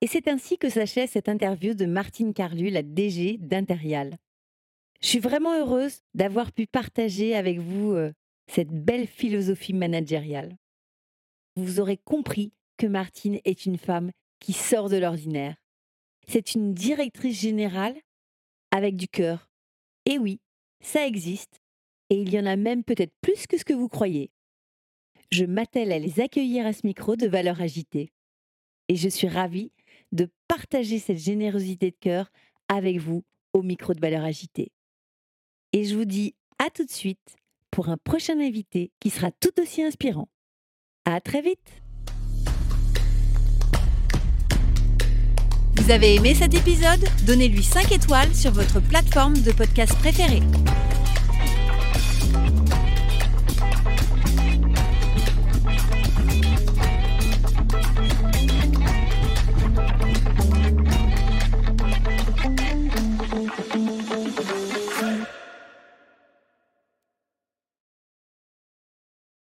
Et 0.00 0.06
c'est 0.06 0.28
ainsi 0.28 0.56
que 0.56 0.70
s'achève 0.70 1.08
cette 1.08 1.28
interview 1.28 1.74
de 1.74 1.84
Martine 1.84 2.32
Carlu, 2.32 2.70
la 2.70 2.82
DG 2.82 3.36
d'Interial. 3.38 4.16
Je 5.02 5.08
suis 5.08 5.18
vraiment 5.18 5.58
heureuse 5.58 6.02
d'avoir 6.14 6.52
pu 6.52 6.66
partager 6.66 7.34
avec 7.34 7.58
vous 7.58 7.92
euh, 7.92 8.12
cette 8.48 8.70
belle 8.70 9.06
philosophie 9.06 9.72
managériale. 9.72 10.56
vous 11.56 11.80
aurez 11.80 11.96
compris 11.96 12.52
que 12.76 12.86
Martine 12.86 13.40
est 13.44 13.66
une 13.66 13.78
femme 13.78 14.10
qui 14.40 14.52
sort 14.52 14.88
de 14.88 14.96
l'ordinaire. 14.96 15.56
C'est 16.28 16.54
une 16.54 16.74
directrice 16.74 17.40
générale 17.40 17.98
avec 18.70 18.96
du 18.96 19.08
cœur. 19.08 19.48
Et 20.06 20.18
oui, 20.18 20.40
ça 20.80 21.06
existe. 21.06 21.60
Et 22.08 22.20
il 22.20 22.32
y 22.32 22.38
en 22.38 22.46
a 22.46 22.56
même 22.56 22.84
peut-être 22.84 23.14
plus 23.20 23.46
que 23.46 23.58
ce 23.58 23.64
que 23.64 23.74
vous 23.74 23.88
croyez. 23.88 24.30
Je 25.30 25.44
m'attelle 25.44 25.92
à 25.92 25.98
les 25.98 26.20
accueillir 26.20 26.66
à 26.66 26.72
ce 26.72 26.86
micro 26.86 27.16
de 27.16 27.26
valeur 27.26 27.60
agitée. 27.60 28.12
Et 28.88 28.96
je 28.96 29.08
suis 29.08 29.28
ravie 29.28 29.72
de 30.12 30.28
partager 30.48 30.98
cette 30.98 31.18
générosité 31.18 31.90
de 31.90 31.96
cœur 32.00 32.32
avec 32.68 32.98
vous 32.98 33.24
au 33.52 33.62
micro 33.62 33.94
de 33.94 34.00
valeur 34.00 34.24
agitée. 34.24 34.72
Et 35.72 35.84
je 35.84 35.94
vous 35.94 36.04
dis 36.04 36.34
à 36.58 36.68
tout 36.70 36.84
de 36.84 36.90
suite 36.90 37.36
pour 37.70 37.88
un 37.88 37.96
prochain 37.96 38.40
invité 38.40 38.90
qui 38.98 39.10
sera 39.10 39.30
tout 39.30 39.52
aussi 39.60 39.82
inspirant. 39.82 40.28
À 41.04 41.20
très 41.20 41.42
vite 41.42 41.82
Vous 45.76 45.90
avez 45.90 46.16
aimé 46.16 46.34
cet 46.34 46.54
épisode? 46.54 47.04
Donnez-lui 47.26 47.62
5 47.62 47.92
étoiles 47.92 48.34
sur 48.34 48.50
votre 48.50 48.80
plateforme 48.80 49.34
de 49.34 49.52
podcast 49.52 49.94
préférée. 49.98 50.42